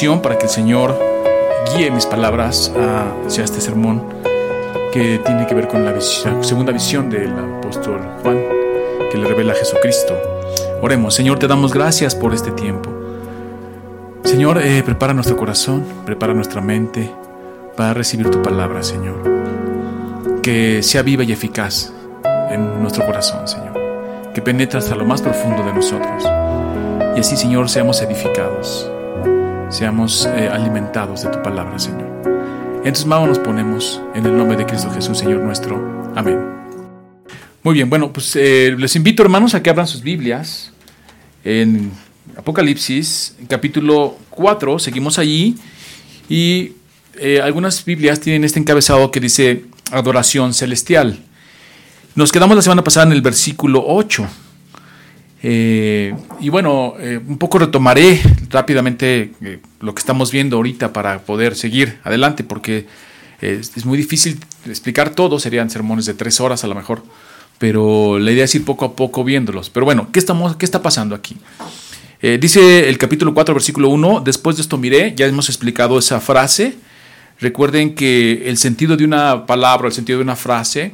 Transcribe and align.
oración 0.00 0.22
para 0.22 0.38
que 0.38 0.44
el 0.44 0.50
Señor 0.50 0.98
guíe 1.74 1.90
mis 1.90 2.06
palabras 2.06 2.72
hacia 3.26 3.44
este 3.44 3.60
sermón 3.60 4.02
que 4.94 5.20
tiene 5.26 5.46
que 5.46 5.54
ver 5.54 5.68
con 5.68 5.84
la 5.84 6.00
segunda 6.00 6.72
visión 6.72 7.10
del 7.10 7.30
apóstol 7.38 8.00
Juan 8.22 8.40
que 9.10 9.18
le 9.18 9.28
revela 9.28 9.52
a 9.52 9.56
Jesucristo. 9.56 10.16
Oremos, 10.80 11.14
Señor, 11.14 11.38
te 11.38 11.46
damos 11.46 11.74
gracias 11.74 12.14
por 12.14 12.32
este 12.32 12.50
tiempo. 12.52 12.90
Señor, 14.24 14.62
eh, 14.62 14.82
prepara 14.82 15.12
nuestro 15.12 15.36
corazón, 15.36 15.84
prepara 16.06 16.32
nuestra 16.32 16.62
mente 16.62 17.12
para 17.76 17.92
recibir 17.92 18.30
tu 18.30 18.40
palabra, 18.40 18.82
Señor. 18.82 19.20
Que 20.42 20.82
sea 20.82 21.02
viva 21.02 21.24
y 21.24 21.32
eficaz 21.32 21.92
en 22.50 22.80
nuestro 22.80 23.04
corazón, 23.04 23.46
Señor. 23.46 23.78
Que 24.32 24.40
penetre 24.40 24.78
hasta 24.78 24.94
lo 24.94 25.04
más 25.04 25.20
profundo 25.20 25.62
de 25.62 25.74
nosotros. 25.74 26.24
Y 27.16 27.20
así, 27.20 27.36
Señor, 27.36 27.68
seamos 27.68 28.00
edificados, 28.00 28.90
seamos 29.70 30.26
eh, 30.26 30.48
alimentados 30.48 31.22
de 31.22 31.30
tu 31.30 31.42
palabra, 31.42 31.78
Señor. 31.78 32.10
En 32.84 32.92
tus 32.92 33.06
manos 33.06 33.28
nos 33.28 33.38
ponemos, 33.38 34.00
en 34.14 34.26
el 34.26 34.36
nombre 34.36 34.56
de 34.56 34.66
Cristo 34.66 34.90
Jesús, 34.90 35.16
Señor 35.16 35.40
nuestro. 35.40 36.12
Amén. 36.16 36.38
Muy 37.62 37.74
bien, 37.74 37.88
bueno, 37.88 38.12
pues 38.12 38.34
eh, 38.36 38.74
les 38.76 38.96
invito, 38.96 39.22
hermanos, 39.22 39.54
a 39.54 39.62
que 39.62 39.70
abran 39.70 39.86
sus 39.86 40.02
Biblias 40.02 40.72
en 41.44 41.92
Apocalipsis, 42.36 43.36
capítulo 43.48 44.16
4, 44.30 44.78
seguimos 44.78 45.18
allí, 45.18 45.56
y 46.28 46.72
eh, 47.16 47.40
algunas 47.40 47.84
Biblias 47.84 48.18
tienen 48.20 48.44
este 48.44 48.58
encabezado 48.58 49.10
que 49.10 49.20
dice 49.20 49.66
adoración 49.92 50.52
celestial. 50.52 51.18
Nos 52.16 52.32
quedamos 52.32 52.56
la 52.56 52.62
semana 52.62 52.82
pasada 52.82 53.06
en 53.06 53.12
el 53.12 53.22
versículo 53.22 53.84
8. 53.86 54.26
Eh, 55.42 56.14
y 56.40 56.48
bueno, 56.50 56.94
eh, 56.98 57.18
un 57.26 57.38
poco 57.38 57.58
retomaré 57.58 58.20
rápidamente 58.50 59.32
lo 59.80 59.94
que 59.94 59.98
estamos 59.98 60.30
viendo 60.30 60.56
ahorita 60.56 60.92
para 60.92 61.20
poder 61.20 61.56
seguir 61.56 61.98
adelante, 62.04 62.44
porque 62.44 62.86
es, 63.40 63.84
muy 63.86 63.96
difícil 63.96 64.38
explicar 64.66 65.10
todo, 65.10 65.38
serían 65.38 65.70
sermones 65.70 66.04
de 66.04 66.14
tres 66.14 66.40
horas 66.40 66.62
a 66.64 66.66
lo 66.66 66.74
mejor, 66.74 67.02
pero 67.58 68.18
la 68.18 68.32
idea 68.32 68.44
es 68.44 68.54
ir 68.54 68.64
poco 68.64 68.84
a 68.84 68.94
poco 68.94 69.24
viéndolos. 69.24 69.70
Pero 69.70 69.86
bueno, 69.86 70.08
¿qué, 70.12 70.18
estamos, 70.18 70.56
qué 70.56 70.64
está 70.64 70.82
pasando 70.82 71.14
aquí? 71.14 71.36
dice 72.38 72.86
el 72.86 72.98
capítulo 72.98 73.32
4, 73.32 73.54
versículo 73.54 73.88
1, 73.88 74.20
después 74.20 74.56
de 74.56 74.60
esto 74.60 74.76
miré, 74.76 75.14
ya 75.16 75.24
hemos 75.24 75.48
explicado 75.48 75.98
esa 75.98 76.20
frase, 76.20 76.76
recuerden 77.40 77.94
que 77.94 78.42
el 78.46 78.58
sentido 78.58 78.94
de 78.98 79.06
una 79.06 79.46
palabra, 79.46 79.88
el 79.88 79.94
sentido 79.94 80.18
de 80.18 80.24
una 80.24 80.36
frase, 80.36 80.92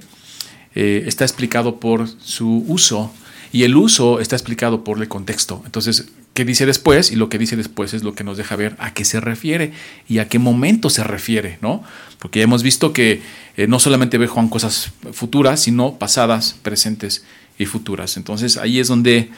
eh, 0.78 1.04
está 1.06 1.24
explicado 1.24 1.80
por 1.80 2.06
su 2.06 2.62
uso 2.68 3.10
y 3.52 3.64
el 3.64 3.76
uso 3.76 4.20
está 4.20 4.36
explicado 4.36 4.84
por 4.84 5.00
el 5.00 5.08
contexto. 5.08 5.62
Entonces, 5.64 6.08
¿qué 6.34 6.44
dice 6.44 6.66
después? 6.66 7.10
Y 7.10 7.16
lo 7.16 7.28
que 7.28 7.38
dice 7.38 7.56
después 7.56 7.94
es 7.94 8.02
lo 8.02 8.14
que 8.14 8.24
nos 8.24 8.36
deja 8.36 8.56
ver 8.56 8.76
a 8.78 8.92
qué 8.92 9.04
se 9.04 9.20
refiere 9.20 9.72
y 10.08 10.18
a 10.18 10.28
qué 10.28 10.38
momento 10.38 10.90
se 10.90 11.04
refiere, 11.04 11.58
¿no? 11.62 11.82
Porque 12.18 12.40
ya 12.40 12.44
hemos 12.44 12.62
visto 12.62 12.92
que 12.92 13.22
eh, 13.56 13.66
no 13.66 13.78
solamente 13.78 14.18
ve 14.18 14.26
Juan 14.26 14.48
cosas 14.48 14.92
futuras, 15.12 15.60
sino 15.60 15.98
pasadas, 15.98 16.56
presentes 16.62 17.24
y 17.58 17.66
futuras. 17.66 18.16
Entonces, 18.16 18.56
ahí 18.56 18.80
es 18.80 18.88
donde 18.88 19.30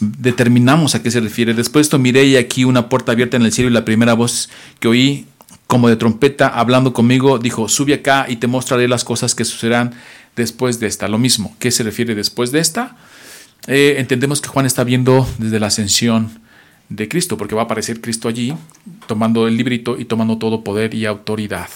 determinamos 0.00 0.94
a 0.94 1.02
qué 1.02 1.10
se 1.10 1.20
refiere. 1.20 1.54
Después 1.54 1.84
de 1.84 1.86
esto 1.86 1.98
miré 1.98 2.24
y 2.24 2.36
aquí 2.36 2.64
una 2.64 2.88
puerta 2.88 3.12
abierta 3.12 3.36
en 3.36 3.42
el 3.42 3.52
cielo 3.52 3.70
y 3.70 3.72
la 3.72 3.84
primera 3.84 4.14
voz 4.14 4.48
que 4.80 4.88
oí 4.88 5.26
como 5.66 5.88
de 5.88 5.96
trompeta 5.96 6.48
hablando 6.48 6.92
conmigo 6.92 7.38
dijo, 7.38 7.68
sube 7.68 7.94
acá 7.94 8.26
y 8.28 8.36
te 8.36 8.46
mostraré 8.46 8.88
las 8.88 9.04
cosas 9.04 9.34
que 9.34 9.44
sucederán 9.44 9.94
después 10.36 10.78
de 10.80 10.86
esta. 10.86 11.08
Lo 11.08 11.18
mismo, 11.18 11.56
¿qué 11.58 11.70
se 11.70 11.82
refiere 11.82 12.14
después 12.14 12.52
de 12.52 12.60
esta? 12.60 12.96
Eh, 13.66 13.96
entendemos 13.98 14.40
que 14.40 14.48
Juan 14.48 14.66
está 14.66 14.84
viendo 14.84 15.28
desde 15.38 15.58
la 15.58 15.66
ascensión 15.66 16.40
de 16.88 17.08
Cristo, 17.08 17.36
porque 17.36 17.54
va 17.54 17.62
a 17.62 17.64
aparecer 17.64 18.00
Cristo 18.00 18.28
allí, 18.28 18.54
tomando 19.06 19.48
el 19.48 19.56
librito 19.56 19.98
y 19.98 20.04
tomando 20.04 20.38
todo 20.38 20.62
poder 20.62 20.94
y 20.94 21.04
autoridad. 21.04 21.68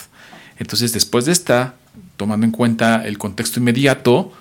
Entonces, 0.58 0.92
después 0.92 1.24
de 1.24 1.32
esta, 1.32 1.74
tomando 2.16 2.46
en 2.46 2.52
cuenta 2.52 3.04
el 3.06 3.18
contexto 3.18 3.58
inmediato, 3.58 4.32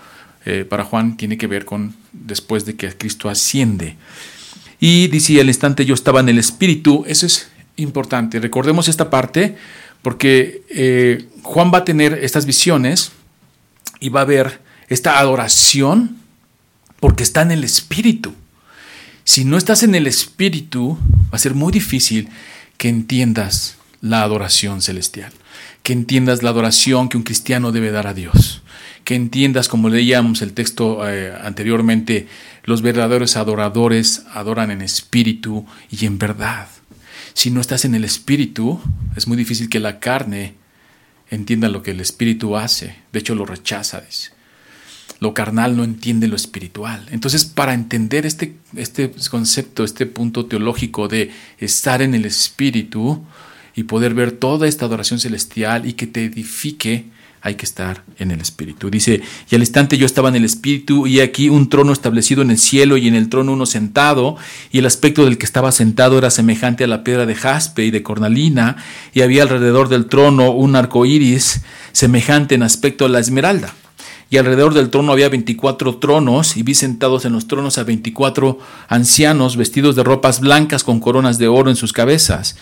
eh, 0.46 0.66
para 0.68 0.84
Juan 0.84 1.18
tiene 1.18 1.38
que 1.38 1.48
ver 1.48 1.66
con 1.66 1.96
después 2.12 2.66
de 2.66 2.76
que 2.76 2.96
Cristo 2.96 3.30
asciende. 3.30 3.98
Y 4.80 5.08
dice, 5.08 5.40
al 5.42 5.48
instante 5.48 5.86
yo 5.86 5.94
estaba 5.94 6.20
en 6.20 6.30
el 6.30 6.38
Espíritu, 6.38 7.04
eso 7.08 7.26
es 7.26 7.50
importante, 7.76 8.40
recordemos 8.40 8.88
esta 8.88 9.10
parte, 9.10 9.58
porque 10.02 10.64
eh, 10.70 11.26
Juan 11.44 11.72
va 11.74 11.80
a 11.80 11.86
tener 11.86 12.14
estas 12.14 12.46
visiones 12.46 13.12
y 14.00 14.10
va 14.10 14.22
a 14.22 14.24
haber 14.24 14.60
esta 14.88 15.20
adoración 15.20 16.18
porque 17.00 17.24
está 17.24 17.42
en 17.42 17.52
el 17.52 17.64
espíritu. 17.64 18.34
Si 19.24 19.46
no 19.46 19.58
estás 19.58 19.84
en 19.84 19.96
el 19.96 20.08
espíritu, 20.08 20.98
va 21.32 21.36
a 21.36 21.40
ser 21.40 21.54
muy 21.54 21.72
difícil 21.72 22.30
que 22.78 22.90
entiendas 22.90 23.78
la 24.02 24.24
adoración 24.24 24.82
celestial, 24.82 25.32
que 25.84 25.94
entiendas 25.94 26.42
la 26.42 26.50
adoración 26.50 27.10
que 27.10 27.18
un 27.18 27.24
cristiano 27.24 27.72
debe 27.72 27.92
dar 27.92 28.08
a 28.08 28.14
Dios, 28.14 28.64
que 29.04 29.16
entiendas, 29.16 29.68
como 29.68 29.90
leíamos 29.90 30.42
el 30.42 30.54
texto 30.54 31.08
eh, 31.08 31.34
anteriormente, 31.44 32.28
los 32.64 32.82
verdaderos 32.82 33.36
adoradores 33.38 34.24
adoran 34.34 34.72
en 34.72 34.82
espíritu 34.82 35.66
y 35.90 36.06
en 36.06 36.18
verdad. 36.18 36.68
Si 37.34 37.52
no 37.52 37.62
estás 37.62 37.86
en 37.86 37.96
el 37.96 38.04
espíritu, 38.04 38.82
es 39.16 39.28
muy 39.28 39.38
difícil 39.38 39.70
que 39.70 39.80
la 39.80 40.00
carne 40.00 40.56
entienda 41.30 41.70
lo 41.70 41.84
que 41.84 41.92
el 41.92 42.02
espíritu 42.02 42.58
hace. 42.58 42.96
De 43.12 43.20
hecho, 43.20 43.36
lo 43.36 43.46
rechaza. 43.46 44.04
Lo 45.20 45.34
carnal 45.34 45.76
no 45.76 45.84
entiende 45.84 46.28
lo 46.28 46.36
espiritual. 46.36 47.06
Entonces, 47.12 47.46
para 47.46 47.74
entender 47.74 48.26
este, 48.26 48.56
este 48.76 49.12
concepto, 49.30 49.84
este 49.84 50.06
punto 50.06 50.46
teológico 50.46 51.08
de 51.08 51.32
estar 51.58 52.02
en 52.02 52.16
el 52.16 52.26
espíritu 52.26 53.22
y 53.76 53.84
poder 53.84 54.14
ver 54.14 54.32
toda 54.32 54.68
esta 54.68 54.86
adoración 54.86 55.20
celestial 55.20 55.86
y 55.86 55.94
que 55.94 56.08
te 56.08 56.26
edifique, 56.26 57.06
hay 57.42 57.56
que 57.56 57.66
estar 57.66 58.04
en 58.18 58.32
el 58.32 58.42
Espíritu. 58.42 58.90
Dice, 58.90 59.22
y 59.50 59.56
al 59.56 59.62
instante 59.62 59.98
yo 59.98 60.06
estaba 60.06 60.30
en 60.30 60.36
el 60.36 60.46
Espíritu 60.46 61.08
y 61.08 61.22
aquí 61.22 61.50
un 61.50 61.70
trono 61.70 61.94
establecido 61.94 62.42
en 62.42 62.52
el 62.52 62.58
cielo 62.58 62.98
y 62.98 63.08
en 63.08 63.16
el 63.16 63.30
trono 63.30 63.54
uno 63.54 63.66
sentado 63.66 64.38
y 64.72 64.80
el 64.80 64.86
aspecto 64.86 65.26
del 65.26 65.38
que 65.38 65.46
estaba 65.46 65.72
sentado 65.72 66.18
era 66.18 66.32
semejante 66.32 66.84
a 66.84 66.88
la 66.88 67.04
piedra 67.04 67.26
de 67.26 67.36
jaspe 67.36 67.86
y 67.86 67.92
de 67.92 68.04
cornalina 68.04 68.78
y 69.14 69.22
había 69.22 69.44
alrededor 69.44 69.90
del 69.90 70.08
trono 70.08 70.52
un 70.52 70.76
arco 70.76 71.06
iris 71.06 71.62
semejante 71.92 72.56
en 72.56 72.64
aspecto 72.64 73.06
a 73.06 73.10
la 73.10 73.20
esmeralda. 73.20 73.74
Y 74.30 74.38
alrededor 74.38 74.74
del 74.74 74.90
trono 74.90 75.12
había 75.12 75.30
veinticuatro 75.30 75.98
tronos, 75.98 76.56
y 76.56 76.64
vi 76.64 76.76
sentados 76.76 77.26
en 77.26 77.34
los 77.34 77.48
tronos 77.48 77.78
a 77.78 77.84
veinticuatro 77.84 78.60
ancianos 78.88 79.58
vestidos 79.58 79.96
de 79.96 80.04
ropas 80.04 80.40
blancas 80.40 80.84
con 80.84 81.00
coronas 81.00 81.38
de 81.38 81.48
oro 81.48 81.70
en 81.70 81.76
sus 81.76 81.94
cabezas 81.94 82.56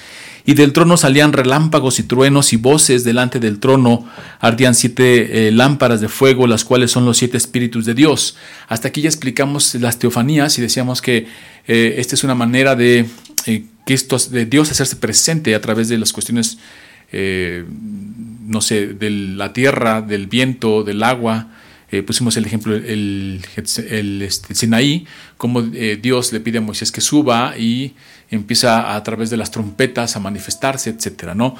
y 0.47 0.53
del 0.53 0.71
trono 0.71 0.95
salían 0.95 1.33
relámpagos 1.33 1.99
y 1.99 2.03
truenos 2.03 2.53
y 2.53 2.55
voces 2.55 3.03
delante 3.03 3.41
del 3.41 3.59
trono 3.59 4.07
ardían 4.39 4.75
siete 4.75 5.49
eh, 5.49 5.51
lámparas 5.51 5.99
de 5.99 6.07
fuego, 6.07 6.47
las 6.47 6.63
cuales 6.63 6.89
son 6.89 7.05
los 7.05 7.17
siete 7.17 7.35
espíritus 7.35 7.85
de 7.85 7.93
Dios. 7.93 8.37
Hasta 8.69 8.87
aquí 8.87 9.01
ya 9.01 9.09
explicamos 9.09 9.75
las 9.75 9.99
teofanías 9.99 10.57
y 10.57 10.61
decíamos 10.61 11.01
que 11.01 11.27
eh, 11.67 11.95
esta 11.97 12.15
es 12.15 12.23
una 12.23 12.33
manera 12.33 12.77
de 12.77 13.09
eh, 13.45 13.65
que 13.85 13.93
esto, 13.93 14.17
de 14.17 14.45
Dios 14.45 14.71
hacerse 14.71 14.95
presente 14.95 15.53
a 15.53 15.59
través 15.59 15.89
de 15.89 15.97
las 15.97 16.13
cuestiones, 16.13 16.59
no 17.13 18.61
sé, 18.61 18.87
de 18.87 19.09
la 19.09 19.53
tierra, 19.53 20.01
del 20.01 20.27
viento, 20.27 20.83
del 20.83 21.03
agua, 21.03 21.47
eh, 21.89 22.03
pusimos 22.03 22.35
el 22.35 22.45
ejemplo, 22.45 22.75
el, 22.75 23.41
el, 23.89 24.21
este, 24.21 24.55
Sinaí, 24.55 25.07
como 25.37 25.61
eh, 25.73 25.97
Dios 26.01 26.33
le 26.33 26.41
pide 26.41 26.57
a 26.57 26.61
Moisés 26.61 26.91
que 26.91 26.99
suba 26.99 27.57
y 27.57 27.93
empieza 28.29 28.93
a, 28.95 29.03
través 29.03 29.29
de 29.29 29.37
las 29.37 29.51
trompetas 29.51 30.17
a 30.17 30.19
manifestarse, 30.19 30.89
etcétera, 30.89 31.33
¿no? 31.33 31.55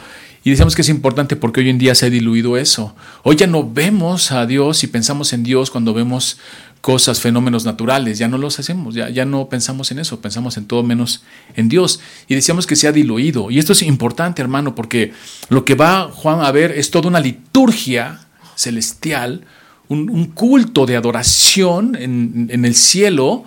Y 0.48 0.52
decíamos 0.52 0.76
que 0.76 0.82
es 0.82 0.88
importante 0.88 1.36
porque 1.36 1.60
hoy 1.60 1.70
en 1.70 1.78
día 1.78 1.94
se 1.94 2.06
ha 2.06 2.10
diluido 2.10 2.56
eso. 2.56 2.96
Hoy 3.24 3.36
ya 3.36 3.48
no 3.48 3.70
vemos 3.70 4.32
a 4.32 4.46
Dios 4.46 4.82
y 4.86 4.88
pensamos 4.88 5.34
en 5.34 5.44
Dios 5.44 5.70
cuando 5.70 5.94
vemos 5.94 6.38
cosas, 6.80 7.20
fenómenos 7.20 7.66
naturales, 7.66 8.18
ya 8.18 8.30
no 8.30 8.38
los 8.38 8.58
hacemos, 8.58 8.96
ya, 8.96 9.10
ya 9.10 9.26
no 9.26 9.50
pensamos 9.50 9.92
en 9.92 10.00
eso, 10.00 10.22
pensamos 10.22 10.56
en 10.56 10.66
todo 10.66 10.84
menos 10.84 11.26
en 11.58 11.68
Dios. 11.68 12.00
Y 12.30 12.36
decíamos 12.36 12.66
que 12.66 12.78
se 12.78 12.88
ha 12.88 12.94
diluido. 12.94 13.52
Y 13.52 13.60
esto 13.60 13.74
es 13.74 13.82
importante, 13.82 14.42
hermano, 14.42 14.74
porque 14.74 15.12
lo 15.50 15.66
que 15.66 15.76
va 15.76 16.10
Juan 16.14 16.40
a 16.40 16.50
ver 16.54 16.72
es 16.72 16.92
toda 16.92 17.10
una 17.10 17.20
liturgia 17.20 18.22
celestial, 18.56 19.42
un, 19.90 20.28
culto 20.28 20.86
de 20.86 20.96
adoración 20.96 21.98
en, 22.00 22.64
el 22.64 22.74
cielo 22.74 23.44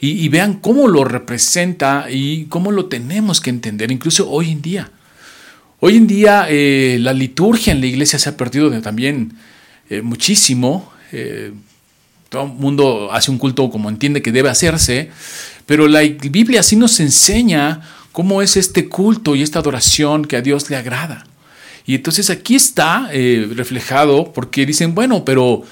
y, 0.00 0.28
vean 0.28 0.54
cómo 0.54 0.88
lo 0.88 1.04
representa 1.04 2.10
y 2.10 2.46
cómo 2.46 2.72
lo 2.72 2.86
tenemos 2.86 3.40
que 3.40 3.50
entender, 3.50 3.92
incluso 3.92 4.28
hoy 4.28 4.50
en 4.50 4.60
día. 4.60 4.90
Hoy 5.84 5.96
en 5.96 6.06
día 6.06 6.46
eh, 6.48 6.98
la 7.00 7.12
liturgia 7.12 7.72
en 7.72 7.80
la 7.80 7.86
iglesia 7.86 8.16
se 8.16 8.28
ha 8.28 8.36
perdido 8.36 8.70
también 8.80 9.32
eh, 9.90 10.00
muchísimo. 10.00 10.92
Eh, 11.10 11.52
todo 12.28 12.44
el 12.44 12.50
mundo 12.50 13.10
hace 13.10 13.32
un 13.32 13.38
culto 13.38 13.68
como 13.68 13.88
entiende 13.88 14.22
que 14.22 14.30
debe 14.30 14.48
hacerse, 14.48 15.10
pero 15.66 15.88
la 15.88 16.02
Biblia 16.02 16.62
sí 16.62 16.76
nos 16.76 17.00
enseña 17.00 17.80
cómo 18.12 18.42
es 18.42 18.56
este 18.56 18.88
culto 18.88 19.34
y 19.34 19.42
esta 19.42 19.58
adoración 19.58 20.24
que 20.24 20.36
a 20.36 20.40
Dios 20.40 20.70
le 20.70 20.76
agrada. 20.76 21.26
Y 21.84 21.96
entonces 21.96 22.30
aquí 22.30 22.54
está 22.54 23.08
reflejado 23.10 24.32
porque 24.32 24.64
dicen, 24.64 24.94
bueno, 24.94 25.24
pero 25.24 25.64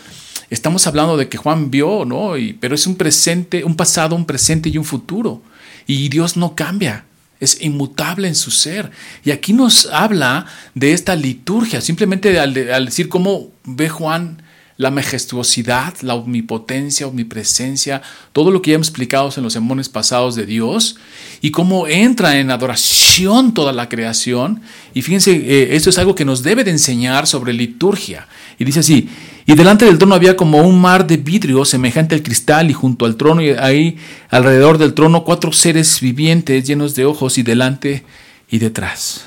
estamos 0.51 0.89
hablando 0.89 1.17
de 1.17 1.29
que 1.29 1.39
Juan 1.39 1.71
vio, 1.71 2.05
¿no? 2.05 2.33
Pero 2.59 2.75
es 2.75 2.85
un 2.89 2.97
presente, 2.97 3.63
un 3.63 3.77
pasado, 3.77 4.17
un 4.17 4.27
presente 4.27 4.71
y 4.71 4.77
un 4.77 4.85
futuro. 4.85 5.41
Y 5.87 6.09
Dios 6.09 6.37
no 6.37 6.57
cambia. 6.57 7.05
Es 7.41 7.63
inmutable 7.63 8.29
en 8.29 8.35
su 8.35 8.51
ser. 8.51 8.91
Y 9.25 9.31
aquí 9.31 9.53
nos 9.53 9.87
habla 9.87 10.47
de 10.75 10.93
esta 10.93 11.17
liturgia, 11.17 11.81
simplemente 11.81 12.39
al, 12.39 12.55
decir 12.85 13.09
cómo 13.09 13.49
ve 13.65 13.89
Juan 13.89 14.43
la 14.77 14.91
majestuosidad, 14.91 15.95
la 16.01 16.15
omnipotencia, 16.15 17.07
omnipresencia, 17.07 18.01
todo 18.33 18.51
lo 18.51 18.63
que 18.63 18.71
ya 18.71 18.77
hemos 18.77 18.89
explicado 18.89 19.31
en 19.37 19.43
los 19.43 19.53
sermones 19.53 19.91
pasados 19.91 20.37
de 20.37 20.47
Dios, 20.47 20.97
y 21.43 21.51
cómo 21.51 21.87
entra 21.87 22.39
en 22.39 22.51
adoración 22.51 23.53
toda 23.53 23.75
la 23.75 23.91
creación. 23.91 24.63
Y 24.95 25.03
fíjense, 25.03 25.33
eh, 25.33 25.77
esto 25.77 25.91
es 25.91 25.99
algo 25.99 26.15
que 26.15 26.25
nos 26.25 26.43
debe 26.43 26.65
de 26.65 26.71
enseñar 26.71 27.27
sobre 27.27 27.53
liturgia. 27.53 28.27
Y 28.59 28.65
dice 28.65 28.81
así, 28.81 29.11
y 29.47 29.55
delante 29.55 29.85
del 29.85 29.99
trono 29.99 30.15
había 30.15 30.37
como 30.37 30.59
un 30.59 30.81
mar 30.81 31.07
de 31.07 31.17
vidrio 31.17 31.65
semejante 31.65 32.15
al 32.15 32.23
cristal, 32.23 32.71
y 32.71 32.75
junto 32.75 33.07
al 33.07 33.17
trono, 33.17 33.43
y 33.43 33.51
ahí 33.51 33.97
alrededor 34.29 34.79
del 34.79 34.95
trono, 34.95 35.25
cuatro 35.25 35.53
seres 35.53 36.01
vivientes 36.01 36.65
llenos 36.65 36.95
de 36.95 37.05
ojos, 37.05 37.39
y 37.39 37.43
delante 37.43 38.05
y 38.51 38.59
detrás. 38.59 39.25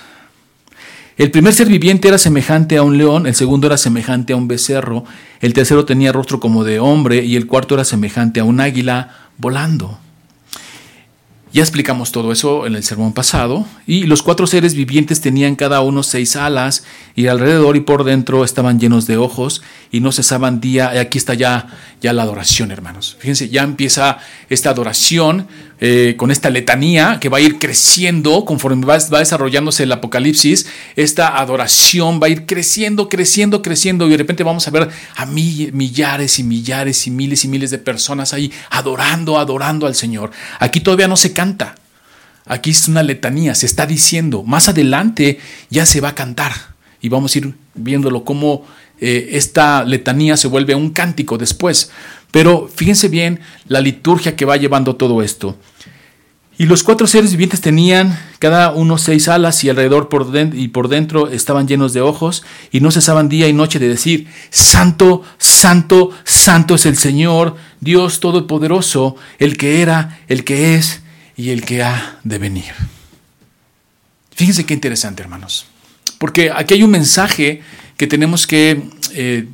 El 1.16 1.30
primer 1.30 1.54
ser 1.54 1.68
viviente 1.68 2.08
era 2.08 2.18
semejante 2.18 2.78
a 2.78 2.84
un 2.84 2.98
león, 2.98 3.28
el 3.28 3.36
segundo 3.36 3.68
era 3.68 3.78
semejante 3.78 4.34
a 4.34 4.36
un 4.36 4.48
becerro, 4.48 5.04
el 5.42 5.54
tercero 5.54 5.86
tenía 5.86 6.12
rostro 6.12 6.40
como 6.40 6.64
de 6.64 6.80
hombre 6.80 7.24
y 7.24 7.36
el 7.36 7.46
cuarto 7.46 7.76
era 7.76 7.84
semejante 7.84 8.40
a 8.40 8.44
un 8.44 8.60
águila 8.60 9.30
volando. 9.38 10.00
Ya 11.54 11.62
explicamos 11.62 12.12
todo 12.12 12.32
eso 12.32 12.66
en 12.66 12.74
el 12.74 12.84
sermón 12.84 13.14
pasado. 13.14 13.68
Y 13.86 14.06
los 14.08 14.24
cuatro 14.24 14.48
seres 14.48 14.74
vivientes 14.74 15.22
tenían 15.22 15.56
cada 15.56 15.82
uno 15.82 16.02
seis 16.02 16.36
alas 16.36 16.84
y 17.16 17.28
alrededor 17.28 17.76
y 17.76 17.82
por 17.82 18.06
dentro 18.06 18.44
estaban 18.44 18.80
llenos 18.80 19.06
de 19.06 19.18
ojos 19.18 19.62
y 19.92 20.00
no 20.00 20.12
cesaban 20.12 20.60
día. 20.60 20.90
Aquí 21.00 21.20
está 21.20 21.36
ya, 21.36 21.68
ya 22.02 22.12
la 22.12 22.24
adoración, 22.24 22.72
hermanos. 22.72 23.18
Fíjense, 23.20 23.50
ya 23.50 23.62
empieza 23.62 24.18
esta 24.50 24.72
adoración 24.72 25.48
eh, 25.86 26.16
con 26.16 26.32
esta 26.32 26.50
letanía 26.50 27.18
que 27.20 27.28
va 27.28 27.40
a 27.40 27.42
ir 27.42 27.60
creciendo 27.60 28.46
conforme 28.46 28.86
va, 28.86 28.98
desarrollándose 28.98 29.84
el 29.84 29.92
Apocalipsis. 29.92 30.66
Esta 30.96 31.38
adoración 31.38 32.22
va 32.24 32.28
a 32.28 32.30
ir 32.30 32.46
creciendo, 32.46 33.10
creciendo, 33.10 33.62
creciendo 33.62 34.08
y 34.08 34.12
de 34.12 34.16
repente 34.16 34.46
vamos 34.46 34.66
a 34.66 34.72
ver 34.72 34.88
a 35.18 35.26
millares 35.26 36.40
y 36.40 36.44
millares 36.46 37.06
y 37.06 37.12
miles 37.12 37.44
y 37.44 37.50
miles 37.50 37.70
de 37.70 37.80
personas 37.80 38.34
ahí 38.34 38.50
adorando, 38.70 39.38
adorando 39.38 39.86
al 39.86 39.94
Señor. 39.94 40.32
Aquí 40.58 40.80
todavía 40.80 41.10
no 41.10 41.18
se 41.18 41.34
canta. 41.34 41.76
Aquí 42.46 42.70
es 42.70 42.88
una 42.88 43.04
letanía, 43.04 43.54
se 43.54 43.66
está 43.66 43.86
diciendo. 43.86 44.44
Más 44.44 44.70
adelante 44.70 45.38
ya 45.70 45.86
se 45.86 46.00
va 46.00 46.10
a 46.10 46.16
cantar 46.16 46.54
y 47.02 47.10
vamos 47.10 47.36
a 47.36 47.40
ir 47.40 47.56
viéndolo 47.74 48.24
cómo 48.24 48.66
eh, 49.02 49.32
esta 49.32 49.84
letanía 49.84 50.38
se 50.38 50.48
vuelve 50.48 50.76
un 50.76 50.92
cántico 50.92 51.38
después. 51.38 51.92
Pero 52.32 52.68
fíjense 52.74 53.10
bien 53.10 53.42
la 53.68 53.82
liturgia 53.82 54.36
que 54.36 54.46
va 54.46 54.58
llevando 54.58 54.96
todo 54.96 55.22
esto. 55.22 55.58
Y 56.58 56.66
los 56.66 56.84
cuatro 56.84 57.08
seres 57.08 57.32
vivientes 57.32 57.62
tenían 57.62 58.18
cada 58.38 58.72
uno 58.72 59.00
seis 59.00 59.28
alas 59.28 59.64
y 59.64 59.70
alrededor 59.70 60.08
por 60.08 60.32
y 60.54 60.68
por 60.68 60.88
dentro 60.88 61.30
estaban 61.30 61.68
llenos 61.68 61.94
de 61.94 62.02
ojos 62.02 62.44
y 62.72 62.80
no 62.80 62.92
cesaban 62.92 63.28
día 63.28 63.48
y 63.48 63.54
noche 63.54 63.80
de 63.80 63.90
decir, 63.90 64.28
Santo, 64.52 65.24
Santo, 65.40 66.12
Santo 66.24 66.76
es 66.76 66.86
el 66.86 66.96
Señor, 66.96 67.56
Dios 67.80 68.20
Todopoderoso, 68.20 69.16
el 69.40 69.58
que 69.58 69.82
era, 69.82 70.20
el 70.28 70.44
que 70.44 70.76
es 70.76 71.02
y 71.36 71.50
el 71.50 71.66
que 71.66 71.82
ha 71.82 72.20
de 72.24 72.38
venir. 72.38 72.74
Fíjense 74.36 74.66
qué 74.66 74.76
interesante, 74.76 75.24
hermanos. 75.24 75.66
Porque 76.20 76.52
aquí 76.52 76.76
hay 76.76 76.84
un 76.84 76.92
mensaje 76.92 77.62
que 77.98 78.06
tenemos 78.08 78.46
que 78.46 78.90
eh, 79.14 79.48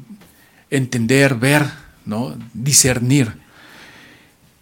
entender, 0.70 1.36
ver, 1.36 1.66
¿no? 2.06 2.36
discernir. 2.54 3.34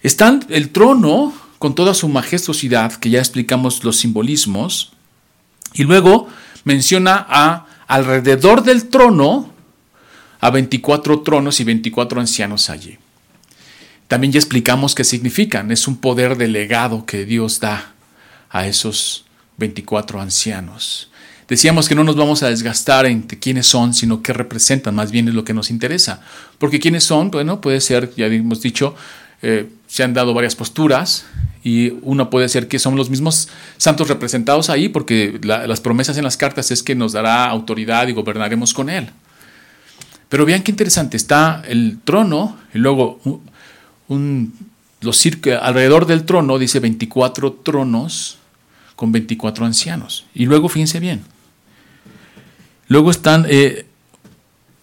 Está 0.03 0.39
el 0.49 0.69
trono 0.69 1.33
con 1.59 1.75
toda 1.75 1.93
su 1.93 2.07
majestuosidad, 2.07 2.93
que 2.93 3.09
ya 3.09 3.19
explicamos 3.19 3.83
los 3.83 3.97
simbolismos, 3.97 4.93
y 5.73 5.83
luego 5.83 6.27
menciona 6.63 7.25
a 7.29 7.65
alrededor 7.87 8.63
del 8.63 8.89
trono 8.89 9.53
a 10.39 10.49
24 10.49 11.21
tronos 11.21 11.59
y 11.59 11.63
24 11.63 12.19
ancianos 12.19 12.69
allí. 12.69 12.97
También 14.07 14.31
ya 14.31 14.39
explicamos 14.39 14.95
qué 14.95 15.03
significan. 15.03 15.71
Es 15.71 15.87
un 15.87 15.97
poder 15.97 16.37
delegado 16.37 17.05
que 17.05 17.25
Dios 17.25 17.59
da 17.59 17.93
a 18.49 18.67
esos 18.67 19.25
24 19.57 20.21
ancianos. 20.21 21.09
Decíamos 21.47 21.87
que 21.87 21.95
no 21.95 22.03
nos 22.03 22.15
vamos 22.15 22.43
a 22.43 22.49
desgastar 22.49 23.05
en 23.05 23.21
quiénes 23.21 23.67
son, 23.67 23.93
sino 23.93 24.21
qué 24.21 24.33
representan, 24.33 24.95
más 24.95 25.11
bien 25.11 25.29
es 25.29 25.33
lo 25.33 25.45
que 25.45 25.53
nos 25.53 25.69
interesa. 25.69 26.21
Porque 26.57 26.79
quiénes 26.79 27.05
son, 27.05 27.31
bueno, 27.31 27.61
puede 27.61 27.79
ser, 27.79 28.13
ya 28.15 28.25
hemos 28.25 28.61
dicho, 28.61 28.95
eh, 29.41 29.69
se 29.87 30.03
han 30.03 30.13
dado 30.13 30.33
varias 30.33 30.55
posturas 30.55 31.25
y 31.63 31.93
uno 32.01 32.29
puede 32.29 32.49
ser 32.49 32.67
que 32.67 32.79
son 32.79 32.95
los 32.95 33.09
mismos 33.09 33.49
santos 33.77 34.07
representados 34.07 34.69
ahí 34.69 34.89
porque 34.89 35.39
las 35.41 35.81
promesas 35.81 36.17
en 36.17 36.23
las 36.23 36.37
cartas 36.37 36.71
es 36.71 36.81
que 36.83 36.95
nos 36.95 37.13
dará 37.13 37.45
autoridad 37.47 38.07
y 38.07 38.13
gobernaremos 38.13 38.73
con 38.73 38.89
él. 38.89 39.09
Pero 40.29 40.45
vean 40.45 40.63
qué 40.63 40.71
interesante, 40.71 41.17
está 41.17 41.61
el 41.67 41.99
trono 42.03 42.57
y 42.73 42.79
luego 42.79 43.19
un, 44.07 44.53
los 45.01 45.27
alrededor 45.61 46.05
del 46.05 46.23
trono 46.23 46.57
dice 46.57 46.79
24 46.79 47.53
tronos 47.63 48.37
con 48.95 49.11
24 49.11 49.65
ancianos. 49.65 50.25
Y 50.33 50.45
luego 50.45 50.69
fíjense 50.69 50.99
bien. 50.99 51.23
Luego 52.87 53.11
están 53.11 53.45
eh, 53.49 53.85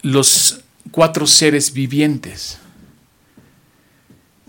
los 0.03 0.61
cuatro 0.91 1.27
seres 1.27 1.73
vivientes. 1.73 2.59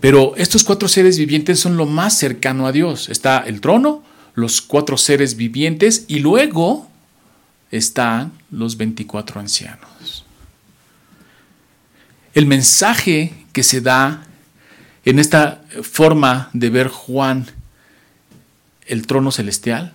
Pero 0.06 0.36
estos 0.36 0.62
cuatro 0.62 0.86
seres 0.86 1.18
vivientes 1.18 1.58
son 1.58 1.76
lo 1.76 1.84
más 1.84 2.16
cercano 2.16 2.68
a 2.68 2.70
Dios. 2.70 3.08
Está 3.08 3.38
el 3.40 3.60
trono, 3.60 4.04
los 4.36 4.62
cuatro 4.62 4.96
seres 4.96 5.34
vivientes 5.34 6.04
y 6.06 6.20
luego 6.20 6.88
están 7.72 8.30
los 8.52 8.76
24 8.76 9.40
ancianos. 9.40 10.24
El 12.34 12.46
mensaje 12.46 13.34
que 13.52 13.64
se 13.64 13.80
da 13.80 14.24
en 15.04 15.18
esta 15.18 15.64
forma 15.82 16.50
de 16.52 16.70
ver 16.70 16.86
Juan 16.86 17.46
el 18.86 19.08
trono 19.08 19.32
celestial 19.32 19.92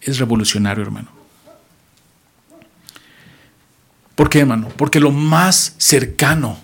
es 0.00 0.20
revolucionario, 0.20 0.84
hermano. 0.84 1.08
¿Por 4.14 4.30
qué, 4.30 4.38
hermano? 4.38 4.68
Porque 4.76 5.00
lo 5.00 5.10
más 5.10 5.74
cercano 5.76 6.56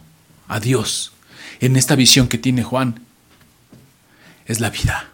a 0.47 0.61
Dios 0.61 1.15
en 1.61 1.77
esta 1.77 1.95
visión 1.95 2.29
que 2.29 2.39
tiene 2.39 2.63
Juan 2.63 3.01
es 4.47 4.61
la 4.61 4.71
vida. 4.71 5.11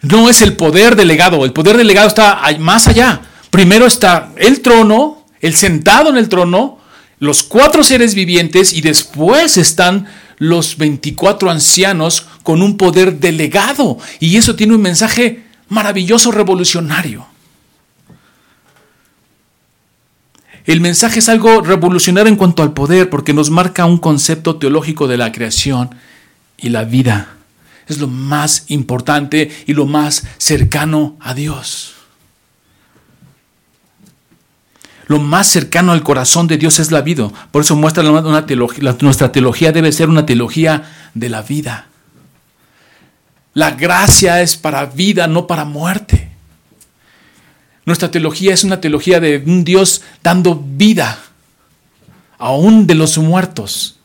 No 0.00 0.28
es 0.28 0.42
el 0.42 0.54
poder 0.56 0.96
delegado, 0.96 1.44
el 1.44 1.52
poder 1.52 1.76
delegado 1.76 2.08
está 2.08 2.40
más 2.58 2.88
allá. 2.88 3.22
Primero 3.50 3.86
está 3.86 4.32
el 4.36 4.60
trono, 4.60 5.26
el 5.40 5.54
sentado 5.54 6.10
en 6.10 6.16
el 6.16 6.28
trono, 6.28 6.78
los 7.18 7.42
cuatro 7.42 7.84
seres 7.84 8.14
vivientes 8.14 8.72
y 8.72 8.80
después 8.80 9.56
están 9.56 10.08
los 10.38 10.76
24 10.76 11.50
ancianos 11.50 12.26
con 12.42 12.62
un 12.62 12.76
poder 12.76 13.20
delegado. 13.20 13.98
Y 14.18 14.36
eso 14.36 14.56
tiene 14.56 14.74
un 14.74 14.82
mensaje 14.82 15.44
maravilloso, 15.68 16.32
revolucionario. 16.32 17.31
El 20.64 20.80
mensaje 20.80 21.18
es 21.18 21.28
algo 21.28 21.60
revolucionario 21.60 22.28
en 22.28 22.36
cuanto 22.36 22.62
al 22.62 22.72
poder, 22.72 23.10
porque 23.10 23.34
nos 23.34 23.50
marca 23.50 23.84
un 23.84 23.98
concepto 23.98 24.56
teológico 24.56 25.08
de 25.08 25.16
la 25.16 25.32
creación 25.32 25.94
y 26.56 26.68
la 26.68 26.84
vida. 26.84 27.34
Es 27.88 27.98
lo 27.98 28.06
más 28.06 28.64
importante 28.68 29.50
y 29.66 29.74
lo 29.74 29.86
más 29.86 30.24
cercano 30.38 31.16
a 31.20 31.34
Dios. 31.34 31.94
Lo 35.08 35.18
más 35.18 35.48
cercano 35.48 35.92
al 35.92 36.04
corazón 36.04 36.46
de 36.46 36.56
Dios 36.56 36.78
es 36.78 36.92
la 36.92 37.02
vida. 37.02 37.28
Por 37.50 37.62
eso 37.62 37.74
muestra 37.74 38.08
una 38.08 38.46
teología, 38.46 38.96
nuestra 39.00 39.32
teología 39.32 39.72
debe 39.72 39.92
ser 39.92 40.08
una 40.08 40.24
teología 40.24 40.84
de 41.12 41.28
la 41.28 41.42
vida. 41.42 41.88
La 43.52 43.72
gracia 43.72 44.40
es 44.40 44.56
para 44.56 44.86
vida, 44.86 45.26
no 45.26 45.46
para 45.46 45.64
muerte. 45.64 46.31
Nuestra 47.84 48.10
teología 48.10 48.54
es 48.54 48.64
una 48.64 48.80
teología 48.80 49.18
de 49.20 49.42
un 49.44 49.64
Dios 49.64 50.02
dando 50.22 50.54
vida, 50.54 51.18
aún 52.38 52.86
de 52.86 52.94
los 52.94 53.18
muertos, 53.18 53.98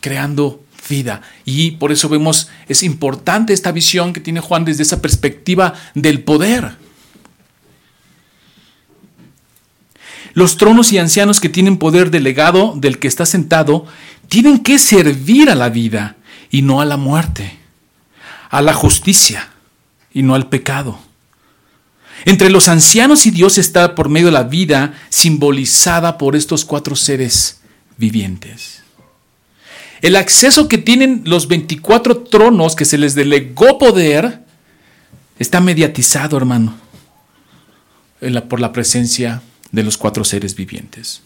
creando 0.00 0.62
vida. 0.88 1.22
Y 1.44 1.72
por 1.72 1.90
eso 1.90 2.08
vemos, 2.08 2.48
es 2.68 2.82
importante 2.82 3.52
esta 3.52 3.72
visión 3.72 4.12
que 4.12 4.20
tiene 4.20 4.40
Juan 4.40 4.64
desde 4.64 4.84
esa 4.84 5.02
perspectiva 5.02 5.74
del 5.94 6.22
poder. 6.22 6.76
Los 10.34 10.58
tronos 10.58 10.92
y 10.92 10.98
ancianos 10.98 11.40
que 11.40 11.48
tienen 11.48 11.78
poder 11.78 12.10
delegado 12.10 12.74
del 12.76 12.98
que 12.98 13.08
está 13.08 13.24
sentado 13.26 13.86
tienen 14.28 14.58
que 14.58 14.78
servir 14.78 15.50
a 15.50 15.54
la 15.54 15.70
vida 15.70 16.16
y 16.50 16.62
no 16.62 16.80
a 16.80 16.84
la 16.84 16.96
muerte, 16.96 17.58
a 18.50 18.60
la 18.60 18.74
justicia 18.74 19.48
y 20.12 20.22
no 20.22 20.34
al 20.34 20.48
pecado. 20.48 21.05
Entre 22.24 22.50
los 22.50 22.68
ancianos 22.68 23.26
y 23.26 23.30
Dios 23.30 23.58
está 23.58 23.94
por 23.94 24.08
medio 24.08 24.26
de 24.26 24.32
la 24.32 24.44
vida 24.44 24.94
simbolizada 25.10 26.18
por 26.18 26.34
estos 26.34 26.64
cuatro 26.64 26.96
seres 26.96 27.60
vivientes. 27.96 28.82
El 30.02 30.16
acceso 30.16 30.68
que 30.68 30.78
tienen 30.78 31.22
los 31.24 31.48
24 31.48 32.24
tronos 32.24 32.76
que 32.76 32.84
se 32.84 32.98
les 32.98 33.14
delegó 33.14 33.78
poder 33.78 34.40
está 35.38 35.60
mediatizado, 35.60 36.36
hermano, 36.36 36.76
por 38.48 38.60
la 38.60 38.72
presencia 38.72 39.42
de 39.72 39.82
los 39.82 39.96
cuatro 39.96 40.24
seres 40.24 40.54
vivientes. 40.54 41.22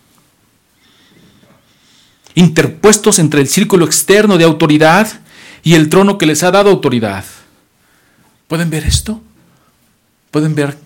Interpuestos 2.35 3.19
entre 3.19 3.41
el 3.41 3.49
círculo 3.49 3.85
externo 3.85 4.39
de 4.39 4.45
autoridad 4.45 5.21
y 5.63 5.75
el 5.75 5.89
trono 5.89 6.17
que 6.17 6.27
les 6.27 6.43
ha 6.43 6.51
dado 6.51 6.71
autoridad. 6.71 7.25
¿Pueden 8.47 8.71
ver 8.71 8.85
esto? 8.85 9.21
¿Pueden 10.31 10.55
ver 10.55 10.79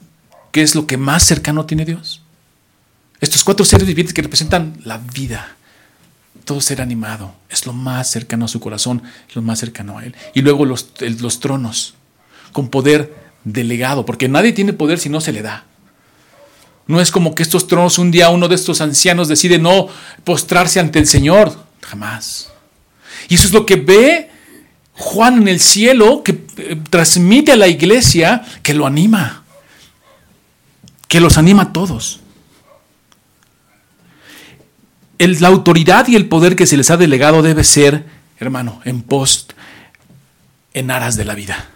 qué 0.52 0.62
es 0.62 0.74
lo 0.74 0.86
que 0.86 0.96
más 0.96 1.24
cercano 1.24 1.66
tiene 1.66 1.84
Dios? 1.84 2.22
Estos 3.20 3.44
cuatro 3.44 3.64
seres 3.64 3.86
vivientes 3.86 4.14
que 4.14 4.22
representan 4.22 4.76
la 4.84 4.98
vida, 4.98 5.56
todo 6.44 6.60
ser 6.60 6.80
animado, 6.80 7.34
es 7.48 7.66
lo 7.66 7.72
más 7.72 8.10
cercano 8.10 8.44
a 8.44 8.48
su 8.48 8.60
corazón, 8.60 9.02
lo 9.34 9.42
más 9.42 9.58
cercano 9.58 9.98
a 9.98 10.04
Él. 10.04 10.14
Y 10.34 10.42
luego 10.42 10.64
los, 10.64 10.88
los 11.00 11.40
tronos, 11.40 11.94
con 12.52 12.68
poder 12.68 13.14
delegado, 13.44 14.04
porque 14.04 14.28
nadie 14.28 14.52
tiene 14.52 14.72
poder 14.72 14.98
si 14.98 15.08
no 15.08 15.20
se 15.20 15.32
le 15.32 15.42
da. 15.42 15.64
No 16.86 17.00
es 17.00 17.10
como 17.10 17.34
que 17.34 17.42
estos 17.42 17.66
tronos, 17.66 17.98
un 17.98 18.10
día 18.10 18.28
uno 18.28 18.48
de 18.48 18.54
estos 18.56 18.80
ancianos 18.80 19.28
decide 19.28 19.58
no 19.58 19.88
postrarse 20.24 20.80
ante 20.80 20.98
el 20.98 21.06
Señor, 21.06 21.56
jamás. 21.80 22.50
Y 23.28 23.36
eso 23.36 23.46
es 23.46 23.52
lo 23.52 23.64
que 23.64 23.76
ve 23.76 24.30
Juan 24.94 25.42
en 25.42 25.48
el 25.48 25.60
cielo, 25.60 26.22
que 26.22 26.44
eh, 26.56 26.80
transmite 26.88 27.52
a 27.52 27.56
la 27.56 27.68
iglesia, 27.68 28.44
que 28.62 28.74
lo 28.74 28.86
anima, 28.86 29.44
que 31.08 31.20
los 31.20 31.36
anima 31.38 31.64
a 31.64 31.72
todos 31.72 32.20
la 35.18 35.48
autoridad 35.48 36.08
y 36.08 36.16
el 36.16 36.26
poder 36.26 36.56
que 36.56 36.66
se 36.66 36.76
les 36.76 36.90
ha 36.90 36.96
delegado 36.96 37.42
debe 37.42 37.64
ser, 37.64 38.04
hermano, 38.38 38.80
en 38.84 39.02
post, 39.02 39.52
en 40.72 40.90
aras 40.90 41.16
de 41.16 41.24
la 41.24 41.34
vida, 41.34 41.68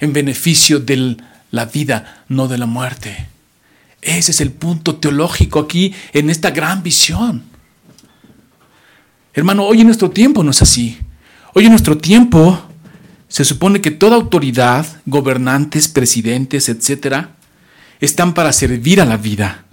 en 0.00 0.12
beneficio 0.12 0.80
de 0.80 1.16
la 1.50 1.64
vida, 1.66 2.24
no 2.28 2.48
de 2.48 2.58
la 2.58 2.66
muerte. 2.66 3.28
Ese 4.02 4.32
es 4.32 4.40
el 4.40 4.50
punto 4.50 4.96
teológico 4.96 5.60
aquí 5.60 5.94
en 6.12 6.28
esta 6.28 6.50
gran 6.50 6.82
visión. 6.82 7.42
Hermano, 9.32 9.64
hoy 9.64 9.80
en 9.80 9.86
nuestro 9.86 10.10
tiempo 10.10 10.44
no 10.44 10.50
es 10.50 10.62
así. 10.62 10.98
Hoy 11.56 11.66
en 11.66 11.70
nuestro 11.70 11.96
tiempo 11.96 12.60
se 13.28 13.44
supone 13.44 13.80
que 13.80 13.92
toda 13.92 14.16
autoridad, 14.16 14.86
gobernantes, 15.06 15.86
presidentes, 15.86 16.68
etcétera, 16.68 17.36
están 18.00 18.34
para 18.34 18.52
servir 18.52 19.00
a 19.00 19.04
la 19.04 19.16
vida. 19.16 19.64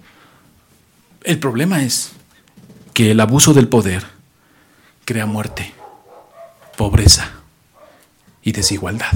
El 1.24 1.40
problema 1.40 1.82
es 1.82 2.12
que 2.94 3.10
el 3.10 3.18
abuso 3.18 3.52
del 3.52 3.66
poder 3.66 4.04
crea 5.04 5.26
muerte, 5.26 5.72
pobreza 6.76 7.32
y 8.44 8.52
desigualdad. 8.52 9.10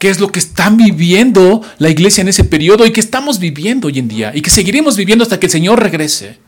¿Qué 0.00 0.10
es 0.10 0.18
lo 0.18 0.32
que 0.32 0.40
están 0.40 0.76
viviendo 0.76 1.62
la 1.78 1.88
iglesia 1.88 2.22
en 2.22 2.28
ese 2.28 2.42
periodo 2.42 2.84
y 2.84 2.92
que 2.92 3.00
estamos 3.00 3.38
viviendo 3.38 3.86
hoy 3.86 4.00
en 4.00 4.08
día 4.08 4.34
y 4.34 4.42
que 4.42 4.50
seguiremos 4.50 4.96
viviendo 4.96 5.22
hasta 5.22 5.38
que 5.38 5.46
el 5.46 5.52
Señor 5.52 5.80
regrese? 5.80 6.47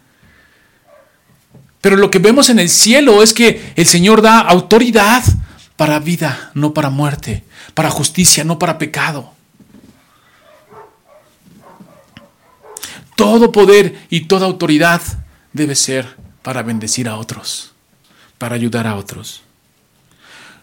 Pero 1.80 1.96
lo 1.96 2.10
que 2.10 2.18
vemos 2.18 2.50
en 2.50 2.58
el 2.58 2.68
cielo 2.68 3.22
es 3.22 3.32
que 3.32 3.72
el 3.76 3.86
Señor 3.86 4.20
da 4.22 4.40
autoridad 4.40 5.22
para 5.76 5.98
vida, 5.98 6.50
no 6.54 6.74
para 6.74 6.90
muerte, 6.90 7.42
para 7.74 7.90
justicia, 7.90 8.44
no 8.44 8.58
para 8.58 8.76
pecado. 8.76 9.32
Todo 13.16 13.52
poder 13.52 14.06
y 14.10 14.22
toda 14.22 14.46
autoridad 14.46 15.00
debe 15.52 15.74
ser 15.74 16.16
para 16.42 16.62
bendecir 16.62 17.08
a 17.08 17.16
otros, 17.16 17.72
para 18.38 18.54
ayudar 18.54 18.86
a 18.86 18.96
otros, 18.96 19.42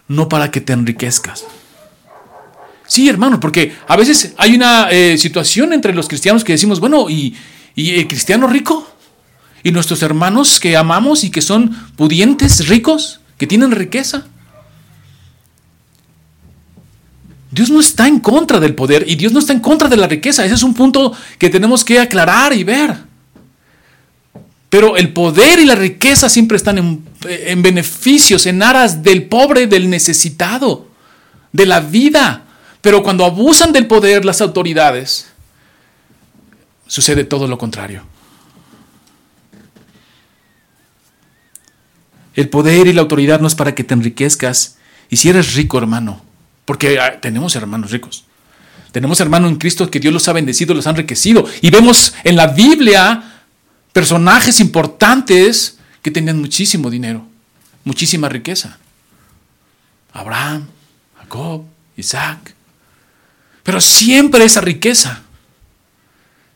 no 0.06 0.28
para 0.28 0.50
que 0.50 0.60
te 0.60 0.72
enriquezcas. 0.72 1.44
Sí, 2.86 3.08
hermano, 3.08 3.38
porque 3.38 3.76
a 3.86 3.96
veces 3.96 4.34
hay 4.38 4.54
una 4.54 4.88
eh, 4.90 5.18
situación 5.18 5.72
entre 5.72 5.94
los 5.94 6.08
cristianos 6.08 6.42
que 6.42 6.52
decimos, 6.52 6.80
bueno, 6.80 7.10
¿y, 7.10 7.36
¿y 7.74 7.96
el 7.98 8.08
cristiano 8.08 8.46
rico? 8.46 8.97
¿Y 9.68 9.70
nuestros 9.70 10.02
hermanos 10.02 10.60
que 10.60 10.78
amamos 10.78 11.24
y 11.24 11.30
que 11.30 11.42
son 11.42 11.76
pudientes, 11.94 12.68
ricos, 12.68 13.20
que 13.36 13.46
tienen 13.46 13.70
riqueza? 13.70 14.24
Dios 17.50 17.68
no 17.68 17.78
está 17.78 18.08
en 18.08 18.18
contra 18.18 18.60
del 18.60 18.74
poder 18.74 19.04
y 19.06 19.14
Dios 19.16 19.30
no 19.30 19.40
está 19.40 19.52
en 19.52 19.60
contra 19.60 19.90
de 19.90 19.98
la 19.98 20.06
riqueza. 20.06 20.42
Ese 20.42 20.54
es 20.54 20.62
un 20.62 20.72
punto 20.72 21.14
que 21.36 21.50
tenemos 21.50 21.84
que 21.84 22.00
aclarar 22.00 22.54
y 22.54 22.64
ver. 22.64 22.96
Pero 24.70 24.96
el 24.96 25.12
poder 25.12 25.58
y 25.58 25.66
la 25.66 25.74
riqueza 25.74 26.30
siempre 26.30 26.56
están 26.56 26.78
en, 26.78 27.62
beneficios, 27.62 28.46
en 28.46 28.62
aras 28.62 29.02
del 29.02 29.24
pobre, 29.24 29.66
del 29.66 29.90
necesitado, 29.90 30.88
de 31.52 31.66
la 31.66 31.80
vida. 31.80 32.44
Pero 32.80 33.02
cuando 33.02 33.26
abusan 33.26 33.74
del 33.74 33.86
poder 33.86 34.24
las 34.24 34.40
autoridades, 34.40 35.28
sucede 36.86 37.24
todo 37.24 37.46
lo 37.46 37.58
contrario. 37.58 38.04
El 42.38 42.48
poder 42.50 42.86
y 42.86 42.92
la 42.92 43.00
autoridad 43.00 43.40
no 43.40 43.48
es 43.48 43.56
para 43.56 43.74
que 43.74 43.82
te 43.82 43.94
enriquezcas. 43.94 44.76
Y 45.10 45.16
si 45.16 45.28
eres 45.28 45.54
rico, 45.54 45.76
hermano, 45.76 46.22
porque 46.66 47.00
ah, 47.00 47.20
tenemos 47.20 47.56
hermanos 47.56 47.90
ricos. 47.90 48.26
Tenemos 48.92 49.18
hermanos 49.18 49.50
en 49.50 49.56
Cristo 49.56 49.90
que 49.90 49.98
Dios 49.98 50.14
los 50.14 50.28
ha 50.28 50.32
bendecido, 50.32 50.72
los 50.72 50.86
ha 50.86 50.90
enriquecido. 50.90 51.44
Y 51.62 51.70
vemos 51.70 52.14
en 52.22 52.36
la 52.36 52.46
Biblia 52.46 53.42
personajes 53.92 54.60
importantes 54.60 55.78
que 56.00 56.12
tenían 56.12 56.38
muchísimo 56.38 56.90
dinero, 56.90 57.26
muchísima 57.82 58.28
riqueza. 58.28 58.78
Abraham, 60.12 60.68
Jacob, 61.18 61.64
Isaac. 61.96 62.54
Pero 63.64 63.80
siempre 63.80 64.44
esa 64.44 64.60
riqueza 64.60 65.22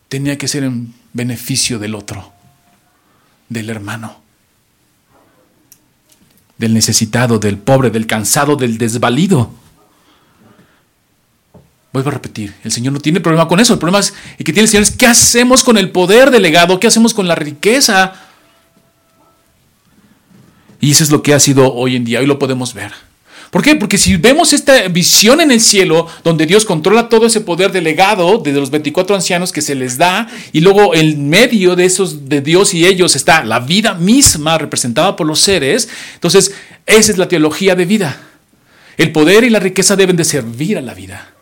tenía 0.09 0.39
que 0.39 0.47
ser 0.47 0.63
en 0.63 0.95
beneficio 1.13 1.81
del 1.81 1.97
otro, 1.97 2.33
del 3.49 3.69
hermano, 3.69 4.22
del 6.63 6.75
necesitado, 6.75 7.41
del 7.41 7.59
pobre, 7.59 7.91
del 7.91 8.07
cansado, 8.07 8.55
del 8.55 8.79
desvalido. 8.79 9.51
Vuelvo 11.93 12.11
a 12.11 12.13
repetir, 12.13 12.55
el 12.63 12.71
Señor 12.71 12.93
no 12.93 13.01
tiene 13.01 13.21
problema 13.21 13.49
con 13.49 13.59
eso. 13.59 13.73
El 13.73 13.81
problema 13.81 13.99
es, 13.99 14.15
que 14.39 14.45
tiene 14.45 14.61
el 14.63 14.69
Señor 14.69 14.85
es 14.85 14.93
qué 14.93 15.07
hacemos 15.07 15.65
con 15.65 15.77
el 15.77 15.91
poder 15.91 16.31
delegado, 16.31 16.79
qué 16.79 16.87
hacemos 16.87 17.15
con 17.15 17.27
la 17.27 17.35
riqueza. 17.35 18.13
Y 20.81 20.93
eso 20.93 21.03
es 21.03 21.11
lo 21.11 21.21
que 21.21 21.35
ha 21.35 21.41
sido 21.41 21.75
hoy 21.75 21.97
en 21.97 22.05
día, 22.05 22.21
hoy 22.21 22.27
lo 22.27 22.39
podemos 22.39 22.75
ver. 22.75 22.93
¿Por 23.53 23.63
qué? 23.63 23.77
Porque 23.77 23.99
si 23.99 24.17
vemos 24.17 24.55
esta 24.55 24.89
visión 24.89 25.43
en 25.43 25.51
el 25.51 25.61
cielo, 25.61 26.07
donde 26.25 26.47
Dios 26.47 26.65
controla 26.65 27.11
todo 27.11 27.27
ese 27.27 27.43
poder 27.43 27.71
delegado 27.71 28.39
de 28.39 28.51
los 28.51 28.71
24 28.71 29.15
ancianos 29.15 29.53
que 29.53 29.61
se 29.61 29.75
les 29.75 29.99
da, 29.99 30.27
y 30.55 30.61
luego 30.63 30.95
en 30.95 31.29
medio 31.29 31.77
de 31.77 31.85
esos, 31.85 32.31
de 32.31 32.41
Dios 32.41 32.73
y 32.73 32.87
ellos, 32.87 33.15
está 33.15 33.45
la 33.45 33.61
vida 33.61 33.93
misma 33.93 34.57
representada 34.57 35.17
por 35.17 35.27
los 35.27 35.39
seres, 35.41 35.91
entonces 36.15 36.55
esa 36.87 37.13
es 37.13 37.19
la 37.19 37.29
teología 37.29 37.75
de 37.75 37.85
vida. 37.85 38.23
El 38.97 39.13
poder 39.13 39.45
y 39.45 39.51
la 39.51 39.61
riqueza 39.61 39.97
deben 39.97 40.17
de 40.17 40.25
servir 40.25 40.79
a 40.79 40.81
la 40.81 40.95
vida. 40.95 41.35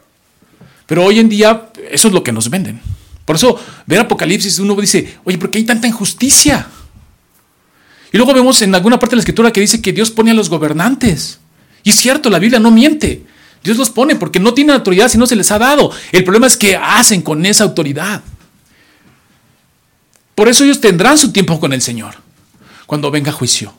Pero 0.87 1.05
hoy 1.05 1.21
en 1.21 1.29
día 1.29 1.69
eso 1.93 2.09
es 2.09 2.15
lo 2.15 2.25
que 2.25 2.33
nos 2.33 2.51
venden. 2.51 2.81
Por 3.25 3.37
eso 3.37 3.57
ver 3.87 4.01
Apocalipsis 4.01 4.59
uno 4.59 4.75
dice, 4.75 5.17
oye, 5.23 5.39
¿por 5.39 5.49
qué 5.49 5.59
hay 5.59 5.65
tanta 5.65 5.87
injusticia? 5.87 6.67
Y 8.13 8.17
luego 8.17 8.35
vemos 8.35 8.61
en 8.63 8.75
alguna 8.75 8.99
parte 8.99 9.13
de 9.13 9.19
la 9.19 9.21
escritura 9.21 9.53
que 9.53 9.61
dice 9.61 9.81
que 9.81 9.93
Dios 9.93 10.11
pone 10.11 10.33
a 10.33 10.35
los 10.35 10.49
gobernantes. 10.49 11.40
Y 11.83 11.91
es 11.91 11.97
cierto, 11.97 12.31
la 12.31 12.39
Biblia 12.39 12.59
no 12.59 12.71
miente. 12.71 13.25
Dios 13.63 13.77
los 13.77 13.91
pone 13.91 14.17
porque 14.17 14.41
no 14.41 14.55
tienen 14.55 14.75
autoridad 14.75 15.09
si 15.09 15.19
no 15.19 15.27
se 15.27 15.37
les 15.37 15.51
ha 15.51 15.59
dado. 15.59 15.91
El 16.13 16.25
problema 16.25 16.47
es 16.47 16.57
que 16.57 16.77
hacen 16.77 17.23
con 17.23 17.45
esa 17.45 17.65
autoridad. 17.65 18.23
Por 20.35 20.49
eso 20.49 20.65
ellos 20.65 20.81
tendrán 20.81 21.19
su 21.19 21.33
tiempo 21.33 21.61
con 21.61 21.73
el 21.73 21.83
Señor. 21.83 22.15
Cuando 22.87 23.11
venga 23.11 23.33
juicio. 23.33 23.75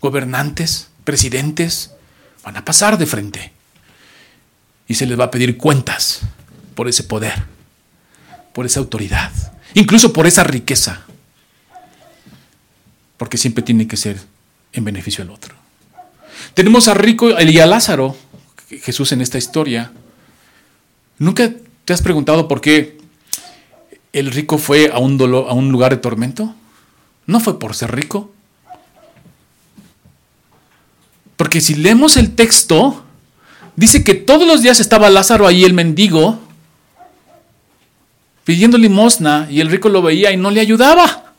Gobernantes, 0.00 0.88
presidentes, 1.04 1.90
van 2.44 2.56
a 2.56 2.64
pasar 2.64 2.96
de 2.98 3.06
frente 3.06 3.52
y 4.90 4.94
se 4.94 5.06
les 5.06 5.18
va 5.18 5.24
a 5.24 5.30
pedir 5.30 5.56
cuentas 5.56 6.20
por 6.74 6.88
ese 6.88 7.04
poder, 7.04 7.44
por 8.52 8.66
esa 8.66 8.80
autoridad, 8.80 9.30
incluso 9.74 10.12
por 10.12 10.26
esa 10.26 10.42
riqueza, 10.42 11.02
porque 13.16 13.38
siempre 13.38 13.62
tiene 13.62 13.86
que 13.86 13.96
ser 13.96 14.20
en 14.72 14.84
beneficio 14.84 15.22
del 15.22 15.32
otro. 15.32 15.59
Tenemos 16.54 16.88
a 16.88 16.94
Rico 16.94 17.30
y 17.30 17.58
a 17.58 17.66
Lázaro, 17.66 18.16
Jesús 18.68 19.12
en 19.12 19.20
esta 19.20 19.38
historia. 19.38 19.92
¿Nunca 21.18 21.50
te 21.84 21.92
has 21.92 22.02
preguntado 22.02 22.48
por 22.48 22.60
qué 22.60 22.98
el 24.12 24.30
rico 24.30 24.58
fue 24.58 24.90
a 24.92 24.98
un, 24.98 25.20
a 25.20 25.52
un 25.52 25.70
lugar 25.70 25.92
de 25.92 25.98
tormento? 25.98 26.54
No 27.26 27.40
fue 27.40 27.58
por 27.58 27.74
ser 27.74 27.94
rico. 27.94 28.32
Porque 31.36 31.60
si 31.60 31.74
leemos 31.74 32.16
el 32.16 32.34
texto, 32.34 33.04
Dice 33.80 34.04
que 34.04 34.12
todos 34.12 34.46
los 34.46 34.60
días 34.60 34.78
estaba 34.78 35.08
Lázaro 35.08 35.46
ahí, 35.46 35.64
el 35.64 35.72
mendigo, 35.72 36.38
pidiendo 38.44 38.76
limosna 38.76 39.48
y 39.50 39.60
el 39.60 39.70
rico 39.70 39.88
lo 39.88 40.02
veía 40.02 40.30
y 40.32 40.36
no 40.36 40.50
le 40.50 40.60
ayudaba. 40.60 41.32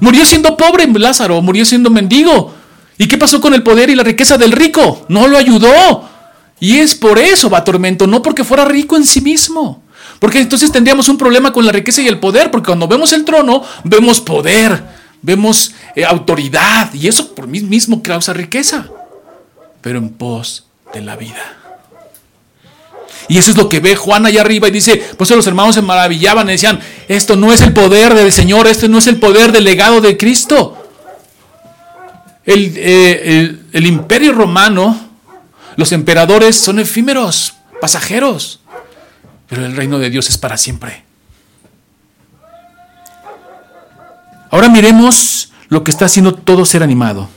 Murió 0.00 0.24
siendo 0.24 0.56
pobre 0.56 0.86
Lázaro, 0.86 1.42
murió 1.42 1.66
siendo 1.66 1.90
mendigo. 1.90 2.54
¿Y 2.98 3.08
qué 3.08 3.18
pasó 3.18 3.40
con 3.40 3.54
el 3.54 3.62
poder 3.62 3.90
y 3.90 3.94
la 3.94 4.02
riqueza 4.02 4.38
del 4.38 4.52
rico? 4.52 5.04
No 5.08 5.26
lo 5.26 5.36
ayudó. 5.36 6.08
Y 6.58 6.78
es 6.78 6.94
por 6.94 7.18
eso 7.18 7.50
va 7.50 7.64
tormento, 7.64 8.06
no 8.06 8.22
porque 8.22 8.44
fuera 8.44 8.64
rico 8.64 8.96
en 8.96 9.04
sí 9.04 9.20
mismo. 9.20 9.82
Porque 10.18 10.40
entonces 10.40 10.72
tendríamos 10.72 11.08
un 11.08 11.18
problema 11.18 11.52
con 11.52 11.66
la 11.66 11.72
riqueza 11.72 12.00
y 12.00 12.08
el 12.08 12.18
poder, 12.18 12.50
porque 12.50 12.66
cuando 12.66 12.88
vemos 12.88 13.12
el 13.12 13.24
trono, 13.24 13.62
vemos 13.84 14.20
poder, 14.20 14.82
vemos 15.20 15.74
eh, 15.94 16.04
autoridad, 16.04 16.92
y 16.94 17.08
eso 17.08 17.34
por 17.34 17.46
mí 17.46 17.60
mismo 17.60 18.02
causa 18.02 18.32
riqueza, 18.32 18.88
pero 19.82 19.98
en 19.98 20.08
pos 20.10 20.66
de 20.94 21.02
la 21.02 21.16
vida. 21.16 21.56
Y 23.28 23.38
eso 23.38 23.50
es 23.50 23.56
lo 23.56 23.68
que 23.68 23.80
ve 23.80 23.96
Juan 23.96 24.24
allá 24.24 24.40
arriba 24.40 24.68
y 24.68 24.70
dice, 24.70 25.02
pues 25.16 25.30
los 25.30 25.46
hermanos 25.46 25.74
se 25.74 25.82
maravillaban 25.82 26.48
y 26.48 26.52
decían, 26.52 26.80
esto 27.08 27.36
no 27.36 27.52
es 27.52 27.60
el 27.60 27.72
poder 27.72 28.14
del 28.14 28.32
Señor, 28.32 28.66
esto 28.68 28.88
no 28.88 28.98
es 28.98 29.06
el 29.08 29.18
poder 29.18 29.52
del 29.52 29.64
legado 29.64 30.00
de 30.00 30.16
Cristo. 30.16 30.85
El, 32.46 32.72
eh, 32.76 33.58
el 33.72 33.86
imperio 33.86 34.32
romano, 34.32 34.98
los 35.76 35.92
emperadores 35.92 36.56
son 36.56 36.78
efímeros, 36.78 37.54
pasajeros, 37.80 38.60
pero 39.48 39.66
el 39.66 39.76
reino 39.76 39.98
de 39.98 40.10
Dios 40.10 40.28
es 40.28 40.38
para 40.38 40.56
siempre. 40.56 41.04
Ahora 44.50 44.68
miremos 44.68 45.52
lo 45.68 45.84
que 45.84 45.90
está 45.90 46.06
haciendo 46.06 46.34
todo 46.34 46.64
ser 46.64 46.82
animado, 46.82 47.28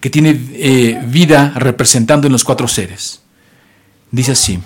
que 0.00 0.10
tiene 0.10 0.38
eh, 0.54 1.00
vida 1.06 1.52
representando 1.56 2.26
en 2.26 2.32
los 2.32 2.44
cuatro 2.44 2.68
seres. 2.68 3.20
Dice 4.10 4.32
así. 4.32 4.60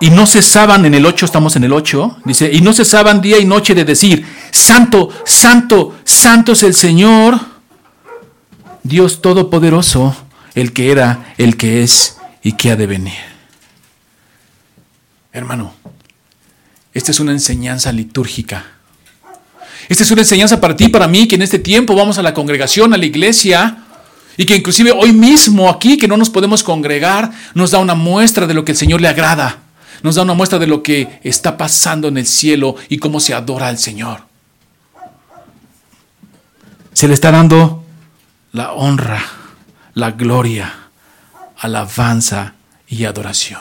Y 0.00 0.10
no 0.10 0.26
cesaban, 0.26 0.84
en 0.84 0.94
el 0.94 1.06
8 1.06 1.26
estamos 1.26 1.56
en 1.56 1.64
el 1.64 1.72
8, 1.72 2.18
dice, 2.24 2.50
y 2.52 2.60
no 2.60 2.72
cesaban 2.72 3.20
día 3.20 3.38
y 3.38 3.44
noche 3.44 3.74
de 3.74 3.84
decir, 3.84 4.26
Santo, 4.50 5.08
Santo, 5.24 5.96
Santo 6.04 6.52
es 6.52 6.62
el 6.62 6.74
Señor, 6.74 7.40
Dios 8.82 9.22
Todopoderoso, 9.22 10.14
el 10.54 10.72
que 10.72 10.90
era, 10.90 11.34
el 11.38 11.56
que 11.56 11.82
es 11.82 12.18
y 12.42 12.52
que 12.52 12.70
ha 12.70 12.76
de 12.76 12.86
venir. 12.86 13.14
Hermano, 15.32 15.74
esta 16.92 17.10
es 17.10 17.20
una 17.20 17.32
enseñanza 17.32 17.90
litúrgica 17.92 18.76
esta 19.88 20.02
es 20.02 20.10
una 20.10 20.22
enseñanza 20.22 20.60
para 20.60 20.76
ti, 20.76 20.88
para 20.88 21.06
mí, 21.06 21.28
que 21.28 21.36
en 21.36 21.42
este 21.42 21.58
tiempo 21.58 21.94
vamos 21.94 22.18
a 22.18 22.22
la 22.22 22.34
congregación, 22.34 22.92
a 22.92 22.96
la 22.96 23.06
iglesia, 23.06 23.78
y 24.36 24.44
que 24.44 24.56
inclusive 24.56 24.90
hoy 24.90 25.12
mismo 25.12 25.70
aquí, 25.70 25.96
que 25.96 26.08
no 26.08 26.16
nos 26.16 26.28
podemos 26.28 26.62
congregar, 26.62 27.30
nos 27.54 27.70
da 27.70 27.78
una 27.78 27.94
muestra 27.94 28.46
de 28.46 28.54
lo 28.54 28.64
que 28.64 28.72
el 28.72 28.78
Señor 28.78 29.00
le 29.00 29.08
agrada. 29.08 29.58
Nos 30.02 30.14
da 30.14 30.22
una 30.22 30.34
muestra 30.34 30.58
de 30.58 30.66
lo 30.66 30.82
que 30.82 31.20
está 31.22 31.56
pasando 31.56 32.08
en 32.08 32.18
el 32.18 32.26
cielo 32.26 32.76
y 32.88 32.98
cómo 32.98 33.20
se 33.20 33.34
adora 33.34 33.68
al 33.68 33.78
Señor. 33.78 34.24
Se 36.92 37.08
le 37.08 37.14
está 37.14 37.30
dando 37.30 37.84
la 38.52 38.72
honra, 38.72 39.22
la 39.94 40.12
gloria, 40.12 40.72
alabanza 41.58 42.54
y 42.88 43.04
adoración. 43.04 43.60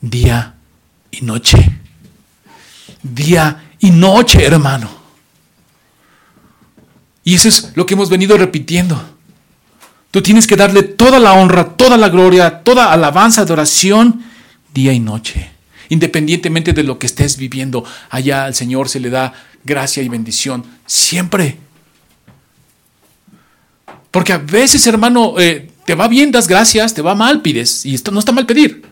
Día 0.00 0.54
y 1.10 1.24
noche. 1.24 1.78
Día 3.02 3.70
y 3.78 3.90
noche, 3.90 4.44
hermano. 4.44 5.02
Y 7.24 7.34
eso 7.34 7.48
es 7.48 7.72
lo 7.76 7.86
que 7.86 7.94
hemos 7.94 8.10
venido 8.10 8.36
repitiendo. 8.36 9.00
Tú 10.10 10.22
tienes 10.22 10.46
que 10.46 10.56
darle 10.56 10.82
toda 10.82 11.18
la 11.18 11.32
honra, 11.32 11.76
toda 11.76 11.96
la 11.96 12.08
gloria, 12.08 12.62
toda 12.62 12.92
alabanza, 12.92 13.42
adoración, 13.42 14.22
día 14.72 14.92
y 14.92 15.00
noche. 15.00 15.50
Independientemente 15.88 16.72
de 16.72 16.82
lo 16.82 16.98
que 16.98 17.06
estés 17.06 17.36
viviendo, 17.36 17.84
allá 18.10 18.44
al 18.44 18.54
Señor 18.54 18.88
se 18.88 19.00
le 19.00 19.10
da 19.10 19.34
gracia 19.64 20.02
y 20.02 20.08
bendición 20.08 20.64
siempre. 20.86 21.58
Porque 24.10 24.32
a 24.32 24.38
veces, 24.38 24.86
hermano, 24.86 25.38
eh, 25.38 25.70
te 25.84 25.94
va 25.94 26.08
bien, 26.08 26.30
das 26.30 26.48
gracias, 26.48 26.94
te 26.94 27.02
va 27.02 27.14
mal, 27.14 27.42
pides. 27.42 27.84
Y 27.86 27.94
esto 27.94 28.10
no 28.10 28.20
está 28.20 28.32
mal 28.32 28.46
pedir. 28.46 28.82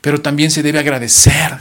Pero 0.00 0.20
también 0.20 0.50
se 0.50 0.62
debe 0.62 0.78
agradecer. 0.78 1.58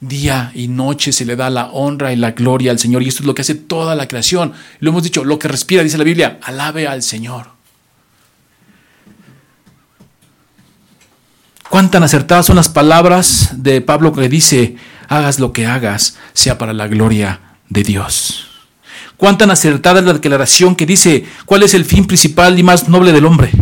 Día 0.00 0.50
y 0.54 0.68
noche 0.68 1.12
se 1.12 1.26
le 1.26 1.36
da 1.36 1.50
la 1.50 1.66
honra 1.66 2.12
y 2.12 2.16
la 2.16 2.32
gloria 2.32 2.70
al 2.70 2.78
Señor. 2.78 3.02
Y 3.02 3.08
esto 3.08 3.22
es 3.22 3.26
lo 3.26 3.34
que 3.34 3.42
hace 3.42 3.54
toda 3.54 3.94
la 3.94 4.08
creación. 4.08 4.52
Lo 4.80 4.90
hemos 4.90 5.02
dicho, 5.02 5.24
lo 5.24 5.38
que 5.38 5.48
respira, 5.48 5.82
dice 5.82 5.98
la 5.98 6.04
Biblia, 6.04 6.38
alabe 6.42 6.86
al 6.86 7.02
Señor. 7.02 7.59
Cuán 11.70 11.88
tan 11.88 12.02
acertadas 12.02 12.46
son 12.46 12.56
las 12.56 12.68
palabras 12.68 13.50
de 13.52 13.80
Pablo 13.80 14.12
que 14.12 14.28
dice, 14.28 14.74
hagas 15.08 15.38
lo 15.38 15.52
que 15.52 15.66
hagas, 15.66 16.18
sea 16.32 16.58
para 16.58 16.72
la 16.72 16.88
gloria 16.88 17.40
de 17.68 17.84
Dios. 17.84 18.48
Cuán 19.16 19.38
tan 19.38 19.52
acertada 19.52 20.00
es 20.00 20.04
la 20.04 20.14
declaración 20.14 20.74
que 20.74 20.84
dice, 20.84 21.24
¿cuál 21.46 21.62
es 21.62 21.74
el 21.74 21.84
fin 21.84 22.08
principal 22.08 22.58
y 22.58 22.64
más 22.64 22.88
noble 22.88 23.12
del 23.12 23.24
hombre? 23.24 23.52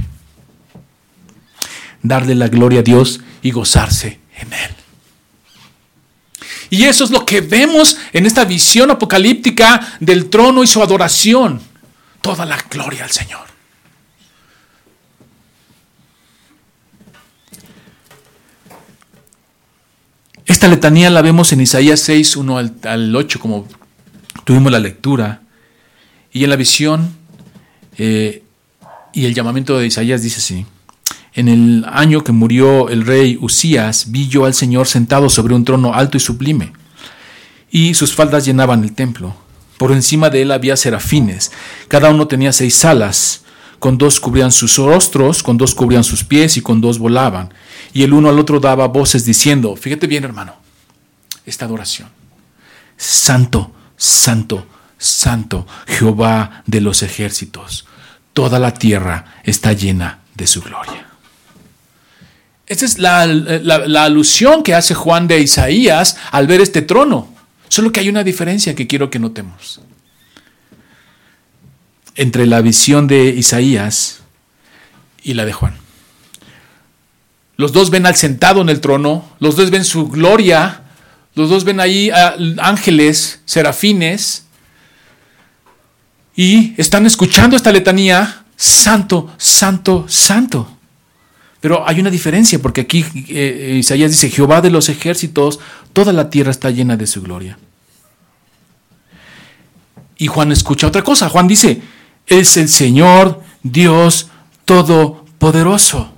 Darle 2.03 2.35
la 2.35 2.49
gloria 2.49 2.81
a 2.81 2.83
Dios 2.83 3.21
y 3.43 3.51
gozarse 3.51 4.21
en 4.39 4.55
Él. 4.55 4.71
Y 6.71 6.85
eso 6.85 7.05
es 7.05 7.11
lo 7.11 7.27
que 7.27 7.43
vemos 7.43 7.99
en 8.15 8.25
esta 8.25 8.47
visión 8.47 8.91
apocalíptica 8.91 9.97
del 10.01 10.31
trono 10.31 10.65
y 10.65 10.67
su 10.67 10.83
adoración. 10.83 11.61
Toda 12.23 12.47
la 12.47 12.57
gloria 12.71 13.05
al 13.05 13.11
Señor. 13.11 13.48
Esta 20.59 20.67
letanía 20.67 21.09
la 21.09 21.23
vemos 21.23 21.53
en 21.53 21.61
Isaías 21.61 22.01
6, 22.01 22.35
1 22.35 22.59
al, 22.83 23.15
8, 23.15 23.39
como 23.39 23.69
tuvimos 24.43 24.73
la 24.73 24.81
lectura. 24.81 25.43
Y 26.33 26.43
en 26.43 26.51
la 26.51 26.57
visión 26.57 27.11
eh, 27.97 28.43
y 29.13 29.27
el 29.27 29.35
llamamiento 29.35 29.79
de 29.79 29.87
Isaías 29.87 30.21
dice 30.21 30.39
así. 30.39 30.67
En 31.33 31.47
el 31.47 31.87
año 31.89 32.25
que 32.25 32.33
murió 32.33 32.89
el 32.89 33.07
rey 33.07 33.39
Usías, 33.41 34.11
vi 34.11 34.27
yo 34.27 34.47
al 34.47 34.55
Señor 34.55 34.89
sentado 34.89 35.29
sobre 35.29 35.55
un 35.55 35.65
trono 35.65 35.95
alto 35.95 36.17
y 36.17 36.21
sublime, 36.21 36.73
y 37.71 37.95
sus 37.95 38.13
faldas 38.13 38.45
llenaban 38.45 38.83
el 38.83 38.95
templo. 38.97 39.37
Por 39.77 39.93
encima 39.93 40.29
de 40.29 40.43
él 40.43 40.51
había 40.51 40.77
serafines, 40.77 41.53
cada 41.87 42.11
uno 42.11 42.27
tenía 42.27 42.53
seis 42.53 42.85
alas, 42.85 43.45
con 43.79 43.99
dos 43.99 44.21
cubrían 44.21 44.53
sus 44.53 44.77
rostros, 44.77 45.43
con 45.43 45.57
dos 45.57 45.75
cubrían 45.75 46.05
sus 46.05 46.25
pies 46.25 46.57
y 46.57 46.63
con 46.63 46.81
dos 46.81 46.99
volaban. 46.99 47.53
Y 47.93 48.03
el 48.03 48.13
uno 48.13 48.29
al 48.29 48.39
otro 48.39 48.61
daba 48.61 48.89
voces 48.89 49.25
diciendo, 49.25 49.77
fíjate 49.77 50.07
bien 50.07 50.25
hermano, 50.25 50.55
esta 51.47 51.65
adoración, 51.65 52.09
Santo, 52.97 53.73
Santo, 53.97 54.67
Santo, 54.99 55.67
Jehová 55.87 56.63
de 56.67 56.81
los 56.81 57.03
ejércitos, 57.03 57.87
toda 58.33 58.59
la 58.59 58.75
tierra 58.75 59.41
está 59.45 59.73
llena 59.73 60.21
de 60.35 60.47
su 60.47 60.61
gloria. 60.61 61.07
Esta 62.67 62.85
es 62.85 62.99
la, 62.99 63.23
alusión 64.03 64.63
que 64.63 64.75
hace 64.75 64.95
Juan 64.95 65.27
de 65.27 65.41
Isaías 65.41 66.19
al 66.31 66.47
ver 66.47 66.61
este 66.61 66.83
trono. 66.83 67.35
Solo 67.69 67.93
que 67.93 68.01
hay 68.01 68.09
una 68.09 68.25
diferencia 68.25 68.75
que 68.75 68.87
quiero 68.87 69.09
que 69.09 69.19
notemos. 69.19 69.81
Entre 72.19 72.47
la 72.47 72.61
visión 72.61 73.07
de 73.07 73.31
Isaías 73.31 74.21
y 75.23 75.35
la 75.35 75.45
de 75.47 75.53
Juan. 75.53 75.75
Los 77.57 77.73
dos 77.73 77.91
ven 77.91 78.07
al 78.07 78.17
sentado 78.17 78.61
en 78.61 78.69
el 78.69 78.81
trono, 78.81 79.25
los 79.39 79.57
dos 79.57 79.71
ven 79.71 79.85
su 79.85 80.09
gloria, 80.09 80.83
los 81.35 81.49
dos 81.49 81.65
ven 81.65 81.81
ahí 81.81 82.11
ángeles, 82.59 83.41
serafines, 83.45 84.45
y 86.35 86.75
están 86.77 87.07
escuchando 87.07 87.57
esta 87.57 87.73
letanía, 87.73 88.45
santo, 88.57 89.33
santo, 89.39 90.05
santo. 90.09 90.69
Pero 91.61 91.89
hay 91.89 92.01
una 92.01 92.11
diferencia, 92.11 92.61
porque 92.61 92.83
aquí 92.83 93.05
eh, 93.29 93.77
Isaías 93.79 94.11
dice, 94.11 94.31
Jehová 94.31 94.61
de 94.61 94.71
los 94.71 94.89
ejércitos, 94.89 95.59
toda 95.93 96.13
la 96.13 96.31
tierra 96.31 96.51
está 96.51 96.71
llena 96.71 96.97
de 96.97 97.07
su 97.07 97.23
gloria. 97.23 97.59
Y 100.17 100.27
Juan 100.27 100.53
escucha 100.53 100.87
otra 100.87 101.03
cosa. 101.03 101.29
Juan 101.29 101.49
dice, 101.49 101.81
es 102.29 102.57
el 102.57 102.69
Señor 102.69 103.43
Dios 103.63 104.29
Todopoderoso. 104.65 106.13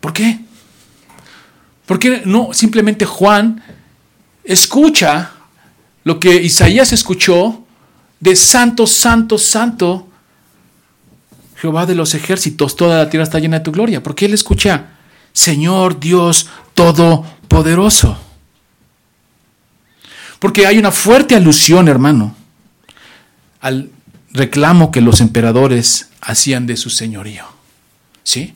¿Por 0.00 0.12
qué? 0.12 0.40
Porque 1.86 2.22
no 2.24 2.52
simplemente 2.52 3.04
Juan 3.04 3.62
escucha 4.44 5.32
lo 6.04 6.20
que 6.20 6.36
Isaías 6.36 6.92
escuchó 6.92 7.64
de 8.20 8.36
santo, 8.36 8.86
santo, 8.86 9.38
santo 9.38 10.08
Jehová 11.56 11.86
de 11.86 11.96
los 11.96 12.14
ejércitos, 12.14 12.76
toda 12.76 12.98
la 12.98 13.10
tierra 13.10 13.24
está 13.24 13.40
llena 13.40 13.58
de 13.58 13.64
tu 13.64 13.72
gloria. 13.72 14.00
Porque 14.02 14.26
él 14.26 14.34
escucha, 14.34 14.90
Señor 15.32 15.98
Dios 15.98 16.48
Todopoderoso. 16.74 18.16
Porque 20.38 20.66
hay 20.66 20.78
una 20.78 20.92
fuerte 20.92 21.34
alusión, 21.34 21.88
hermano, 21.88 22.34
al 23.60 23.90
reclamo 24.32 24.90
que 24.90 25.00
los 25.00 25.20
emperadores 25.20 26.10
hacían 26.20 26.66
de 26.66 26.76
su 26.76 26.90
señorío. 26.90 27.44
¿Sí? 28.22 28.54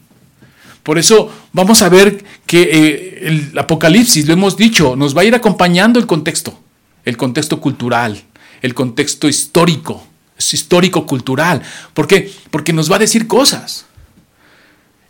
Por 0.82 0.98
eso 0.98 1.32
vamos 1.52 1.82
a 1.82 1.88
ver 1.88 2.24
que 2.46 2.62
eh, 2.62 3.28
el 3.28 3.58
Apocalipsis, 3.58 4.26
lo 4.26 4.32
hemos 4.32 4.56
dicho, 4.56 4.96
nos 4.96 5.16
va 5.16 5.22
a 5.22 5.24
ir 5.24 5.34
acompañando 5.34 5.98
el 5.98 6.06
contexto, 6.06 6.58
el 7.04 7.16
contexto 7.16 7.60
cultural, 7.60 8.22
el 8.62 8.74
contexto 8.74 9.28
histórico, 9.28 10.06
histórico-cultural. 10.38 11.62
¿Por 11.94 12.06
qué? 12.06 12.32
Porque 12.50 12.72
nos 12.72 12.90
va 12.90 12.96
a 12.96 13.00
decir 13.00 13.26
cosas. 13.26 13.86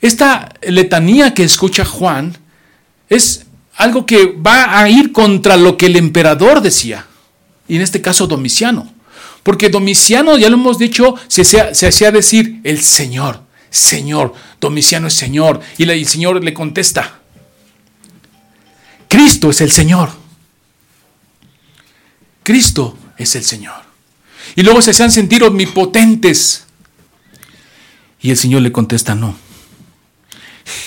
Esta 0.01 0.53
letanía 0.63 1.33
que 1.33 1.45
escucha 1.45 1.85
Juan 1.85 2.37
es 3.09 3.47
algo 3.77 4.07
que 4.07 4.27
va 4.27 4.79
a 4.79 4.89
ir 4.89 5.13
contra 5.13 5.57
lo 5.57 5.77
que 5.77 5.87
el 5.87 5.97
emperador 5.97 6.61
decía, 6.61 7.07
y 7.69 7.77
en 7.77 7.83
este 7.83 8.01
caso 8.01 8.27
Domiciano. 8.27 8.93
Porque 9.43 9.69
Domiciano, 9.69 10.39
ya 10.39 10.49
lo 10.49 10.57
hemos 10.57 10.79
dicho, 10.79 11.17
se, 11.27 11.43
hacía 11.61 12.13
decir 12.13 12.61
el 12.65 12.81
Señor, 12.81 13.43
Señor, 13.71 14.35
Domiciano 14.61 15.09
es 15.09 15.15
Señor, 15.15 15.61
y 15.79 15.89
el 15.89 16.07
Señor 16.07 16.43
le 16.45 16.55
contesta, 16.55 17.19
Cristo 19.09 19.51
es 19.51 19.61
el 19.61 19.71
Señor. 19.71 20.11
Cristo 22.43 22.97
es 23.19 23.37
el 23.37 23.45
Señor. 23.45 23.83
Y 24.57 24.63
luego 24.63 24.81
se 24.81 24.93
hacían 24.93 25.13
sentir 25.13 25.45
omnipotentes. 25.45 26.65
Y 28.21 28.31
el 28.31 28.37
Señor 28.37 28.63
le 28.63 28.73
contesta, 28.73 29.15
no. 29.15 29.37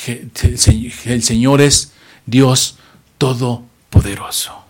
El 0.07 1.23
Señor 1.23 1.61
es 1.61 1.91
Dios 2.25 2.77
Todopoderoso. 3.17 4.63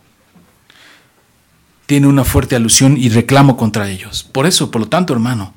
Tiene 1.86 2.08
una 2.08 2.24
fuerte 2.24 2.56
alusión 2.56 2.98
y 2.98 3.10
reclamo 3.10 3.58
contra 3.58 3.90
ellos. 3.90 4.24
Por 4.24 4.46
eso, 4.46 4.72
por 4.72 4.82
lo 4.82 4.88
tanto, 4.88 5.14
hermano, 5.14 5.54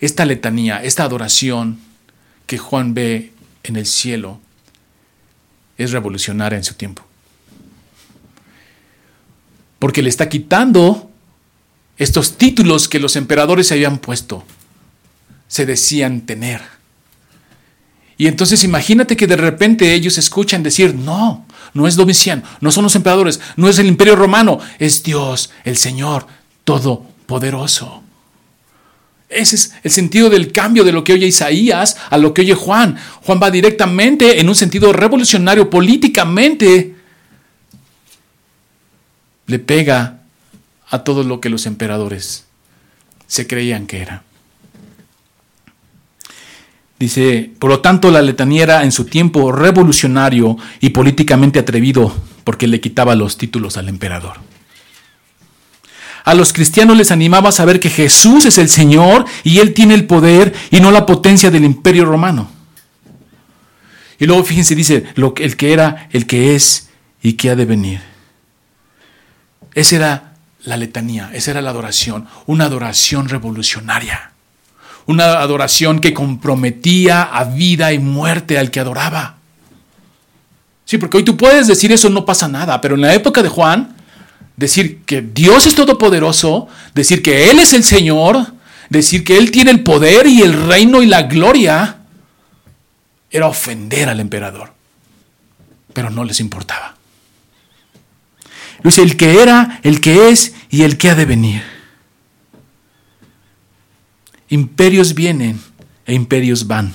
esta 0.00 0.24
letanía, 0.24 0.82
esta 0.82 1.04
adoración 1.04 1.80
que 2.46 2.58
Juan 2.58 2.94
ve 2.94 3.32
en 3.64 3.76
el 3.76 3.86
cielo, 3.86 4.40
es 5.76 5.92
revolucionaria 5.92 6.56
en 6.56 6.64
su 6.64 6.74
tiempo. 6.74 7.04
Porque 9.78 10.02
le 10.02 10.08
está 10.08 10.28
quitando 10.28 11.10
estos 11.96 12.36
títulos 12.36 12.88
que 12.88 12.98
los 12.98 13.16
emperadores 13.16 13.68
se 13.68 13.74
habían 13.74 13.98
puesto, 13.98 14.44
se 15.46 15.66
decían 15.66 16.22
tener. 16.22 16.77
Y 18.18 18.26
entonces 18.26 18.64
imagínate 18.64 19.16
que 19.16 19.28
de 19.28 19.36
repente 19.36 19.94
ellos 19.94 20.18
escuchan 20.18 20.64
decir, 20.64 20.92
no, 20.92 21.46
no 21.72 21.86
es 21.86 21.94
Domiciano, 21.94 22.42
no 22.60 22.72
son 22.72 22.82
los 22.82 22.96
emperadores, 22.96 23.40
no 23.56 23.68
es 23.68 23.78
el 23.78 23.86
imperio 23.86 24.16
romano, 24.16 24.58
es 24.80 25.04
Dios, 25.04 25.50
el 25.64 25.76
Señor 25.76 26.26
Todopoderoso. 26.64 28.02
Ese 29.28 29.54
es 29.54 29.74
el 29.84 29.90
sentido 29.92 30.30
del 30.30 30.50
cambio 30.50 30.82
de 30.82 30.90
lo 30.90 31.04
que 31.04 31.12
oye 31.12 31.26
Isaías 31.26 31.96
a 32.10 32.18
lo 32.18 32.34
que 32.34 32.40
oye 32.40 32.54
Juan. 32.54 32.96
Juan 33.22 33.38
va 33.40 33.52
directamente 33.52 34.40
en 34.40 34.48
un 34.48 34.54
sentido 34.56 34.92
revolucionario 34.92 35.70
políticamente. 35.70 36.96
Le 39.46 39.58
pega 39.60 40.22
a 40.88 41.04
todo 41.04 41.22
lo 41.22 41.40
que 41.40 41.50
los 41.50 41.66
emperadores 41.66 42.46
se 43.28 43.46
creían 43.46 43.86
que 43.86 44.00
era. 44.00 44.24
Dice, 46.98 47.52
por 47.58 47.70
lo 47.70 47.80
tanto, 47.80 48.10
la 48.10 48.22
letanía 48.22 48.64
era 48.64 48.82
en 48.82 48.90
su 48.90 49.04
tiempo 49.04 49.52
revolucionario 49.52 50.56
y 50.80 50.90
políticamente 50.90 51.60
atrevido 51.60 52.12
porque 52.42 52.66
le 52.66 52.80
quitaba 52.80 53.14
los 53.14 53.38
títulos 53.38 53.76
al 53.76 53.88
emperador. 53.88 54.38
A 56.24 56.34
los 56.34 56.52
cristianos 56.52 56.96
les 56.96 57.12
animaba 57.12 57.50
a 57.50 57.52
saber 57.52 57.78
que 57.78 57.88
Jesús 57.88 58.46
es 58.46 58.58
el 58.58 58.68
Señor 58.68 59.24
y 59.44 59.60
Él 59.60 59.74
tiene 59.74 59.94
el 59.94 60.06
poder 60.06 60.52
y 60.70 60.80
no 60.80 60.90
la 60.90 61.06
potencia 61.06 61.50
del 61.50 61.64
imperio 61.64 62.04
romano. 62.04 62.50
Y 64.18 64.26
luego 64.26 64.42
fíjense, 64.42 64.74
dice, 64.74 65.04
lo, 65.14 65.32
el 65.36 65.56
que 65.56 65.72
era, 65.72 66.08
el 66.10 66.26
que 66.26 66.56
es 66.56 66.90
y 67.22 67.34
que 67.34 67.50
ha 67.50 67.56
de 67.56 67.64
venir. 67.64 68.00
Esa 69.74 69.96
era 69.96 70.34
la 70.64 70.76
letanía, 70.76 71.30
esa 71.32 71.52
era 71.52 71.62
la 71.62 71.70
adoración, 71.70 72.26
una 72.46 72.64
adoración 72.64 73.28
revolucionaria 73.28 74.32
una 75.08 75.40
adoración 75.40 76.00
que 76.00 76.12
comprometía 76.12 77.22
a 77.22 77.44
vida 77.44 77.94
y 77.94 77.98
muerte 77.98 78.58
al 78.58 78.70
que 78.70 78.78
adoraba. 78.78 79.36
Sí, 80.84 80.98
porque 80.98 81.16
hoy 81.16 81.24
tú 81.24 81.36
puedes 81.36 81.66
decir 81.66 81.90
eso, 81.92 82.10
no 82.10 82.26
pasa 82.26 82.46
nada, 82.46 82.80
pero 82.80 82.94
en 82.94 83.00
la 83.00 83.14
época 83.14 83.42
de 83.42 83.48
Juan, 83.48 83.96
decir 84.56 85.00
que 85.06 85.22
Dios 85.22 85.66
es 85.66 85.74
todopoderoso, 85.74 86.68
decir 86.94 87.22
que 87.22 87.50
Él 87.50 87.58
es 87.58 87.72
el 87.72 87.84
Señor, 87.84 88.52
decir 88.90 89.24
que 89.24 89.38
Él 89.38 89.50
tiene 89.50 89.70
el 89.70 89.82
poder 89.82 90.26
y 90.26 90.42
el 90.42 90.52
reino 90.52 91.02
y 91.02 91.06
la 91.06 91.22
gloria, 91.22 91.96
era 93.30 93.46
ofender 93.46 94.10
al 94.10 94.20
emperador. 94.20 94.74
Pero 95.94 96.10
no 96.10 96.22
les 96.22 96.38
importaba. 96.38 96.96
Dice, 98.84 99.02
el 99.02 99.16
que 99.16 99.42
era, 99.42 99.80
el 99.82 100.02
que 100.02 100.28
es 100.28 100.54
y 100.68 100.82
el 100.82 100.98
que 100.98 101.08
ha 101.08 101.14
de 101.14 101.24
venir. 101.24 101.77
Imperios 104.48 105.14
vienen 105.14 105.60
e 106.06 106.14
imperios 106.14 106.66
van, 106.66 106.94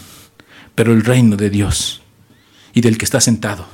pero 0.76 0.92
el 0.92 1.04
reino 1.04 1.36
de 1.38 1.50
Dios 1.50 2.02
y 2.74 2.82
del 2.82 2.98
que 2.98 3.06
está 3.06 3.22
sentado 3.22 3.68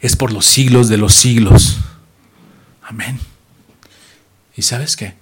es 0.00 0.16
por 0.16 0.32
los 0.32 0.46
siglos 0.46 0.88
de 0.88 0.98
los 0.98 1.14
siglos. 1.14 1.78
Amén. 2.82 3.18
¿Y 4.54 4.62
sabes 4.62 4.96
qué? 4.96 5.14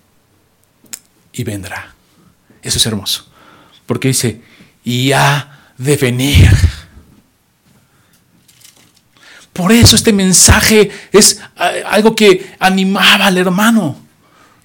Y 1.32 1.44
vendrá. 1.44 1.94
Eso 2.62 2.78
es 2.78 2.86
hermoso. 2.86 3.26
Porque 3.86 4.08
dice, 4.08 4.42
y 4.84 5.12
ha 5.12 5.72
de 5.78 5.96
venir. 5.96 6.50
Por 9.52 9.72
eso 9.72 9.96
este 9.96 10.12
mensaje 10.12 10.90
es 11.12 11.40
eh, 11.58 11.82
algo 11.86 12.14
que 12.14 12.54
animaba 12.58 13.26
al 13.26 13.38
hermano. 13.38 14.03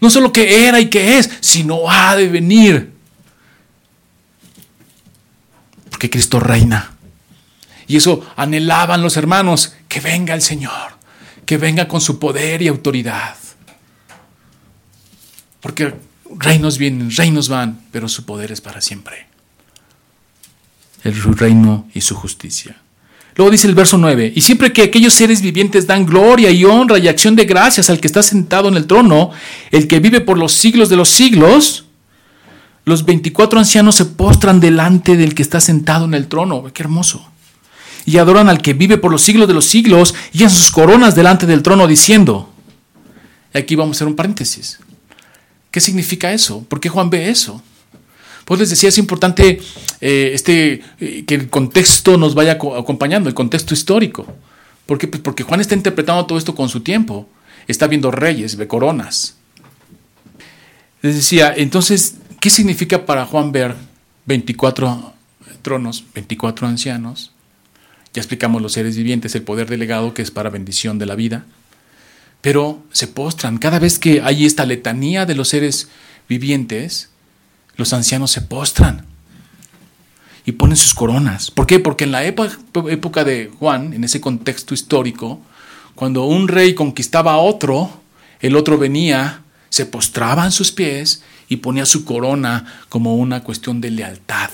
No 0.01 0.09
solo 0.09 0.31
que 0.31 0.67
era 0.67 0.79
y 0.79 0.89
que 0.89 1.17
es, 1.17 1.29
sino 1.41 1.89
ha 1.89 2.15
de 2.15 2.27
venir. 2.27 2.93
Porque 5.89 6.09
Cristo 6.09 6.39
reina. 6.39 6.93
Y 7.87 7.97
eso 7.97 8.25
anhelaban 8.35 9.01
los 9.01 9.17
hermanos, 9.17 9.73
que 9.87 9.99
venga 9.99 10.33
el 10.33 10.41
Señor, 10.41 10.93
que 11.45 11.57
venga 11.57 11.87
con 11.87 12.01
su 12.01 12.19
poder 12.19 12.61
y 12.61 12.67
autoridad. 12.67 13.35
Porque 15.59 15.95
reinos 16.37 16.77
vienen, 16.77 17.11
reinos 17.11 17.49
van, 17.49 17.81
pero 17.91 18.07
su 18.07 18.25
poder 18.25 18.51
es 18.51 18.61
para 18.61 18.79
siempre. 18.79 19.27
El 21.03 21.21
reino 21.35 21.89
y 21.93 22.01
su 22.01 22.15
justicia. 22.15 22.77
Luego 23.39 23.51
dice 23.51 23.67
el 23.67 23.73
verso 23.73 23.97
9, 23.97 24.33
y 24.35 24.41
siempre 24.41 24.73
que 24.73 24.81
aquellos 24.81 25.13
seres 25.13 25.41
vivientes 25.41 25.87
dan 25.87 26.05
gloria 26.05 26.51
y 26.51 26.65
honra 26.65 26.99
y 26.99 27.07
acción 27.07 27.37
de 27.37 27.45
gracias 27.45 27.89
al 27.89 28.01
que 28.01 28.07
está 28.07 28.21
sentado 28.21 28.67
en 28.67 28.75
el 28.75 28.85
trono, 28.85 29.31
el 29.71 29.87
que 29.87 30.01
vive 30.01 30.19
por 30.19 30.37
los 30.37 30.51
siglos 30.51 30.89
de 30.89 30.97
los 30.97 31.07
siglos, 31.07 31.85
los 32.83 33.05
24 33.05 33.57
ancianos 33.57 33.95
se 33.95 34.03
postran 34.03 34.59
delante 34.59 35.15
del 35.15 35.35
que 35.35 35.41
está 35.41 35.61
sentado 35.61 36.03
en 36.03 36.15
el 36.15 36.27
trono. 36.27 36.65
Qué 36.73 36.83
hermoso. 36.83 37.31
Y 38.05 38.17
adoran 38.17 38.49
al 38.49 38.61
que 38.61 38.73
vive 38.73 38.97
por 38.97 39.09
los 39.09 39.21
siglos 39.21 39.47
de 39.47 39.53
los 39.53 39.63
siglos 39.63 40.13
y 40.33 40.43
en 40.43 40.49
sus 40.49 40.69
coronas 40.69 41.15
delante 41.15 41.45
del 41.45 41.63
trono 41.63 41.87
diciendo, 41.87 42.51
aquí 43.53 43.73
vamos 43.73 43.95
a 43.95 43.99
hacer 43.99 44.07
un 44.09 44.17
paréntesis. 44.17 44.79
¿Qué 45.71 45.79
significa 45.79 46.33
eso? 46.33 46.65
¿Por 46.67 46.81
qué 46.81 46.89
Juan 46.89 47.09
ve 47.09 47.29
eso? 47.29 47.63
Pues 48.49 48.61
les 48.61 48.71
decía, 48.71 48.89
es 48.89 48.97
importante 48.97 49.61
eh, 50.01 50.31
este, 50.33 50.81
eh, 50.99 51.23
que 51.23 51.35
el 51.35 51.51
contexto 51.51 52.17
nos 52.17 52.33
vaya 52.33 52.53
acompañando, 52.53 53.29
el 53.29 53.35
contexto 53.35 53.75
histórico. 53.75 54.25
¿Por 54.87 54.97
qué? 54.97 55.07
Pues 55.07 55.21
porque 55.21 55.43
Juan 55.43 55.61
está 55.61 55.75
interpretando 55.75 56.25
todo 56.25 56.35
esto 56.35 56.55
con 56.55 56.67
su 56.67 56.79
tiempo. 56.79 57.29
Está 57.67 57.85
viendo 57.85 58.09
reyes, 58.09 58.55
ve 58.55 58.67
coronas. 58.67 59.35
Les 61.03 61.13
decía, 61.13 61.53
entonces, 61.55 62.15
¿qué 62.39 62.49
significa 62.49 63.05
para 63.05 63.27
Juan 63.27 63.51
ver 63.51 63.75
24 64.25 65.13
tronos, 65.61 66.05
24 66.15 66.65
ancianos? 66.65 67.31
Ya 68.15 68.21
explicamos 68.23 68.63
los 68.63 68.73
seres 68.73 68.97
vivientes, 68.97 69.35
el 69.35 69.43
poder 69.43 69.69
delegado 69.69 70.15
que 70.15 70.23
es 70.23 70.31
para 70.31 70.49
bendición 70.49 70.97
de 70.97 71.05
la 71.05 71.13
vida. 71.13 71.45
Pero 72.41 72.81
se 72.93 73.05
postran. 73.05 73.59
Cada 73.59 73.77
vez 73.77 73.99
que 73.99 74.23
hay 74.23 74.47
esta 74.47 74.65
letanía 74.65 75.27
de 75.27 75.35
los 75.35 75.49
seres 75.49 75.89
vivientes, 76.27 77.09
los 77.79 77.93
ancianos 77.93 78.29
se 78.29 78.41
postran 78.41 79.05
y 80.45 80.51
ponen 80.51 80.75
sus 80.75 80.93
coronas. 80.93 81.49
¿Por 81.49 81.65
qué? 81.65 81.79
Porque 81.79 82.03
en 82.03 82.11
la 82.11 82.23
época 82.25 83.23
de 83.23 83.51
Juan, 83.57 83.93
en 83.93 84.03
ese 84.03 84.19
contexto 84.19 84.73
histórico, 84.73 85.39
cuando 85.95 86.25
un 86.25 86.47
rey 86.47 86.75
conquistaba 86.75 87.33
a 87.33 87.37
otro, 87.37 87.89
el 88.41 88.55
otro 88.55 88.77
venía, 88.77 89.43
se 89.69 89.85
postraba 89.85 90.45
en 90.45 90.51
sus 90.51 90.71
pies 90.71 91.23
y 91.47 91.57
ponía 91.57 91.85
su 91.85 92.03
corona 92.03 92.65
como 92.89 93.15
una 93.15 93.43
cuestión 93.43 93.79
de 93.79 93.91
lealtad. 93.91 94.49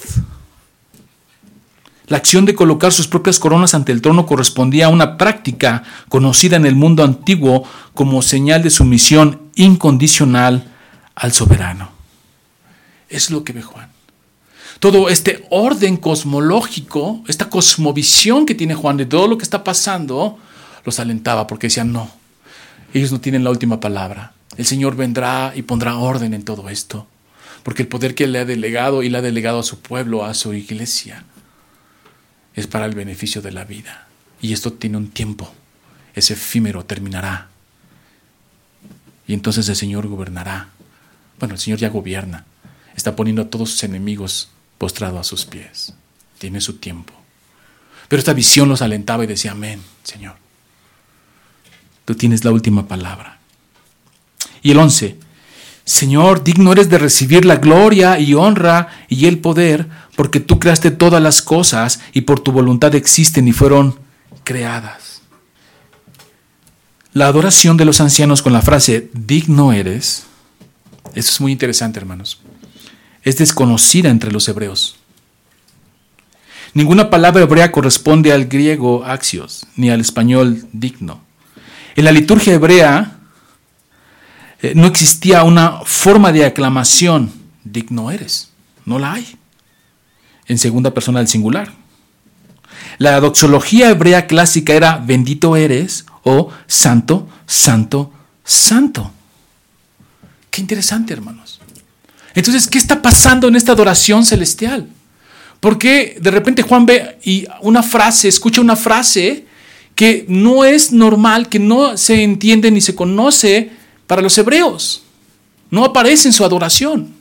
La 2.08 2.18
acción 2.18 2.46
de 2.46 2.54
colocar 2.54 2.92
sus 2.92 3.08
propias 3.08 3.40
coronas 3.40 3.74
ante 3.74 3.92
el 3.92 4.02
trono 4.02 4.28
correspondía 4.28 4.86
a 4.86 4.90
una 4.90 5.18
práctica 5.18 5.82
conocida 6.10 6.56
en 6.58 6.68
el 6.68 6.76
mundo 6.76 7.04
antiguo 7.04 7.64
como 7.96 8.22
señal 8.22 8.62
de 8.62 8.70
sumisión 8.70 9.42
incondicional 9.56 10.72
al 11.16 11.34
soberano. 11.34 11.95
Es 13.16 13.32
lo 13.32 13.46
que 13.46 13.54
ve 13.54 13.62
Juan. 13.62 13.90
Todo 14.82 15.08
este 15.08 15.46
orden 15.50 15.96
cosmológico, 15.96 17.24
esta 17.30 17.50
cosmovisión 17.50 18.46
que 18.46 18.56
tiene 18.56 18.76
Juan 18.76 18.98
de 18.98 19.06
todo 19.06 19.30
lo 19.30 19.38
que 19.38 19.46
está 19.46 19.64
pasando, 19.64 20.38
los 20.84 21.00
alentaba 21.00 21.48
porque 21.48 21.68
decían, 21.68 21.94
no, 21.94 22.12
ellos 22.94 23.14
no 23.14 23.22
tienen 23.22 23.46
la 23.46 23.52
última 23.52 23.80
palabra. 23.80 24.34
el 24.58 24.66
Señor 24.66 24.98
vendrá 24.98 25.54
y 25.56 25.62
pondrá 25.62 25.96
orden 25.96 26.34
en 26.34 26.44
todo 26.44 26.68
esto, 26.68 27.08
porque 27.64 27.84
el 27.84 27.88
poder 27.88 28.16
que 28.16 28.28
le 28.28 28.40
ha 28.40 28.46
delegado 28.46 29.02
y 29.02 29.10
le 29.10 29.18
ha 29.18 29.22
delegado 29.22 29.60
a 29.60 29.64
su 29.64 29.80
pueblo, 29.80 30.26
a 30.26 30.34
su 30.34 30.54
iglesia, 30.54 31.24
es 32.54 32.68
para 32.68 32.86
el 32.86 32.96
beneficio 32.96 33.42
de 33.42 33.54
la 33.54 33.64
vida. 33.64 34.10
Y 34.42 34.52
esto 34.52 34.74
tiene 34.74 34.98
un 34.98 35.10
tiempo, 35.10 35.54
es 36.16 36.32
efímero, 36.32 36.84
terminará. 36.84 37.48
Y 39.26 39.34
entonces 39.34 39.70
el 39.70 39.78
Señor 39.78 40.06
gobernará. 40.08 40.68
Bueno, 41.40 41.56
el 41.56 41.62
Señor 41.62 41.80
ya 41.80 41.88
gobierna, 41.88 42.46
está 42.96 43.16
poniendo 43.16 43.42
a 43.42 43.50
todos 43.50 43.72
sus 43.72 43.84
enemigos 43.84 44.50
postrados 44.78 45.20
a 45.20 45.24
sus 45.24 45.46
pies. 45.46 45.94
Tiene 46.38 46.62
su 46.62 46.78
tiempo. 46.78 47.14
Pero 48.08 48.20
esta 48.20 48.34
visión 48.34 48.70
los 48.70 48.82
alentaba 48.82 49.24
y 49.24 49.28
decía, 49.28 49.52
amén, 49.52 49.82
Señor. 50.04 50.36
Tú 52.06 52.16
tienes 52.16 52.44
la 52.44 52.52
última 52.52 52.88
palabra. 52.88 53.40
Y 54.62 54.72
el 54.72 54.78
11, 54.78 55.18
Señor, 55.86 56.44
digno 56.44 56.72
eres 56.72 56.90
de 56.90 56.98
recibir 56.98 57.46
la 57.46 57.58
gloria 57.58 58.20
y 58.20 58.34
honra 58.34 58.90
y 59.08 59.28
el 59.28 59.40
poder, 59.40 59.88
porque 60.16 60.40
tú 60.40 60.60
creaste 60.60 60.90
todas 60.90 61.22
las 61.22 61.44
cosas 61.44 62.00
y 62.14 62.22
por 62.22 62.40
tu 62.40 62.52
voluntad 62.52 62.96
existen 62.96 63.48
y 63.48 63.54
fueron 63.54 64.00
creadas. 64.44 65.22
La 67.14 67.28
adoración 67.28 67.78
de 67.78 67.86
los 67.86 68.02
ancianos 68.02 68.42
con 68.42 68.52
la 68.52 68.62
frase 68.62 69.10
digno 69.14 69.74
eres, 69.74 70.26
eso 71.14 71.32
es 71.32 71.40
muy 71.40 71.52
interesante 71.52 72.00
hermanos, 72.00 72.42
es 73.26 73.38
desconocida 73.38 74.10
entre 74.10 74.32
los 74.32 74.48
hebreos. 74.48 74.96
Ninguna 76.74 77.10
palabra 77.10 77.44
hebrea 77.44 77.72
corresponde 77.72 78.32
al 78.32 78.46
griego 78.46 79.04
axios 79.04 79.66
ni 79.76 79.90
al 79.90 80.00
español 80.00 80.68
digno. 80.72 81.22
En 81.96 82.06
la 82.06 82.12
liturgia 82.12 82.54
hebrea 82.54 83.18
eh, 84.62 84.74
no 84.76 84.86
existía 84.86 85.44
una 85.44 85.82
forma 85.86 86.32
de 86.32 86.46
aclamación, 86.46 87.32
digno 87.64 88.12
eres, 88.12 88.52
no 88.86 89.00
la 89.00 89.14
hay, 89.14 89.38
en 90.48 90.58
segunda 90.58 90.94
persona 90.94 91.20
del 91.20 91.28
singular. 91.28 91.74
La 92.98 93.20
doxología 93.20 93.90
hebrea 93.90 94.28
clásica 94.28 94.74
era 94.74 94.98
bendito 94.98 95.56
eres 95.56 96.06
o 96.24 96.52
santo, 96.68 97.28
santo, 97.48 98.12
santo. 98.44 99.12
Qué 100.52 100.62
interesante, 100.62 101.14
hermanos. 101.14 101.62
Entonces, 102.36 102.68
¿qué 102.68 102.78
está 102.78 103.02
pasando 103.02 103.48
en 103.48 103.56
esta 103.56 103.72
adoración 103.72 104.26
celestial? 104.26 104.88
Porque 105.62 106.18
de 106.22 106.32
repente 106.32 106.62
Juan 106.62 106.86
ve 106.86 107.18
y 107.24 107.48
una 107.62 107.82
frase, 107.82 108.28
escucha 108.28 108.62
una 108.62 108.76
frase 108.76 109.46
que 109.96 110.26
no 110.28 110.66
es 110.66 110.92
normal, 110.92 111.48
que 111.48 111.60
no 111.60 111.98
se 111.98 112.22
entiende 112.22 112.70
ni 112.70 112.82
se 112.82 112.94
conoce 112.94 113.72
para 114.06 114.22
los 114.22 114.38
hebreos. 114.38 115.04
No 115.72 115.86
aparece 115.86 116.28
en 116.28 116.34
su 116.34 116.44
adoración. 116.44 117.16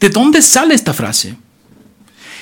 ¿De 0.00 0.08
dónde 0.08 0.40
sale 0.40 0.74
esta 0.74 0.94
frase? 0.94 1.36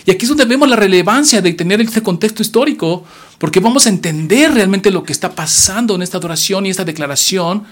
Y 0.06 0.10
aquí 0.10 0.24
es 0.24 0.28
donde 0.28 0.44
vemos 0.44 0.68
la 0.68 0.76
relevancia 0.76 1.40
de 1.40 1.52
tener 1.54 1.80
este 1.80 2.02
contexto 2.02 2.42
histórico, 2.42 3.04
porque 3.38 3.58
vamos 3.58 3.86
a 3.86 3.88
entender 3.88 4.52
realmente 4.52 4.90
lo 4.90 5.02
que 5.02 5.12
está 5.12 5.34
pasando 5.34 5.96
en 5.96 6.02
esta 6.02 6.18
adoración 6.18 6.66
y 6.66 6.70
esta 6.70 6.84
declaración 6.84 7.64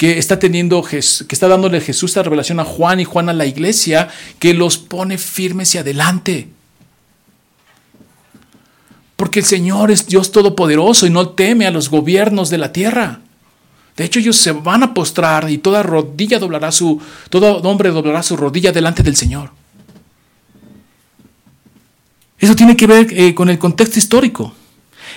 que 0.00 0.16
está 0.16 0.38
teniendo, 0.38 0.82
que 0.82 0.96
está 0.96 1.46
dándole 1.46 1.78
Jesús 1.78 2.12
esta 2.12 2.22
revelación 2.22 2.58
a 2.58 2.64
Juan 2.64 3.00
y 3.00 3.04
Juan 3.04 3.28
a 3.28 3.34
la 3.34 3.44
iglesia, 3.44 4.08
que 4.38 4.54
los 4.54 4.78
pone 4.78 5.18
firmes 5.18 5.74
y 5.74 5.78
adelante. 5.78 6.48
Porque 9.16 9.40
el 9.40 9.44
Señor 9.44 9.90
es 9.90 10.06
Dios 10.06 10.32
todopoderoso 10.32 11.06
y 11.06 11.10
no 11.10 11.28
teme 11.28 11.66
a 11.66 11.70
los 11.70 11.90
gobiernos 11.90 12.48
de 12.48 12.56
la 12.56 12.72
tierra. 12.72 13.20
De 13.94 14.04
hecho, 14.04 14.20
ellos 14.20 14.38
se 14.38 14.52
van 14.52 14.82
a 14.84 14.94
postrar 14.94 15.50
y 15.50 15.58
toda 15.58 15.82
rodilla 15.82 16.38
doblará 16.38 16.72
su, 16.72 16.98
todo 17.28 17.58
hombre 17.58 17.90
doblará 17.90 18.22
su 18.22 18.38
rodilla 18.38 18.72
delante 18.72 19.02
del 19.02 19.16
Señor. 19.16 19.50
Eso 22.38 22.56
tiene 22.56 22.74
que 22.74 22.86
ver 22.86 23.06
eh, 23.10 23.34
con 23.34 23.50
el 23.50 23.58
contexto 23.58 23.98
histórico. 23.98 24.54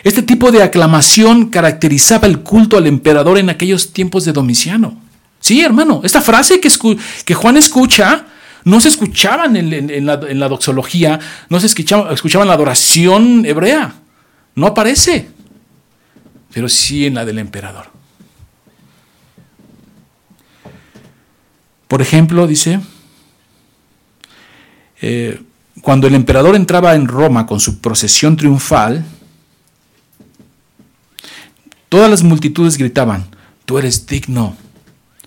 Este 0.04 0.22
tipo 0.22 0.52
de 0.52 0.62
aclamación 0.62 1.50
caracterizaba 1.50 2.28
el 2.28 2.40
culto 2.40 2.78
al 2.78 2.88
emperador 2.88 3.38
en 3.38 3.50
aquellos 3.50 3.94
tiempos 3.94 4.26
de 4.26 4.34
Domiciano. 4.34 5.02
Sí, 5.40 5.62
hermano, 5.62 6.02
esta 6.04 6.22
frase 6.22 6.60
que, 6.60 7.34
Juan 7.34 7.58
escucha 7.58 8.26
no 8.66 8.80
se 8.80 8.90
escuchaban 8.90 9.56
en, 9.56 10.06
la, 10.06 10.48
doxología, 10.48 11.20
no 11.50 11.60
se 11.60 11.68
escuchaba, 11.68 12.14
escuchaban 12.14 12.48
la 12.48 12.54
adoración 12.54 13.46
hebrea. 13.46 13.94
No 14.56 14.68
aparece, 14.68 15.30
pero 16.54 16.70
sí 16.70 17.06
en 17.06 17.16
la 17.16 17.26
del 17.26 17.40
emperador. 17.40 17.88
Por 21.88 22.02
ejemplo, 22.02 22.48
dice, 22.48 22.80
eh, 25.02 25.42
cuando 25.82 26.08
el 26.08 26.16
emperador 26.16 26.56
entraba 26.56 26.96
en 26.96 27.08
Roma 27.08 27.46
con 27.46 27.60
su 27.60 27.80
procesión 27.80 28.38
triunfal, 28.38 29.06
todas 31.94 32.10
las 32.10 32.24
multitudes 32.24 32.80
gritaban, 32.80 33.28
tú 33.66 33.78
eres 33.78 34.08
digno, 34.08 34.58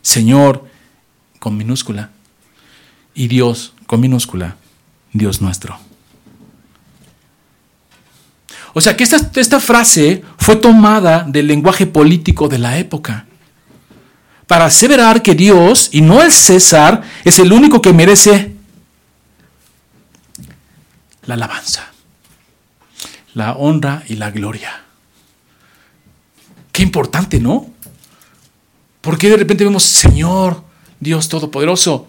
Señor, 0.02 0.68
con 1.38 1.56
minúscula, 1.56 2.10
y 3.14 3.28
Dios, 3.28 3.72
con 3.86 4.00
minúscula, 4.00 4.56
Dios 5.12 5.40
nuestro. 5.40 5.78
O 8.74 8.80
sea 8.80 8.96
que 8.96 9.04
esta, 9.04 9.60
frase 9.60 10.24
fue 10.38 10.56
tomada 10.56 11.22
del 11.22 11.46
lenguaje 11.46 11.86
político 11.86 12.48
de 12.48 12.58
la 12.58 12.78
época 12.78 13.26
para 14.48 14.64
aseverar 14.64 15.22
que 15.22 15.36
Dios, 15.36 15.90
y 15.92 16.00
no 16.00 16.20
el 16.20 16.32
César, 16.32 17.02
es 17.24 17.38
el 17.38 17.52
único 17.52 17.80
que 17.80 17.92
merece 17.92 18.56
la 21.26 21.34
alabanza, 21.34 21.92
la 23.34 23.52
honra 23.52 24.02
y 24.08 24.16
la 24.16 24.32
gloria. 24.32 24.85
Qué 26.76 26.82
importante, 26.82 27.40
¿no? 27.40 27.72
Porque 29.00 29.30
de 29.30 29.38
repente 29.38 29.64
vemos, 29.64 29.82
Señor, 29.82 30.62
Dios 31.00 31.30
Todopoderoso, 31.30 32.06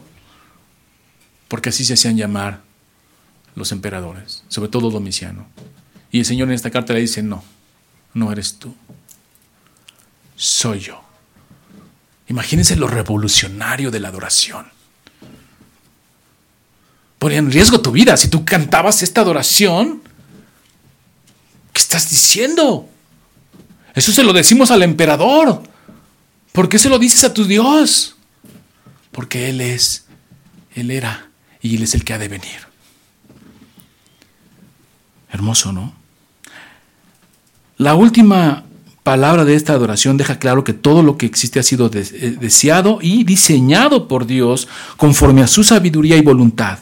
porque 1.48 1.70
así 1.70 1.86
se 1.86 1.94
hacían 1.94 2.18
llamar 2.18 2.64
los 3.56 3.72
emperadores, 3.72 4.44
sobre 4.50 4.68
todo 4.68 4.92
Domiciano. 4.92 5.48
Y 6.12 6.20
el 6.20 6.26
Señor 6.26 6.50
en 6.50 6.54
esta 6.56 6.70
carta 6.70 6.92
le 6.92 7.00
dice, 7.00 7.24
no, 7.24 7.46
no 8.14 8.30
eres 8.30 8.60
tú, 8.60 8.76
soy 10.36 10.82
yo. 10.82 11.02
Imagínense 12.28 12.76
lo 12.76 12.90
revolucionario 12.90 13.90
de 13.90 14.02
la 14.02 14.10
adoración. 14.10 14.68
Ponía 17.20 17.38
en 17.38 17.54
riesgo 17.54 17.80
tu 17.80 17.92
vida 17.92 18.18
si 18.18 18.28
tú 18.28 18.44
cantabas 18.44 19.02
esta 19.02 19.22
adoración. 19.22 20.02
¿Qué 21.72 21.80
estás 21.80 22.10
diciendo? 22.10 22.90
Eso 23.98 24.12
se 24.12 24.24
lo 24.24 24.32
decimos 24.32 24.70
al 24.70 24.84
emperador. 24.84 25.64
¿Por 26.52 26.70
qué 26.70 26.78
se 26.78 26.88
lo 26.88 27.00
dices 27.00 27.24
a 27.24 27.34
tu 27.34 27.46
Dios? 27.46 28.16
Porque 29.12 29.50
Él 29.50 29.60
es, 29.60 30.06
Él 30.76 30.92
era 30.92 31.32
y 31.64 31.78
Él 31.78 31.82
es 31.82 31.96
el 31.96 32.04
que 32.04 32.14
ha 32.14 32.20
de 32.20 32.28
venir. 32.28 32.60
Hermoso, 35.32 35.72
¿no? 35.72 35.96
La 37.78 37.96
última 37.96 38.66
palabra 39.02 39.46
de 39.46 39.56
esta 39.56 39.74
adoración 39.74 40.16
deja 40.16 40.38
claro 40.38 40.64
que 40.64 40.74
todo 40.74 41.02
lo 41.02 41.18
que 41.18 41.26
existe 41.26 41.60
ha 41.60 41.64
sido 41.64 41.90
eh, 41.92 42.38
deseado 42.40 43.00
y 43.02 43.24
diseñado 43.24 44.08
por 44.08 44.28
Dios 44.28 44.68
conforme 44.98 45.42
a 45.42 45.48
su 45.48 45.64
sabiduría 45.64 46.18
y 46.18 46.22
voluntad. 46.22 46.78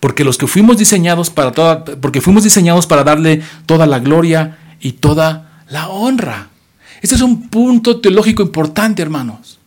Porque 0.00 0.24
los 0.24 0.38
que 0.38 0.46
fuimos 0.46 0.78
diseñados 0.78 1.28
para 1.28 1.52
toda, 1.52 1.84
porque 1.84 2.22
fuimos 2.22 2.44
diseñados 2.44 2.86
para 2.86 3.04
darle 3.04 3.42
toda 3.66 3.84
la 3.84 3.98
gloria 3.98 4.56
y 4.80 4.92
toda 4.92 5.46
la 5.68 5.88
honra. 5.88 6.50
Este 7.02 7.14
es 7.14 7.20
un 7.20 7.48
punto 7.48 8.00
teológico 8.00 8.42
importante, 8.42 9.02
hermanos. 9.02 9.58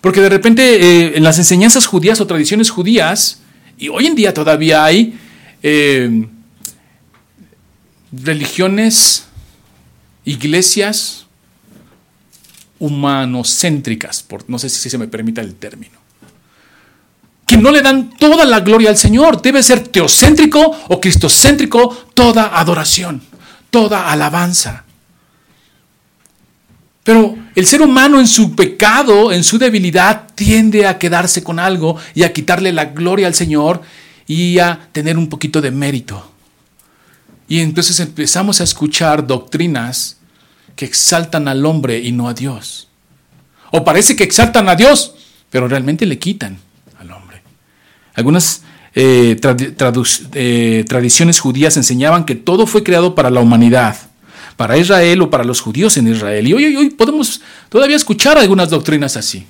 Porque 0.00 0.20
de 0.20 0.28
repente 0.28 0.62
eh, 0.76 1.12
en 1.16 1.22
las 1.22 1.38
enseñanzas 1.38 1.86
judías 1.86 2.20
o 2.20 2.26
tradiciones 2.26 2.70
judías, 2.70 3.40
y 3.78 3.88
hoy 3.88 4.06
en 4.06 4.14
día 4.14 4.34
todavía 4.34 4.84
hay 4.84 5.18
eh, 5.62 6.26
religiones, 8.12 9.24
iglesias 10.24 11.26
humanocéntricas, 12.78 14.24
no 14.48 14.58
sé 14.58 14.68
si 14.68 14.90
se 14.90 14.98
me 14.98 15.06
permita 15.06 15.40
el 15.40 15.54
término, 15.54 15.98
que 17.46 17.56
no 17.56 17.70
le 17.70 17.80
dan 17.80 18.10
toda 18.18 18.44
la 18.44 18.60
gloria 18.60 18.90
al 18.90 18.96
Señor. 18.96 19.40
Debe 19.40 19.62
ser 19.62 19.86
teocéntrico 19.88 20.60
o 20.88 21.00
cristocéntrico 21.00 21.96
toda 22.14 22.58
adoración, 22.58 23.22
toda 23.70 24.10
alabanza. 24.10 24.84
Pero 27.04 27.36
el 27.54 27.66
ser 27.66 27.82
humano 27.82 28.20
en 28.20 28.28
su 28.28 28.54
pecado, 28.54 29.32
en 29.32 29.42
su 29.42 29.58
debilidad, 29.58 30.28
tiende 30.34 30.86
a 30.86 30.98
quedarse 30.98 31.42
con 31.42 31.58
algo 31.58 31.96
y 32.14 32.22
a 32.22 32.32
quitarle 32.32 32.72
la 32.72 32.86
gloria 32.86 33.26
al 33.26 33.34
Señor 33.34 33.82
y 34.26 34.58
a 34.58 34.88
tener 34.92 35.18
un 35.18 35.28
poquito 35.28 35.60
de 35.60 35.72
mérito. 35.72 36.30
Y 37.48 37.60
entonces 37.60 37.98
empezamos 38.00 38.60
a 38.60 38.64
escuchar 38.64 39.26
doctrinas 39.26 40.18
que 40.76 40.84
exaltan 40.84 41.48
al 41.48 41.66
hombre 41.66 41.98
y 41.98 42.12
no 42.12 42.28
a 42.28 42.34
Dios. 42.34 42.88
O 43.72 43.84
parece 43.84 44.14
que 44.14 44.24
exaltan 44.24 44.68
a 44.68 44.76
Dios, 44.76 45.14
pero 45.50 45.66
realmente 45.66 46.06
le 46.06 46.18
quitan 46.18 46.58
al 46.98 47.10
hombre. 47.10 47.42
Algunas 48.14 48.62
eh, 48.94 49.36
eh, 50.34 50.84
tradiciones 50.88 51.40
judías 51.40 51.76
enseñaban 51.76 52.24
que 52.24 52.36
todo 52.36 52.66
fue 52.66 52.84
creado 52.84 53.14
para 53.14 53.30
la 53.30 53.40
humanidad, 53.40 53.96
para 54.62 54.78
Israel 54.78 55.22
o 55.22 55.28
para 55.28 55.42
los 55.42 55.60
judíos 55.60 55.96
en 55.96 56.06
Israel. 56.06 56.46
Y 56.46 56.54
hoy, 56.54 56.76
hoy 56.76 56.90
podemos 56.90 57.40
todavía 57.68 57.96
escuchar 57.96 58.38
algunas 58.38 58.70
doctrinas 58.70 59.16
así. 59.16 59.44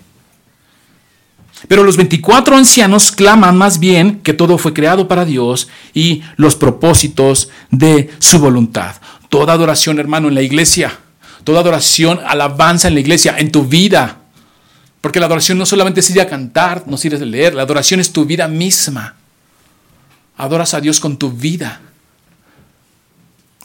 Pero 1.68 1.84
los 1.84 1.98
24 1.98 2.56
ancianos 2.56 3.12
claman 3.12 3.54
más 3.54 3.78
bien 3.78 4.20
que 4.20 4.32
todo 4.32 4.56
fue 4.56 4.72
creado 4.72 5.08
para 5.08 5.26
Dios 5.26 5.68
y 5.92 6.22
los 6.36 6.56
propósitos 6.56 7.50
de 7.70 8.08
su 8.20 8.38
voluntad. 8.38 8.96
Toda 9.28 9.52
adoración, 9.52 9.98
hermano, 9.98 10.28
en 10.28 10.34
la 10.34 10.40
iglesia, 10.40 10.98
toda 11.44 11.60
adoración, 11.60 12.18
alabanza 12.26 12.88
en 12.88 12.94
la 12.94 13.00
iglesia, 13.00 13.34
en 13.36 13.52
tu 13.52 13.66
vida. 13.66 14.16
Porque 15.02 15.20
la 15.20 15.26
adoración 15.26 15.58
no 15.58 15.66
solamente 15.66 16.00
es 16.00 16.08
ir 16.08 16.22
a 16.22 16.26
cantar, 16.26 16.84
no 16.86 16.96
sirve 16.96 17.18
de 17.18 17.26
leer, 17.26 17.52
la 17.52 17.64
adoración 17.64 18.00
es 18.00 18.14
tu 18.14 18.24
vida 18.24 18.48
misma. 18.48 19.16
Adoras 20.38 20.72
a 20.72 20.80
Dios 20.80 21.00
con 21.00 21.18
tu 21.18 21.30
vida. 21.30 21.82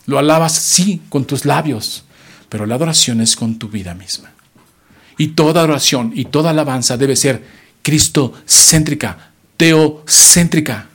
Lo 0.08 0.18
alabas, 0.18 0.56
sí, 0.56 1.02
con 1.10 1.26
tus 1.26 1.46
labios, 1.46 2.04
pero 2.50 2.66
la 2.66 2.76
adoración 2.76 3.22
es 3.22 3.36
con 3.36 3.60
tu 3.60 3.68
vida 3.68 3.94
misma. 3.94 4.32
Y 5.18 5.30
toda 5.30 5.62
adoración 5.62 6.14
y 6.16 6.26
toda 6.26 6.52
alabanza 6.52 6.98
debe 6.98 7.16
ser 7.16 7.44
cristocéntrica, 7.82 9.32
teocéntrica, 9.58 10.88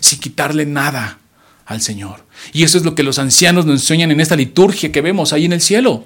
sin 0.00 0.20
quitarle 0.20 0.64
nada 0.64 1.18
al 1.66 1.82
Señor. 1.82 2.24
Y 2.52 2.62
eso 2.62 2.78
es 2.78 2.84
lo 2.84 2.94
que 2.94 3.02
los 3.02 3.18
ancianos 3.18 3.66
nos 3.66 3.80
enseñan 3.80 4.12
en 4.12 4.20
esta 4.20 4.36
liturgia 4.36 4.92
que 4.92 5.00
vemos 5.00 5.32
ahí 5.32 5.44
en 5.44 5.52
el 5.52 5.60
cielo. 5.60 6.04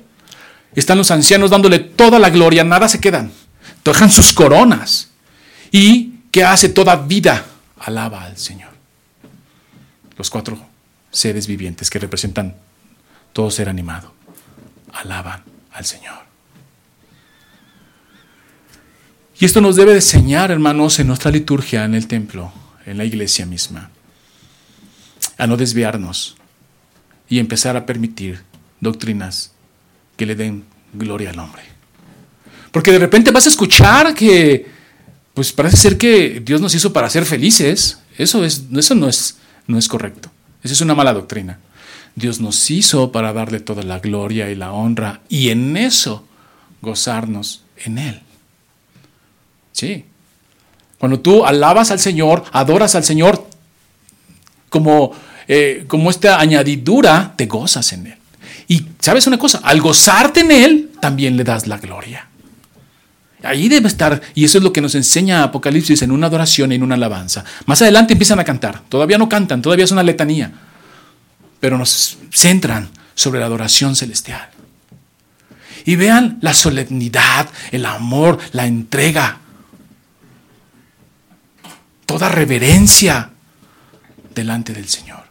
Están 0.75 0.99
los 0.99 1.11
ancianos 1.11 1.51
dándole 1.51 1.79
toda 1.79 2.19
la 2.19 2.31
gloria, 2.31 2.65
nada 2.65 2.89
se 2.89 3.01
quedan. 3.01 3.31
Dejan 3.85 4.11
sus 4.11 4.33
coronas. 4.33 5.11
¿Y 5.71 6.15
qué 6.31 6.45
hace 6.45 6.71
toda 6.71 6.97
vida? 6.97 7.45
Alaba 7.79 8.25
al 8.25 8.39
Señor. 8.39 8.71
Los 10.17 10.31
cuatro 10.31 10.59
seres 11.17 11.47
vivientes 11.47 11.89
que 11.91 11.99
representan 11.99 12.55
todo 13.33 13.51
ser 13.51 13.69
animado, 13.69 14.13
alaban 14.93 15.43
al 15.73 15.85
Señor. 15.85 16.27
Y 19.39 19.45
esto 19.45 19.61
nos 19.61 19.77
debe 19.77 19.95
enseñar, 19.95 20.51
hermanos, 20.51 20.99
en 20.99 21.09
nuestra 21.09 21.31
liturgia, 21.31 21.85
en 21.85 21.95
el 21.95 22.07
templo, 22.07 22.53
en 22.87 22.97
la 22.97 23.05
iglesia 23.05 23.45
misma, 23.45 23.91
a 25.37 25.47
no 25.47 25.57
desviarnos 25.57 26.37
y 27.29 27.39
empezar 27.39 27.77
a 27.77 27.85
permitir 27.85 28.43
doctrinas 28.81 29.53
que 30.17 30.27
le 30.27 30.35
den 30.35 30.65
gloria 30.93 31.31
al 31.31 31.39
hombre. 31.39 31.63
Porque 32.71 32.93
de 32.93 32.99
repente 32.99 33.31
vas 33.31 33.47
a 33.47 33.51
escuchar 33.51 34.15
que, 34.15 34.67
pues 35.35 35.53
parece 35.53 35.77
ser 35.77 35.99
que 35.99 36.41
Dios 36.45 36.61
nos 36.61 36.75
hizo 36.75 36.93
para 36.93 37.11
ser 37.11 37.27
felices. 37.27 37.99
Eso, 38.17 38.45
es, 38.45 38.65
eso 38.75 38.95
no, 38.95 39.09
es, 39.09 39.37
no 39.67 39.79
es 39.79 39.89
correcto. 39.89 40.31
Esa 40.67 40.75
es 40.75 40.81
una 40.81 40.97
mala 40.97 41.13
doctrina. 41.13 41.61
Dios 42.17 42.41
nos 42.41 42.71
hizo 42.73 43.13
para 43.13 43.33
darle 43.33 43.61
toda 43.61 43.85
la 43.85 44.01
gloria 44.01 44.51
y 44.51 44.57
la 44.57 44.73
honra 44.73 45.21
y 45.29 45.51
en 45.51 45.77
eso 45.77 46.27
gozarnos 46.83 47.63
en 47.85 47.99
Él. 47.99 48.21
Sí. 49.71 50.05
Cuando 50.99 51.21
tú 51.21 51.47
alabas 51.47 51.93
al 51.93 52.01
Señor, 52.01 52.43
adoras 52.51 52.97
al 52.97 53.05
Señor, 53.05 53.47
como, 54.69 55.13
eh, 55.47 55.85
como 55.87 56.11
esta 56.11 56.41
añadidura, 56.41 57.35
te 57.37 57.47
gozas 57.47 57.93
en 57.93 58.09
Él. 58.09 58.19
Y 58.67 58.87
sabes 58.99 59.29
una 59.29 59.39
cosa, 59.39 59.61
al 59.63 59.81
gozarte 59.81 60.41
en 60.41 60.51
Él, 60.51 60.91
también 61.01 61.37
le 61.37 61.45
das 61.45 61.69
la 61.69 61.79
gloria. 61.79 62.27
Ahí 63.47 63.69
debe 63.69 63.89
estar, 63.89 64.21
y 64.35 64.45
eso 64.45 64.59
es 64.59 64.65
lo 64.65 64.73
que 64.73 64.81
nos 64.81 64.95
enseña 64.95 65.43
Apocalipsis 65.43 66.03
en 66.03 66.11
una 66.11 66.27
adoración 66.27 66.73
en 66.73 66.83
una 66.83 66.95
alabanza. 66.95 67.45
Más 67.67 67.81
adelante 67.83 68.15
empiezan 68.15 68.39
a 68.39 68.45
cantar, 68.45 68.83
todavía 68.89 69.19
no 69.19 69.29
cantan, 69.29 69.63
todavía 69.63 69.85
es 69.85 69.91
una 69.91 70.03
letanía, 70.03 70.53
pero 71.61 71.79
nos 71.79 72.19
centran 72.33 72.89
sobre 73.15 73.41
la 73.41 73.47
adoración 73.47 73.97
celestial. 73.97 74.49
Y 75.85 75.97
vean 75.97 76.39
la 76.41 76.53
solemnidad, 76.53 77.49
el 77.71 77.87
amor, 77.87 78.39
la 78.53 78.67
entrega 78.67 79.39
toda 82.07 82.29
reverencia 82.29 83.31
delante 84.35 84.73
del 84.73 84.89
Señor. 84.89 85.25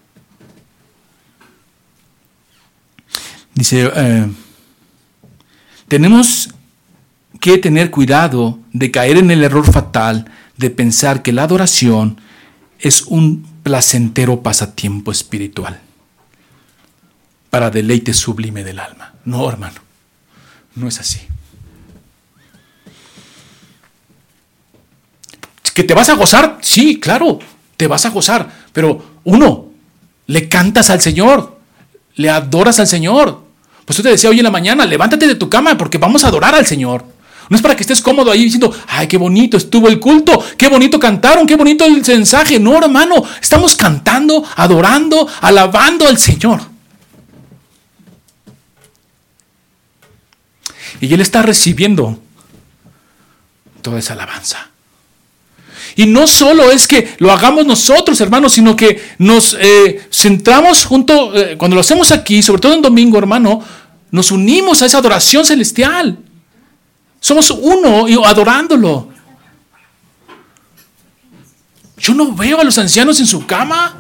Dice, 3.54 3.90
eh, 3.96 4.28
tenemos 5.88 6.50
que 7.46 7.60
tener 7.60 7.92
cuidado 7.92 8.58
de 8.74 8.90
caer 8.90 9.18
en 9.18 9.30
el 9.30 9.44
error 9.44 9.72
fatal 9.72 10.26
de 10.58 10.72
pensar 10.72 11.22
que 11.22 11.32
la 11.32 11.44
adoración 11.44 12.20
es 12.80 13.04
un 13.04 13.46
placentero 13.62 14.42
pasatiempo 14.42 15.12
espiritual 15.12 15.80
para 17.52 17.70
deleite 17.70 18.16
sublime 18.16 18.64
del 18.64 18.80
alma. 18.80 19.14
No, 19.26 19.48
hermano, 19.48 19.80
no 20.74 20.88
es 20.88 21.00
así. 21.00 21.20
¿Que 25.76 25.84
te 25.84 25.94
vas 25.94 26.10
a 26.10 26.16
gozar? 26.16 26.58
Sí, 26.62 27.00
claro, 27.00 27.38
te 27.78 27.86
vas 27.86 28.08
a 28.08 28.10
gozar. 28.10 28.50
Pero 28.74 29.20
uno, 29.24 29.68
le 30.26 30.50
cantas 30.50 30.90
al 30.90 31.00
Señor, 31.00 31.60
le 32.16 32.32
adoras 32.32 32.80
al 32.80 32.88
Señor. 32.88 33.44
Pues 33.86 33.98
yo 33.98 34.02
te 34.02 34.10
decía 34.10 34.32
hoy 34.32 34.40
en 34.40 34.46
la 34.46 34.50
mañana, 34.50 34.84
levántate 34.88 35.28
de 35.28 35.36
tu 35.36 35.48
cama 35.48 35.78
porque 35.78 36.00
vamos 36.00 36.24
a 36.24 36.30
adorar 36.30 36.56
al 36.56 36.66
Señor. 36.66 37.14
No 37.50 37.56
es 37.56 37.62
para 37.62 37.76
que 37.76 37.84
estés 37.84 38.02
cómodo 38.02 38.32
ahí 38.32 38.44
diciendo, 38.44 38.74
ay, 38.88 39.08
qué 39.08 39.18
bonito 39.18 39.58
estuvo 39.58 39.88
el 39.88 40.00
culto, 40.00 40.44
qué 40.58 40.68
bonito 40.68 41.00
cantaron, 41.00 41.46
qué 41.46 41.56
bonito 41.56 41.86
el 41.86 42.04
mensaje. 42.06 42.60
No, 42.60 42.78
hermano, 42.78 43.24
estamos 43.42 43.76
cantando, 43.76 44.44
adorando, 44.56 45.28
alabando 45.42 46.08
al 46.08 46.18
Señor. 46.18 46.62
Y 51.02 51.14
Él 51.14 51.22
está 51.22 51.42
recibiendo 51.42 52.20
toda 53.82 54.00
esa 54.00 54.14
alabanza. 54.14 54.70
Y 55.96 56.08
no 56.08 56.28
solo 56.28 56.72
es 56.72 56.88
que 56.88 57.16
lo 57.20 57.32
hagamos 57.32 57.66
nosotros, 57.66 58.20
hermanos, 58.20 58.54
sino 58.54 58.76
que 58.76 59.02
nos 59.20 59.56
eh, 59.60 60.08
centramos 60.12 60.84
junto, 60.84 61.36
eh, 61.36 61.56
cuando 61.58 61.76
lo 61.76 61.82
hacemos 61.82 62.12
aquí, 62.12 62.42
sobre 62.42 62.62
todo 62.62 62.74
en 62.74 62.82
domingo, 62.82 63.18
hermano, 63.18 63.64
nos 64.12 64.32
unimos 64.32 64.82
a 64.82 64.88
esa 64.88 64.98
adoración 64.98 65.46
celestial. 65.46 66.18
Somos 67.26 67.50
uno 67.50 68.08
y 68.08 68.14
adorándolo. 68.24 69.10
Yo 71.98 72.14
no 72.14 72.32
veo 72.34 72.60
a 72.60 72.64
los 72.64 72.78
ancianos 72.78 73.20
en 73.20 73.26
su 73.26 73.48
cama 73.48 73.96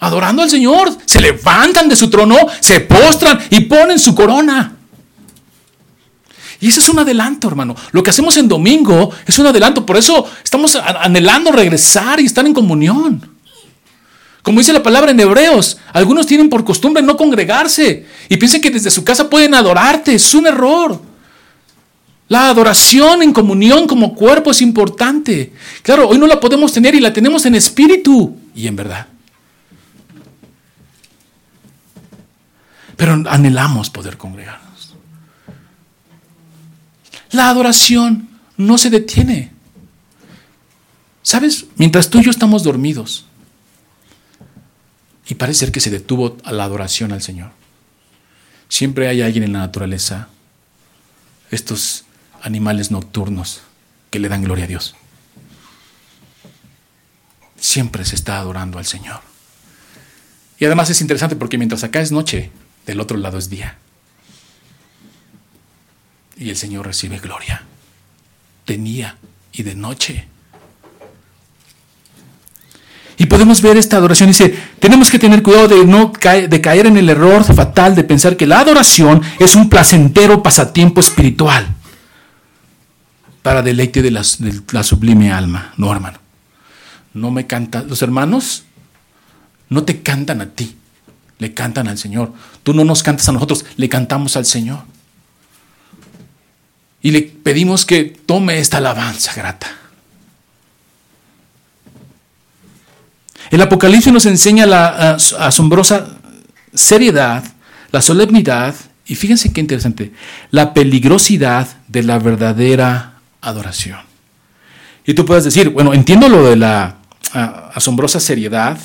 adorando 0.00 0.40
al 0.40 0.48
Señor. 0.48 0.90
Se 1.04 1.20
levantan 1.20 1.90
de 1.90 1.96
su 1.96 2.08
trono, 2.08 2.34
se 2.60 2.80
postran 2.80 3.38
y 3.50 3.60
ponen 3.60 3.98
su 3.98 4.14
corona. 4.14 4.74
Y 6.60 6.68
ese 6.68 6.80
es 6.80 6.88
un 6.88 6.98
adelanto, 6.98 7.46
hermano. 7.48 7.76
Lo 7.90 8.02
que 8.02 8.08
hacemos 8.08 8.38
en 8.38 8.48
domingo 8.48 9.10
es 9.26 9.38
un 9.38 9.48
adelanto. 9.48 9.84
Por 9.84 9.98
eso 9.98 10.24
estamos 10.42 10.74
anhelando 10.76 11.52
regresar 11.52 12.20
y 12.20 12.24
estar 12.24 12.46
en 12.46 12.54
comunión. 12.54 13.36
Como 14.42 14.60
dice 14.60 14.72
la 14.72 14.82
palabra 14.82 15.10
en 15.10 15.20
Hebreos, 15.20 15.76
algunos 15.92 16.26
tienen 16.26 16.48
por 16.48 16.64
costumbre 16.64 17.02
no 17.02 17.18
congregarse 17.18 18.06
y 18.30 18.38
piensan 18.38 18.62
que 18.62 18.70
desde 18.70 18.90
su 18.90 19.04
casa 19.04 19.28
pueden 19.28 19.52
adorarte. 19.54 20.14
Es 20.14 20.34
un 20.34 20.46
error. 20.46 21.11
La 22.32 22.48
adoración 22.48 23.22
en 23.22 23.30
comunión 23.30 23.86
como 23.86 24.14
cuerpo 24.14 24.52
es 24.52 24.62
importante. 24.62 25.52
Claro, 25.82 26.08
hoy 26.08 26.16
no 26.16 26.26
la 26.26 26.40
podemos 26.40 26.72
tener 26.72 26.94
y 26.94 27.00
la 27.00 27.12
tenemos 27.12 27.44
en 27.44 27.54
espíritu 27.54 28.38
y 28.54 28.68
en 28.68 28.74
verdad. 28.74 29.06
Pero 32.96 33.22
anhelamos 33.28 33.90
poder 33.90 34.16
congregar. 34.16 34.62
La 37.32 37.50
adoración 37.50 38.30
no 38.56 38.78
se 38.78 38.88
detiene. 38.88 39.52
¿Sabes? 41.20 41.66
Mientras 41.76 42.08
tú 42.08 42.20
y 42.20 42.24
yo 42.24 42.30
estamos 42.30 42.62
dormidos, 42.62 43.26
y 45.28 45.34
parece 45.34 45.58
ser 45.66 45.70
que 45.70 45.80
se 45.80 45.90
detuvo 45.90 46.38
la 46.50 46.64
adoración 46.64 47.12
al 47.12 47.20
Señor, 47.20 47.50
siempre 48.70 49.08
hay 49.08 49.20
alguien 49.20 49.44
en 49.44 49.52
la 49.52 49.58
naturaleza, 49.58 50.28
estos 51.50 52.06
animales 52.42 52.90
nocturnos, 52.90 53.62
que 54.10 54.18
le 54.18 54.28
dan 54.28 54.42
gloria 54.42 54.64
a 54.64 54.68
Dios. 54.68 54.94
Siempre 57.58 58.04
se 58.04 58.16
está 58.16 58.38
adorando 58.38 58.78
al 58.78 58.86
Señor. 58.86 59.20
Y 60.58 60.64
además 60.64 60.90
es 60.90 61.00
interesante 61.00 61.36
porque 61.36 61.58
mientras 61.58 61.84
acá 61.84 62.00
es 62.00 62.12
noche, 62.12 62.50
del 62.86 63.00
otro 63.00 63.16
lado 63.16 63.38
es 63.38 63.48
día 63.48 63.78
y 66.42 66.50
el 66.50 66.56
Señor 66.56 66.86
recibe 66.86 67.18
gloria. 67.18 67.62
De 68.66 68.76
día 68.76 69.16
y 69.52 69.62
de 69.62 69.74
noche. 69.74 70.26
Y 73.16 73.26
podemos 73.26 73.60
ver 73.62 73.76
esta 73.76 73.96
adoración. 73.98 74.28
Dice, 74.28 74.54
tenemos 74.78 75.10
que 75.10 75.18
tener 75.18 75.42
cuidado 75.42 75.68
de 75.68 75.84
no 75.84 76.12
caer, 76.12 76.48
de 76.48 76.60
en 76.80 76.96
el 76.96 77.08
error 77.08 77.44
fatal 77.44 77.94
de 77.94 78.04
pensar 78.04 78.36
que 78.36 78.46
la 78.46 78.60
adoración 78.60 79.22
es 79.38 79.54
un 79.54 79.68
placentero 79.68 80.42
pasatiempo 80.42 81.00
espiritual 81.00 81.76
para 83.42 83.62
deleite 83.62 84.02
de 84.02 84.10
la, 84.10 84.22
sublime 84.82 85.32
alma. 85.32 85.74
No, 85.76 85.92
hermano. 85.92 86.18
No 87.12 87.30
me 87.30 87.46
canta. 87.46 87.82
Los 87.82 88.02
hermanos 88.02 88.64
no 89.68 89.84
te 89.84 90.02
cantan 90.02 90.40
a 90.40 90.46
ti, 90.50 90.76
le 91.38 91.52
cantan 91.52 91.88
al 91.88 91.98
Señor. 91.98 92.32
Tú 92.62 92.72
no 92.72 92.84
nos 92.84 93.02
cantas 93.02 93.28
a 93.28 93.32
nosotros, 93.32 93.64
le 93.76 93.88
cantamos 93.88 94.36
al 94.36 94.46
Señor. 94.46 94.84
Y 97.02 97.10
le 97.10 97.22
pedimos 97.22 97.84
que 97.84 98.04
tome 98.04 98.58
esta 98.58 98.78
alabanza 98.78 99.34
grata. 99.34 99.66
El 103.50 103.60
Apocalipsis 103.60 104.12
nos 104.12 104.24
enseña 104.24 104.64
la 104.64 105.14
asombrosa 105.14 106.16
seriedad, 106.72 107.44
la 107.90 108.00
solemnidad 108.00 108.74
y 109.06 109.14
fíjense 109.14 109.52
qué 109.52 109.60
interesante, 109.60 110.12
la 110.50 110.72
peligrosidad 110.72 111.68
de 111.88 112.02
la 112.02 112.18
verdadera 112.18 113.11
adoración. 113.42 114.00
Y 115.04 115.14
tú 115.14 115.26
puedes 115.26 115.44
decir, 115.44 115.68
bueno, 115.70 115.92
entiendo 115.92 116.28
lo 116.28 116.48
de 116.48 116.56
la 116.56 116.96
ah, 117.34 117.70
asombrosa 117.74 118.20
seriedad, 118.20 118.78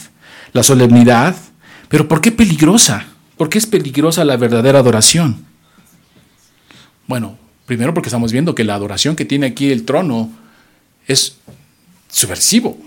la 0.51 0.63
solemnidad, 0.63 1.35
pero 1.87 2.07
¿por 2.07 2.19
qué 2.19 2.31
peligrosa? 2.31 3.05
¿Por 3.37 3.49
qué 3.49 3.59
es 3.59 3.67
peligrosa 3.67 4.25
la 4.25 4.35
verdadera 4.35 4.79
adoración? 4.79 5.45
Bueno, 7.05 7.37
primero 7.65 7.93
porque 7.93 8.09
estamos 8.09 8.31
viendo 8.31 8.55
que 8.55 8.63
la 8.63 8.75
adoración 8.75 9.15
que 9.15 9.25
tiene 9.25 9.45
aquí 9.45 9.71
el 9.71 9.85
trono 9.85 10.29
es 11.07 11.37
subversivo. 12.09 12.77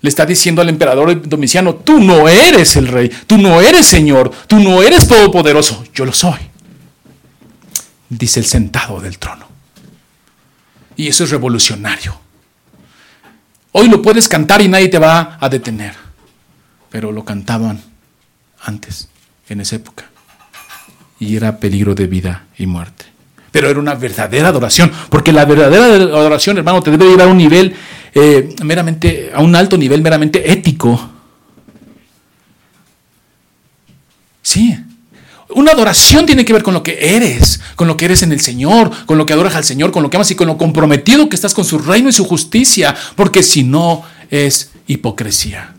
Le 0.00 0.08
está 0.08 0.26
diciendo 0.26 0.60
al 0.60 0.68
emperador 0.68 1.26
Domiciano, 1.28 1.76
tú 1.76 2.00
no 2.00 2.28
eres 2.28 2.76
el 2.76 2.88
rey, 2.88 3.10
tú 3.26 3.38
no 3.38 3.60
eres 3.60 3.86
señor, 3.86 4.30
tú 4.46 4.58
no 4.58 4.82
eres 4.82 5.06
todopoderoso, 5.06 5.84
yo 5.94 6.04
lo 6.04 6.12
soy. 6.12 6.40
Dice 8.08 8.40
el 8.40 8.46
sentado 8.46 9.00
del 9.00 9.18
trono. 9.18 9.43
Y 10.96 11.08
eso 11.08 11.24
es 11.24 11.30
revolucionario. 11.30 12.18
Hoy 13.72 13.88
lo 13.88 14.00
puedes 14.00 14.28
cantar 14.28 14.60
y 14.62 14.68
nadie 14.68 14.88
te 14.88 14.98
va 14.98 15.36
a 15.40 15.48
detener. 15.48 15.94
Pero 16.90 17.10
lo 17.10 17.24
cantaban 17.24 17.82
antes, 18.62 19.08
en 19.48 19.60
esa 19.60 19.76
época. 19.76 20.04
Y 21.18 21.36
era 21.36 21.58
peligro 21.58 21.94
de 21.94 22.06
vida 22.06 22.46
y 22.56 22.66
muerte. 22.66 23.06
Pero 23.50 23.68
era 23.68 23.78
una 23.80 23.94
verdadera 23.94 24.48
adoración. 24.48 24.92
Porque 25.10 25.32
la 25.32 25.44
verdadera 25.44 25.86
adoración, 25.86 26.58
hermano, 26.58 26.82
te 26.82 26.90
debe 26.90 27.06
llevar 27.06 27.28
a 27.28 27.30
un 27.30 27.38
nivel 27.38 27.74
eh, 28.14 28.54
meramente, 28.62 29.32
a 29.34 29.40
un 29.40 29.56
alto 29.56 29.76
nivel 29.76 30.02
meramente 30.02 30.52
ético. 30.52 31.10
Sí, 34.42 34.78
una 35.54 35.72
adoración 35.72 36.26
tiene 36.26 36.44
que 36.44 36.52
ver 36.52 36.62
con 36.62 36.74
lo 36.74 36.82
que 36.82 37.16
eres, 37.16 37.60
con 37.76 37.88
lo 37.88 37.96
que 37.96 38.04
eres 38.04 38.22
en 38.22 38.32
el 38.32 38.40
Señor, 38.40 38.90
con 39.06 39.18
lo 39.18 39.26
que 39.26 39.32
adoras 39.32 39.54
al 39.54 39.64
Señor, 39.64 39.92
con 39.92 40.02
lo 40.02 40.10
que 40.10 40.16
amas 40.16 40.30
y 40.30 40.34
con 40.34 40.46
lo 40.46 40.58
comprometido 40.58 41.28
que 41.28 41.36
estás 41.36 41.54
con 41.54 41.64
su 41.64 41.78
reino 41.78 42.08
y 42.08 42.12
su 42.12 42.24
justicia, 42.24 42.94
porque 43.16 43.42
si 43.42 43.62
no 43.62 44.02
es 44.30 44.72
hipocresía. 44.86 45.74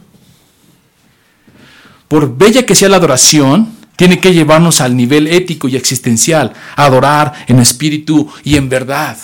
Por 2.07 2.37
bella 2.37 2.65
que 2.65 2.75
sea 2.75 2.89
la 2.89 2.97
adoración, 2.97 3.73
tiene 3.95 4.19
que 4.19 4.33
llevarnos 4.33 4.81
al 4.81 4.95
nivel 4.95 5.27
ético 5.27 5.67
y 5.67 5.75
existencial, 5.75 6.53
adorar 6.75 7.33
en 7.47 7.59
espíritu 7.59 8.29
y 8.43 8.57
en 8.57 8.69
verdad. 8.69 9.17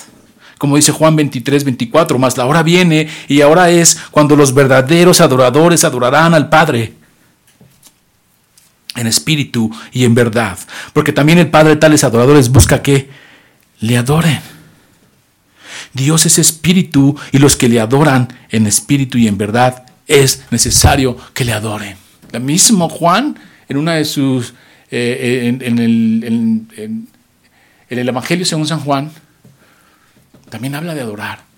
Como 0.57 0.75
dice 0.75 0.91
Juan 0.91 1.15
23, 1.15 1.63
24, 1.63 2.19
más 2.19 2.37
la 2.37 2.45
hora 2.45 2.63
viene 2.63 3.07
y 3.27 3.41
ahora 3.41 3.69
es 3.69 3.97
cuando 4.11 4.35
los 4.35 4.53
verdaderos 4.53 5.19
adoradores 5.19 5.83
adorarán 5.83 6.33
al 6.33 6.49
Padre 6.49 7.00
en 8.95 9.07
espíritu 9.07 9.71
y 9.91 10.03
en 10.05 10.15
verdad. 10.15 10.57
Porque 10.93 11.13
también 11.13 11.39
el 11.39 11.49
Padre 11.49 11.71
de 11.71 11.75
tales 11.77 12.03
adoradores 12.03 12.49
busca 12.49 12.81
que 12.81 13.09
le 13.79 13.97
adoren. 13.97 14.39
Dios 15.93 16.25
es 16.25 16.39
espíritu 16.39 17.17
y 17.31 17.37
los 17.37 17.55
que 17.55 17.67
le 17.67 17.79
adoran 17.79 18.27
en 18.49 18.67
espíritu 18.67 19.17
y 19.17 19.27
en 19.27 19.37
verdad 19.37 19.85
es 20.07 20.43
necesario 20.51 21.17
que 21.33 21.45
le 21.45 21.53
adoren. 21.53 21.97
La 22.31 22.39
mismo 22.39 22.87
Juan, 22.87 23.37
en 23.67 23.77
una 23.77 23.95
de 23.95 24.05
sus, 24.05 24.53
eh, 24.89 25.57
en, 25.61 25.79
el, 25.79 26.23
en 26.77 27.07
el 27.89 28.09
Evangelio 28.09 28.45
según 28.45 28.67
San 28.67 28.79
Juan, 28.79 29.11
también 30.49 30.75
habla 30.75 30.93
de 30.93 31.01
adorar. 31.01 31.51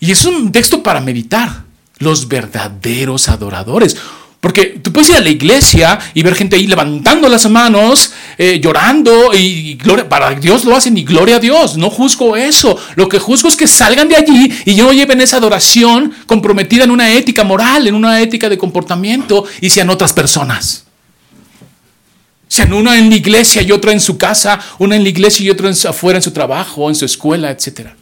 Y 0.00 0.10
es 0.10 0.24
un 0.24 0.52
texto 0.52 0.82
para 0.82 1.00
meditar. 1.00 1.66
Los 1.98 2.28
verdaderos 2.28 3.28
adoradores. 3.28 3.96
Porque 4.40 4.78
tú 4.82 4.92
puedes 4.92 5.10
ir 5.10 5.16
a 5.16 5.20
la 5.20 5.30
iglesia 5.30 5.98
y 6.14 6.22
ver 6.22 6.36
gente 6.36 6.54
ahí 6.54 6.68
levantando 6.68 7.28
las 7.28 7.50
manos, 7.50 8.12
eh, 8.36 8.60
llorando, 8.62 9.34
y, 9.34 9.74
gloria, 9.74 10.08
para 10.08 10.30
Dios 10.30 10.64
lo 10.64 10.76
hacen 10.76 10.96
y 10.96 11.02
gloria 11.02 11.36
a 11.36 11.40
Dios. 11.40 11.76
No 11.76 11.90
juzgo 11.90 12.36
eso. 12.36 12.78
Lo 12.94 13.08
que 13.08 13.18
juzgo 13.18 13.48
es 13.48 13.56
que 13.56 13.66
salgan 13.66 14.08
de 14.08 14.14
allí 14.14 14.52
y 14.64 14.76
no 14.76 14.92
lleven 14.92 15.20
esa 15.20 15.38
adoración 15.38 16.14
comprometida 16.26 16.84
en 16.84 16.92
una 16.92 17.10
ética 17.10 17.42
moral, 17.42 17.88
en 17.88 17.96
una 17.96 18.20
ética 18.20 18.48
de 18.48 18.56
comportamiento 18.56 19.44
y 19.60 19.70
sean 19.70 19.90
otras 19.90 20.12
personas. 20.12 20.84
Sean 22.46 22.72
una 22.72 22.96
en 22.96 23.10
la 23.10 23.16
iglesia 23.16 23.60
y 23.62 23.72
otra 23.72 23.90
en 23.90 24.00
su 24.00 24.16
casa, 24.18 24.60
una 24.78 24.94
en 24.94 25.02
la 25.02 25.08
iglesia 25.08 25.44
y 25.44 25.50
otra 25.50 25.68
afuera 25.70 26.18
en 26.18 26.22
su 26.22 26.30
trabajo, 26.30 26.88
en 26.88 26.94
su 26.94 27.04
escuela, 27.04 27.50
etcétera. 27.50 27.97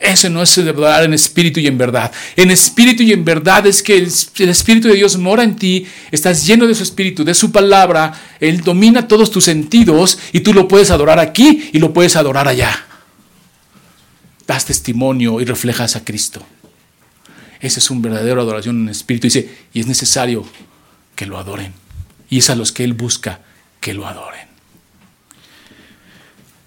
Ese 0.00 0.30
no 0.30 0.42
es 0.42 0.48
celebrar 0.48 1.04
en 1.04 1.12
espíritu 1.12 1.60
y 1.60 1.66
en 1.66 1.76
verdad. 1.76 2.10
En 2.34 2.50
espíritu 2.50 3.02
y 3.02 3.12
en 3.12 3.22
verdad 3.22 3.66
es 3.66 3.82
que 3.82 3.98
el, 3.98 4.06
Espíritu 4.48 4.88
de 4.88 4.94
Dios 4.94 5.18
mora 5.18 5.44
en 5.44 5.56
ti, 5.56 5.86
estás 6.10 6.46
lleno 6.46 6.66
de 6.66 6.74
su 6.74 6.82
Espíritu, 6.82 7.22
de 7.22 7.34
su 7.34 7.52
palabra, 7.52 8.18
Él 8.40 8.62
domina 8.62 9.06
todos 9.06 9.30
tus 9.30 9.44
sentidos 9.44 10.18
y 10.32 10.40
tú 10.40 10.54
lo 10.54 10.66
puedes 10.66 10.90
adorar 10.90 11.18
aquí 11.18 11.68
y 11.74 11.78
lo 11.78 11.92
puedes 11.92 12.16
adorar 12.16 12.48
allá. 12.48 12.86
Das 14.46 14.64
testimonio 14.64 15.38
y 15.38 15.44
reflejas 15.44 15.94
a 15.96 16.04
Cristo. 16.04 16.42
Ese 17.60 17.78
es 17.78 17.90
un 17.90 18.00
verdadero 18.00 18.40
adoración 18.40 18.80
en 18.82 18.88
espíritu. 18.88 19.26
Dice, 19.26 19.54
y 19.74 19.80
es 19.80 19.86
necesario 19.86 20.46
que 21.14 21.26
lo 21.26 21.36
adoren. 21.36 21.74
Y 22.30 22.38
es 22.38 22.48
a 22.48 22.54
los 22.54 22.72
que 22.72 22.84
Él 22.84 22.94
busca 22.94 23.40
que 23.80 23.92
lo 23.92 24.06
adoren. 24.06 24.49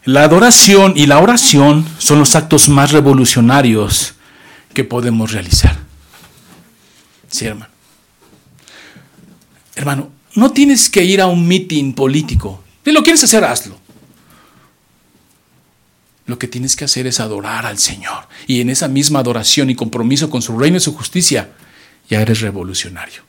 La 0.06 0.24
adoración 0.24 0.94
y 0.96 1.06
la 1.06 1.20
oración 1.20 1.86
son 1.98 2.20
los 2.20 2.36
actos 2.36 2.68
más 2.68 2.92
revolucionarios 2.92 4.16
que 4.74 4.84
podemos 4.84 5.32
realizar. 5.32 5.78
Sí, 7.30 7.46
hermano. 7.46 7.72
Hermano, 9.76 10.12
no 10.36 10.52
tienes 10.52 10.90
que 10.90 11.04
ir 11.04 11.22
a 11.22 11.28
un 11.28 11.48
mitin 11.48 11.94
político. 11.94 12.64
Si 12.84 12.92
lo 12.92 13.02
quieres 13.02 13.24
hacer, 13.24 13.44
hazlo. 13.46 13.80
Lo 16.26 16.38
que 16.38 16.48
tienes 16.48 16.76
que 16.76 16.86
hacer 16.86 17.08
es 17.08 17.20
adorar 17.20 17.66
al 17.66 17.80
Señor. 17.80 18.28
Y 18.46 18.62
en 18.62 18.70
esa 18.70 18.88
misma 18.88 19.20
adoración 19.20 19.70
y 19.70 19.76
compromiso 19.76 20.30
con 20.30 20.42
su 20.42 20.58
reino 20.58 20.78
y 20.78 20.82
su 20.82 20.94
justicia, 20.94 21.52
ya 22.10 22.22
eres 22.22 22.42
revolucionario. 22.42 23.24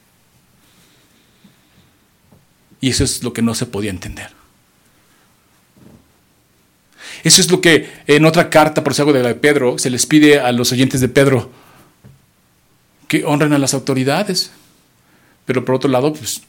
Y 2.81 2.91
eso 2.91 3.05
es 3.05 3.22
lo 3.22 3.33
que 3.33 3.43
no 3.43 3.55
se 3.55 3.66
podía 3.66 3.91
entender. 3.91 4.31
Eso 7.25 7.41
es 7.41 7.51
lo 7.51 7.62
que 7.62 7.91
en 8.07 8.27
otra 8.27 8.51
carta, 8.51 8.85
por 8.85 8.95
si 8.95 9.01
algo 9.01 9.14
de 9.14 9.22
la 9.22 9.29
de 9.29 9.35
Pedro, 9.35 9.79
se 9.79 9.89
les 9.89 10.05
pide 10.05 10.41
a 10.41 10.53
los 10.53 10.70
oyentes 10.72 11.01
de 11.01 11.09
Pedro, 11.09 11.51
que 13.09 13.25
honren 13.25 13.55
a 13.55 13.59
las 13.59 13.72
autoridades, 13.72 14.51
pero 15.47 15.64
por 15.64 15.75
otro 15.75 15.91
lado, 15.91 16.12
pues, 16.12 16.43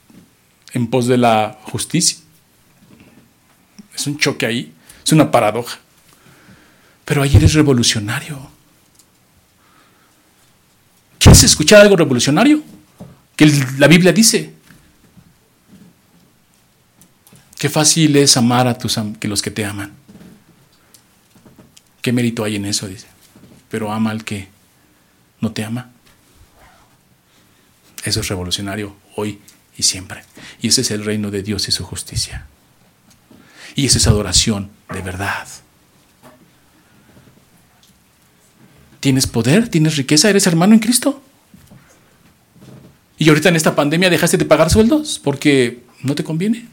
en 0.73 0.87
pos 0.87 1.07
de 1.07 1.17
la 1.17 1.57
justicia. 1.63 2.17
Es 3.95 4.05
un 4.05 4.17
choque 4.17 4.45
ahí, 4.45 4.73
es 5.03 5.11
una 5.13 5.31
paradoja. 5.31 5.79
Pero 7.05 7.21
ahí 7.21 7.33
eres 7.37 7.53
revolucionario. 7.53 8.49
¿Quieres 11.17 11.43
escuchar 11.43 11.81
algo 11.81 11.95
revolucionario? 11.95 12.61
Que 13.37 13.45
la 13.77 13.87
Biblia 13.87 14.11
dice. 14.11 14.53
Qué 17.57 17.69
fácil 17.69 18.17
es 18.17 18.35
amar 18.35 18.67
a 18.67 18.77
tus 18.77 18.99
que 19.19 19.29
los 19.29 19.41
que 19.41 19.51
te 19.51 19.63
aman. 19.63 20.04
¿Qué 22.05 22.13
mérito 22.13 22.43
hay 22.43 22.57
en 22.57 22.65
eso? 22.65 22.87
Dice. 22.87 23.07
Pero 23.67 23.91
ama 23.91 24.11
al 24.11 24.23
que 24.23 24.47
no 25.41 25.53
te 25.53 25.63
ama. 25.63 25.89
Eso 28.03 28.19
es 28.19 28.27
revolucionario 28.27 28.95
hoy 29.15 29.39
y 29.75 29.81
siempre. 29.81 30.23
Y 30.61 30.67
ese 30.67 30.81
es 30.81 30.91
el 30.91 31.03
reino 31.03 31.31
de 31.31 31.41
Dios 31.41 31.67
y 31.67 31.71
su 31.71 31.83
justicia. 31.83 32.45
Y 33.73 33.87
esa 33.87 33.97
es 33.97 34.05
adoración 34.05 34.69
de 34.93 35.01
verdad. 35.01 35.47
¿Tienes 38.99 39.25
poder? 39.25 39.69
¿Tienes 39.69 39.97
riqueza? 39.97 40.29
¿Eres 40.29 40.45
hermano 40.45 40.75
en 40.75 40.81
Cristo? 40.81 41.23
Y 43.17 43.29
ahorita 43.29 43.49
en 43.49 43.55
esta 43.55 43.75
pandemia 43.75 44.11
dejaste 44.11 44.37
de 44.37 44.45
pagar 44.45 44.69
sueldos 44.69 45.19
porque 45.23 45.81
no 46.03 46.13
te 46.13 46.23
conviene. 46.23 46.67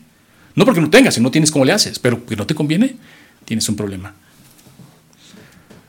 No 0.55 0.67
porque 0.67 0.83
no 0.83 0.91
tengas, 0.91 1.15
si 1.15 1.23
no 1.23 1.31
tienes 1.31 1.51
cómo 1.51 1.65
le 1.65 1.73
haces, 1.73 1.99
pero 1.99 2.19
porque 2.19 2.37
no 2.37 2.47
te 2.47 2.55
conviene, 2.55 2.97
tienes 3.47 3.67
un 3.71 3.77
problema. 3.77 4.15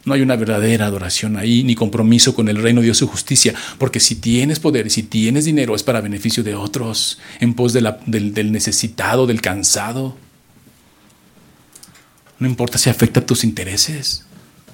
No 0.05 0.13
hay 0.13 0.21
una 0.21 0.35
verdadera 0.35 0.87
adoración 0.87 1.37
ahí, 1.37 1.63
ni 1.63 1.75
compromiso 1.75 2.35
con 2.35 2.49
el 2.49 2.61
reino 2.61 2.81
de 2.81 2.85
Dios 2.85 3.01
y 3.01 3.07
justicia. 3.07 3.53
Porque 3.77 4.01
si 4.01 4.15
tienes 4.15 4.59
poder 4.59 4.87
y 4.87 4.89
si 4.89 5.03
tienes 5.03 5.45
dinero 5.45 5.75
es 5.75 5.83
para 5.83 6.01
beneficio 6.01 6.43
de 6.43 6.55
otros, 6.55 7.19
en 7.39 7.53
pos 7.53 7.71
del, 7.71 7.89
del 8.05 8.51
necesitado, 8.51 9.25
del 9.25 9.41
cansado. 9.41 10.17
No 12.37 12.47
importa 12.47 12.77
si 12.77 12.89
afecta 12.89 13.21
a 13.21 13.25
tus 13.25 13.45
intereses, 13.45 14.25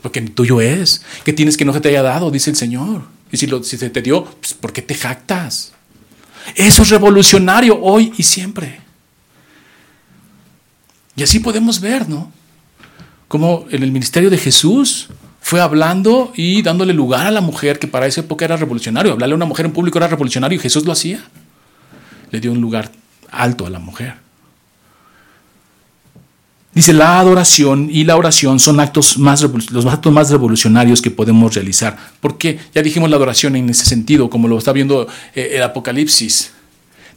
porque 0.02 0.22
tuyo 0.22 0.62
es. 0.62 1.04
¿Qué 1.24 1.34
tienes 1.34 1.58
que 1.58 1.66
no 1.66 1.74
se 1.74 1.82
te 1.82 1.90
haya 1.90 2.02
dado? 2.02 2.32
Dice 2.32 2.50
el 2.50 2.56
Señor. 2.56 3.04
Y 3.32 3.38
si, 3.38 3.46
lo, 3.46 3.62
se 3.64 3.78
te 3.90 4.02
dio, 4.02 4.26
pues, 4.26 4.56
¿por 4.56 4.74
qué 4.74 4.82
te 4.82 4.96
jactas? 4.96 5.74
Eso 6.56 6.82
es 6.82 6.90
revolucionario 6.90 7.80
hoy 7.80 8.12
y 8.18 8.24
siempre. 8.24 8.80
Y 11.16 11.22
así 11.22 11.40
podemos 11.40 11.80
ver, 11.80 12.10
¿no? 12.10 12.32
Como 13.28 13.68
en 13.70 13.84
el 13.84 13.92
ministerio 13.92 14.32
de 14.32 14.38
Jesús 14.40 15.10
fue 15.50 15.62
hablando 15.62 16.32
y 16.36 16.62
dándole 16.62 16.94
lugar 16.94 17.26
a 17.26 17.32
la 17.32 17.42
mujer, 17.42 17.80
que 17.80 17.88
para 17.88 18.06
esa 18.06 18.22
época 18.22 18.46
era 18.46 18.56
revolucionario. 18.56 19.14
Hablarle 19.14 19.34
a 19.34 19.36
una 19.36 19.48
mujer 19.48 19.66
en 19.66 19.72
público 19.72 19.98
era 19.98 20.08
revolucionario 20.08 20.56
y 20.56 20.62
Jesús 20.62 20.86
lo 20.86 20.92
hacía. 20.92 21.24
Le 22.30 22.40
dio 22.40 22.52
un 22.52 22.62
lugar 22.62 22.92
alto 23.32 23.66
a 23.66 23.72
la 23.72 23.80
mujer. 23.80 24.14
Dice, 26.72 26.94
la 26.94 27.20
adoración 27.20 27.90
y 27.92 28.04
la 28.04 28.16
oración 28.16 28.60
son 28.60 28.80
actos 28.80 29.18
más, 29.18 29.42
los 29.72 29.88
actos 29.88 30.14
más 30.14 30.30
revolucionarios 30.30 31.02
que 31.02 31.10
podemos 31.10 31.56
realizar. 31.56 31.98
Porque 32.22 32.60
ya 32.76 32.84
dijimos 32.84 33.10
la 33.10 33.16
adoración 33.16 33.56
en 33.56 33.72
ese 33.72 33.86
sentido, 33.86 34.30
como 34.30 34.48
lo 34.48 34.56
está 34.56 34.72
viendo 34.72 35.08
eh, 35.34 35.54
el 35.56 35.64
Apocalipsis, 35.64 36.52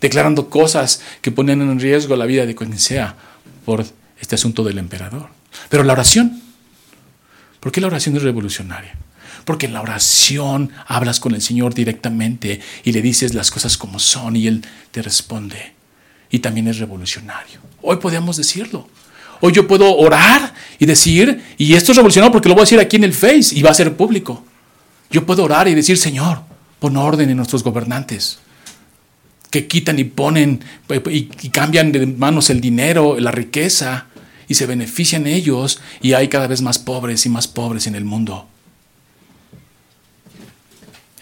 declarando 0.01 0.49
cosas 0.49 1.03
que 1.21 1.33
ponen 1.33 1.61
en 1.61 1.79
riesgo 1.79 2.17
la 2.17 2.25
vida 2.25 2.47
de 2.47 2.55
quien 2.55 2.79
sea 2.79 3.15
por 3.67 3.85
este 4.19 4.37
asunto 4.37 4.65
del 4.65 4.79
emperador. 4.79 5.29
Pero 5.69 5.85
la 5.85 5.93
oración, 5.93 6.42
¿por 7.63 7.71
qué 7.71 7.81
la 7.81 7.87
oración 7.87 8.17
es 8.17 8.23
revolucionaria? 8.23 8.97
Porque 9.45 9.67
en 9.67 9.73
la 9.73 9.81
oración 9.81 10.71
hablas 10.87 11.21
con 11.21 11.35
el 11.35 11.41
Señor 11.41 11.75
directamente 11.75 12.61
y 12.83 12.91
le 12.91 13.01
dices 13.01 13.35
las 13.35 13.53
cosas 13.53 13.79
como 13.79 14.01
son 14.01 14.35
y 14.35 14.49
Él 14.49 14.65
te 14.91 15.01
responde. 15.01 15.75
Y 16.29 16.41
también 16.41 16.67
es 16.67 16.79
revolucionario. 16.79 17.61
Hoy 17.81 17.97
podemos 17.99 18.37
decirlo. 18.37 18.89
Hoy 19.41 19.53
yo 19.53 19.69
puedo 19.69 19.97
orar 19.97 20.55
y 20.79 20.87
decir, 20.87 21.43
y 21.57 21.75
esto 21.75 21.93
es 21.93 21.97
revolucionario 21.97 22.33
porque 22.33 22.49
lo 22.49 22.55
voy 22.55 22.63
a 22.63 22.65
decir 22.65 22.81
aquí 22.81 22.97
en 22.97 23.05
el 23.05 23.13
Face 23.13 23.53
y 23.53 23.63
va 23.63 23.71
a 23.71 23.75
ser 23.75 23.97
público. 23.97 24.45
Yo 25.11 25.25
puedo 25.25 25.45
orar 25.45 25.69
y 25.69 25.75
decir, 25.75 25.99
Señor, 25.99 26.43
pon 26.81 26.97
orden 26.97 27.31
en 27.31 27.37
nuestros 27.37 27.63
gobernantes, 27.63 28.39
que 29.51 29.69
quitan 29.69 29.99
y 29.99 30.05
ponen 30.05 30.65
y, 31.11 31.25
cambian 31.51 31.93
de 31.93 32.07
manos 32.07 32.51
el 32.51 32.61
dinero, 32.61 33.21
la 33.21 33.31
riqueza, 33.31 34.07
y 34.53 34.55
se 34.55 34.67
benefician 34.67 35.27
ellos, 35.27 35.81
y 36.03 36.13
hay 36.13 36.29
cada 36.29 36.47
vez 36.47 36.61
más 36.61 36.79
pobres 36.79 37.25
y 37.25 37.31
más 37.31 37.49
pobres 37.49 37.87
en 37.87 37.95
el 37.95 38.05
mundo. 38.05 38.47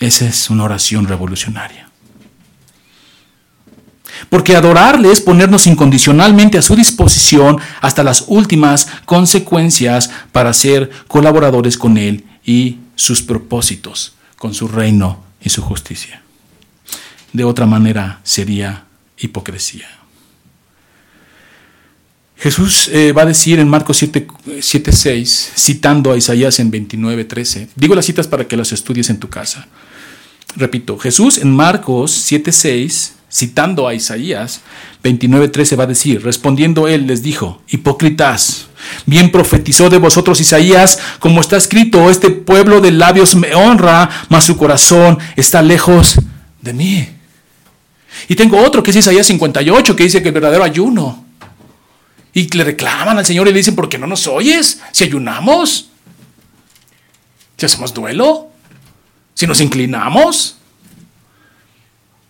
Esa 0.01 0.27
es 0.27 0.51
una 0.51 0.65
oración 0.65 1.07
revolucionaria. 1.07 1.89
Porque 4.29 4.57
adorarle 4.57 5.13
es 5.13 5.21
ponernos 5.21 5.69
incondicionalmente 5.69 6.59
a 6.59 6.63
su 6.63 6.75
disposición 6.75 7.59
hasta 7.81 8.03
las 8.03 8.25
últimas 8.27 8.89
consecuencias 9.05 10.11
para 10.33 10.53
ser 10.53 10.91
colaboradores 11.07 11.79
con 11.79 11.99
Él 11.99 12.25
y 12.45 12.79
sus 12.97 13.23
propósitos, 13.23 14.15
con 14.37 14.55
su 14.55 14.67
reino 14.67 15.23
y 15.41 15.51
su 15.51 15.63
justicia. 15.63 16.23
De 17.33 17.45
otra 17.45 17.67
manera 17.67 18.19
sería 18.25 18.87
hipocresía. 19.17 20.00
Jesús 22.41 22.89
eh, 22.89 23.13
va 23.13 23.23
a 23.23 23.27
decir 23.27 23.59
en 23.59 23.69
Marcos 23.69 23.99
7, 23.99 24.93
6, 24.93 25.53
citando 25.57 26.13
a 26.13 26.17
Isaías 26.17 26.59
en 26.59 26.71
29, 26.71 27.27
13, 27.27 27.69
digo 27.77 27.95
las 27.95 28.07
citas 28.07 28.27
para 28.27 28.49
que 28.49 28.57
las 28.57 28.73
estudies 28.73 29.11
en 29.11 29.19
tu 29.19 29.29
casa. 29.29 29.69
Repito, 30.57 30.99
Jesús 30.99 31.39
en 31.39 31.55
Marcos 31.55 32.11
7, 32.11 32.51
6 32.51 33.15
citando 33.31 33.87
a 33.87 33.95
Isaías 33.95 34.61
29:13 35.05 35.79
va 35.79 35.85
a 35.85 35.87
decir, 35.87 36.23
respondiendo 36.23 36.89
él 36.89 37.07
les 37.07 37.23
dijo, 37.23 37.63
hipócritas, 37.69 38.67
bien 39.07 39.31
profetizó 39.31 39.89
de 39.89 39.99
vosotros 39.99 40.41
Isaías, 40.41 40.99
como 41.21 41.41
está 41.41 41.57
escrito, 41.57 42.11
este 42.11 42.31
pueblo 42.31 42.81
de 42.81 42.91
labios 42.91 43.35
me 43.37 43.55
honra, 43.55 44.11
mas 44.29 44.45
su 44.45 44.57
corazón 44.57 45.19
está 45.37 45.63
lejos 45.63 46.17
de 46.61 46.73
mí. 46.73 47.09
Y 48.29 48.35
tengo 48.35 48.59
otro 48.59 48.83
que 48.83 48.91
es 48.91 48.97
Isaías 48.97 49.27
58, 49.27 49.95
que 49.95 50.03
dice 50.03 50.23
que 50.23 50.29
el 50.29 50.35
verdadero 50.35 50.65
ayuno. 50.65 51.30
Y 52.33 52.49
le 52.57 52.65
reclaman 52.65 53.19
al 53.19 53.27
Señor 53.27 53.49
y 53.49 53.53
le 53.53 53.59
dicen, 53.59 53.75
¿por 53.75 53.89
qué 53.89 53.99
no 53.99 54.07
nos 54.07 54.27
oyes? 54.27 54.81
Si 54.93 55.05
ayunamos, 55.05 55.91
si 57.57 57.67
hacemos 57.67 57.93
duelo, 57.93 58.49
si 59.35 59.47
nos 59.47 59.61
inclinamos. 59.61 60.57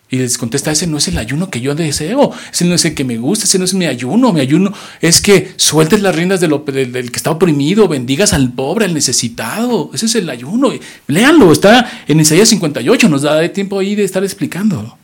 Y 0.09 0.17
les 0.17 0.37
contesta, 0.37 0.71
ese 0.71 0.87
no 0.87 0.97
es 0.97 1.07
el 1.07 1.17
ayuno 1.17 1.49
que 1.49 1.61
yo 1.61 1.73
deseo, 1.73 2.33
ese 2.51 2.65
no 2.65 2.75
es 2.75 2.83
el 2.83 2.95
que 2.95 3.05
me 3.05 3.17
gusta, 3.17 3.45
ese 3.45 3.57
no 3.57 3.63
es 3.63 3.73
mi 3.73 3.85
ayuno, 3.85 4.33
mi 4.33 4.41
ayuno 4.41 4.73
es 4.99 5.21
que 5.21 5.53
sueltes 5.55 6.01
las 6.01 6.13
riendas 6.13 6.41
del, 6.41 6.51
que 6.65 7.15
está 7.15 7.31
oprimido, 7.31 7.87
bendigas 7.87 8.33
al 8.33 8.51
pobre, 8.51 8.83
al 8.83 8.93
necesitado, 8.93 9.89
ese 9.93 10.07
es 10.07 10.15
el 10.15 10.29
ayuno. 10.29 10.73
Léanlo, 11.07 11.53
está 11.53 12.03
en 12.09 12.19
Isaías 12.19 12.49
58, 12.49 13.07
nos 13.07 13.21
da 13.21 13.47
tiempo 13.53 13.79
ahí 13.79 13.95
de 13.95 14.03
estar 14.03 14.21
explicando. 14.21 14.97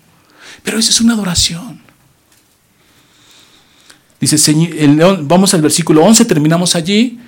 Pero 0.62 0.78
esa 0.78 0.92
es 0.92 1.00
una 1.00 1.14
adoración. 1.14 1.87
Dice, 4.20 4.54
vamos 5.22 5.54
al 5.54 5.62
versículo 5.62 6.04
11, 6.04 6.26
terminamos 6.26 6.76
allí, 6.76 7.20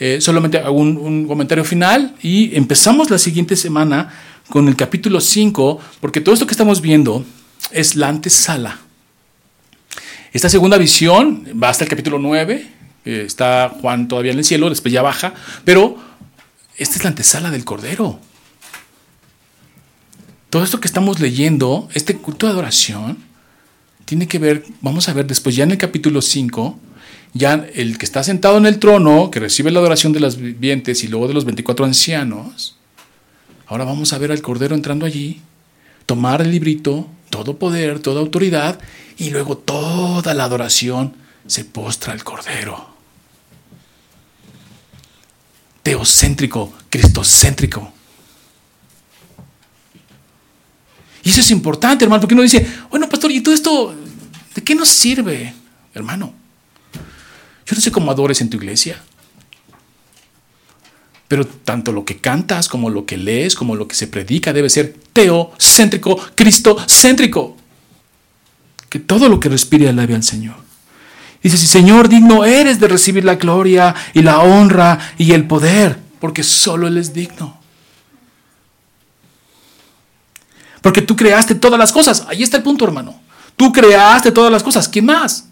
eh, 0.00 0.20
solamente 0.20 0.58
hago 0.58 0.76
un 0.76 1.26
comentario 1.28 1.64
final 1.64 2.16
y 2.20 2.56
empezamos 2.56 3.10
la 3.10 3.18
siguiente 3.18 3.54
semana 3.54 4.12
con 4.48 4.68
el 4.68 4.76
capítulo 4.76 5.20
5, 5.20 5.80
porque 6.00 6.20
todo 6.20 6.34
esto 6.34 6.46
que 6.46 6.52
estamos 6.52 6.80
viendo 6.80 7.24
es 7.70 7.94
la 7.94 8.08
antesala. 8.08 8.80
Esta 10.32 10.48
segunda 10.48 10.78
visión 10.78 11.46
va 11.62 11.68
hasta 11.68 11.84
el 11.84 11.90
capítulo 11.90 12.18
9, 12.18 12.66
está 13.04 13.70
Juan 13.80 14.08
todavía 14.08 14.32
en 14.32 14.38
el 14.38 14.44
cielo, 14.44 14.68
después 14.68 14.92
ya 14.92 15.02
baja, 15.02 15.34
pero 15.64 15.96
esta 16.76 16.96
es 16.96 17.04
la 17.04 17.10
antesala 17.10 17.50
del 17.50 17.64
Cordero. 17.64 18.18
Todo 20.50 20.64
esto 20.64 20.80
que 20.80 20.88
estamos 20.88 21.20
leyendo, 21.20 21.88
este 21.94 22.16
culto 22.16 22.46
de 22.46 22.52
adoración, 22.52 23.18
tiene 24.04 24.28
que 24.28 24.38
ver, 24.38 24.64
vamos 24.80 25.08
a 25.08 25.12
ver 25.12 25.26
después 25.26 25.56
ya 25.56 25.64
en 25.64 25.70
el 25.70 25.78
capítulo 25.78 26.22
5, 26.22 26.78
ya 27.34 27.66
el 27.74 27.98
que 27.98 28.04
está 28.04 28.22
sentado 28.22 28.58
en 28.58 28.66
el 28.66 28.78
trono, 28.78 29.30
que 29.30 29.40
recibe 29.40 29.70
la 29.70 29.80
adoración 29.80 30.12
de 30.12 30.20
las 30.20 30.36
vivientes 30.36 31.02
y 31.04 31.08
luego 31.08 31.28
de 31.28 31.34
los 31.34 31.44
24 31.44 31.84
ancianos, 31.84 32.76
Ahora 33.72 33.86
vamos 33.86 34.12
a 34.12 34.18
ver 34.18 34.30
al 34.30 34.42
Cordero 34.42 34.74
entrando 34.74 35.06
allí, 35.06 35.40
tomar 36.04 36.42
el 36.42 36.50
librito, 36.50 37.08
todo 37.30 37.58
poder, 37.58 38.00
toda 38.00 38.20
autoridad, 38.20 38.78
y 39.16 39.30
luego 39.30 39.56
toda 39.56 40.34
la 40.34 40.44
adoración 40.44 41.14
se 41.46 41.64
postra 41.64 42.12
al 42.12 42.22
Cordero. 42.22 42.90
Teocéntrico, 45.82 46.70
cristocéntrico. 46.90 47.94
Y 51.22 51.30
eso 51.30 51.40
es 51.40 51.50
importante, 51.50 52.04
hermano, 52.04 52.20
porque 52.20 52.34
uno 52.34 52.42
dice, 52.42 52.66
bueno, 52.90 53.08
pastor, 53.08 53.30
¿y 53.30 53.40
todo 53.40 53.54
esto 53.54 53.94
de 54.54 54.62
qué 54.62 54.74
nos 54.74 54.88
sirve, 54.88 55.54
hermano? 55.94 56.34
Yo 57.64 57.76
no 57.76 57.80
sé 57.80 57.92
cómo 57.92 58.10
adores 58.10 58.40
en 58.40 58.50
tu 58.50 58.56
iglesia. 58.56 59.00
Pero 61.28 61.46
tanto 61.46 61.92
lo 61.92 62.04
que 62.04 62.18
cantas 62.18 62.68
como 62.68 62.90
lo 62.90 63.06
que 63.06 63.16
lees, 63.16 63.54
como 63.54 63.76
lo 63.76 63.88
que 63.88 63.94
se 63.94 64.06
predica 64.06 64.52
debe 64.52 64.68
ser 64.68 64.96
teocéntrico, 65.12 66.16
cristocéntrico. 66.34 67.56
Que 68.90 68.98
todo 68.98 69.28
lo 69.28 69.40
que 69.40 69.48
respire 69.48 69.88
alabe 69.88 70.14
al 70.14 70.24
Señor. 70.24 70.56
Dice, 71.42 71.56
si 71.56 71.66
Señor, 71.66 72.08
digno 72.08 72.44
eres 72.44 72.78
de 72.80 72.88
recibir 72.88 73.24
la 73.24 73.36
gloria 73.36 73.94
y 74.12 74.22
la 74.22 74.40
honra 74.40 74.98
y 75.16 75.32
el 75.32 75.46
poder, 75.46 75.98
porque 76.20 76.42
solo 76.42 76.86
Él 76.86 76.98
es 76.98 77.14
digno. 77.14 77.61
Porque 80.82 81.00
tú 81.00 81.16
creaste 81.16 81.54
todas 81.54 81.78
las 81.78 81.92
cosas. 81.92 82.26
Ahí 82.28 82.42
está 82.42 82.58
el 82.58 82.62
punto, 82.62 82.84
hermano. 82.84 83.18
Tú 83.56 83.72
creaste 83.72 84.32
todas 84.32 84.52
las 84.52 84.62
cosas. 84.62 84.88
¿Qué 84.88 85.00
más? 85.00 85.46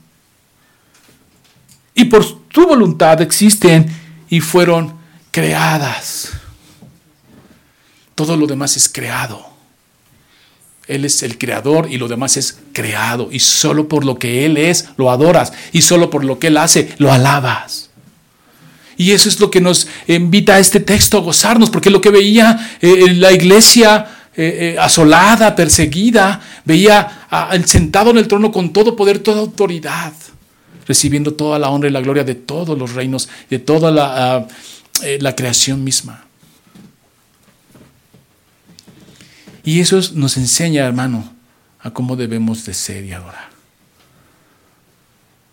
Y 1.94 2.04
por 2.04 2.48
tu 2.48 2.66
voluntad 2.66 3.22
existen 3.22 3.86
y 4.28 4.40
fueron 4.40 4.94
creadas. 5.30 6.30
Todo 8.14 8.36
lo 8.36 8.46
demás 8.46 8.76
es 8.76 8.88
creado. 8.88 9.48
Él 10.88 11.04
es 11.04 11.22
el 11.22 11.38
creador 11.38 11.86
y 11.88 11.98
lo 11.98 12.08
demás 12.08 12.36
es 12.36 12.58
creado. 12.72 13.28
Y 13.30 13.38
solo 13.38 13.88
por 13.88 14.04
lo 14.04 14.18
que 14.18 14.44
Él 14.44 14.56
es 14.56 14.88
lo 14.96 15.10
adoras. 15.10 15.52
Y 15.72 15.82
solo 15.82 16.10
por 16.10 16.24
lo 16.24 16.40
que 16.40 16.48
Él 16.48 16.56
hace 16.56 16.92
lo 16.98 17.12
alabas. 17.12 17.90
Y 18.96 19.12
eso 19.12 19.28
es 19.28 19.38
lo 19.40 19.50
que 19.50 19.60
nos 19.60 19.86
invita 20.08 20.56
a 20.56 20.58
este 20.58 20.80
texto 20.80 21.16
a 21.16 21.22
gozarnos, 21.22 21.70
porque 21.70 21.88
lo 21.88 22.02
que 22.02 22.10
veía 22.10 22.76
eh, 22.82 23.14
la 23.14 23.32
iglesia 23.32 24.19
eh, 24.36 24.74
eh, 24.74 24.76
asolada, 24.78 25.54
perseguida, 25.56 26.40
veía 26.64 27.26
sentado 27.64 28.10
en 28.10 28.18
el 28.18 28.28
trono 28.28 28.52
con 28.52 28.72
todo 28.72 28.96
poder, 28.96 29.18
toda 29.18 29.40
autoridad, 29.40 30.12
recibiendo 30.86 31.34
toda 31.34 31.58
la 31.58 31.70
honra 31.70 31.88
y 31.88 31.92
la 31.92 32.00
gloria 32.00 32.24
de 32.24 32.34
todos 32.34 32.78
los 32.78 32.94
reinos, 32.94 33.28
de 33.48 33.58
toda 33.58 33.90
la... 33.90 34.36
Ah, 34.36 34.46
eh, 35.02 35.18
la 35.20 35.34
creación 35.34 35.82
misma. 35.82 36.24
Y 39.64 39.80
eso 39.80 39.98
nos 40.14 40.36
enseña, 40.36 40.84
hermano, 40.84 41.32
a 41.80 41.90
cómo 41.90 42.16
debemos 42.16 42.66
de 42.66 42.74
ser 42.74 43.04
y 43.04 43.12
adorar. 43.12 43.48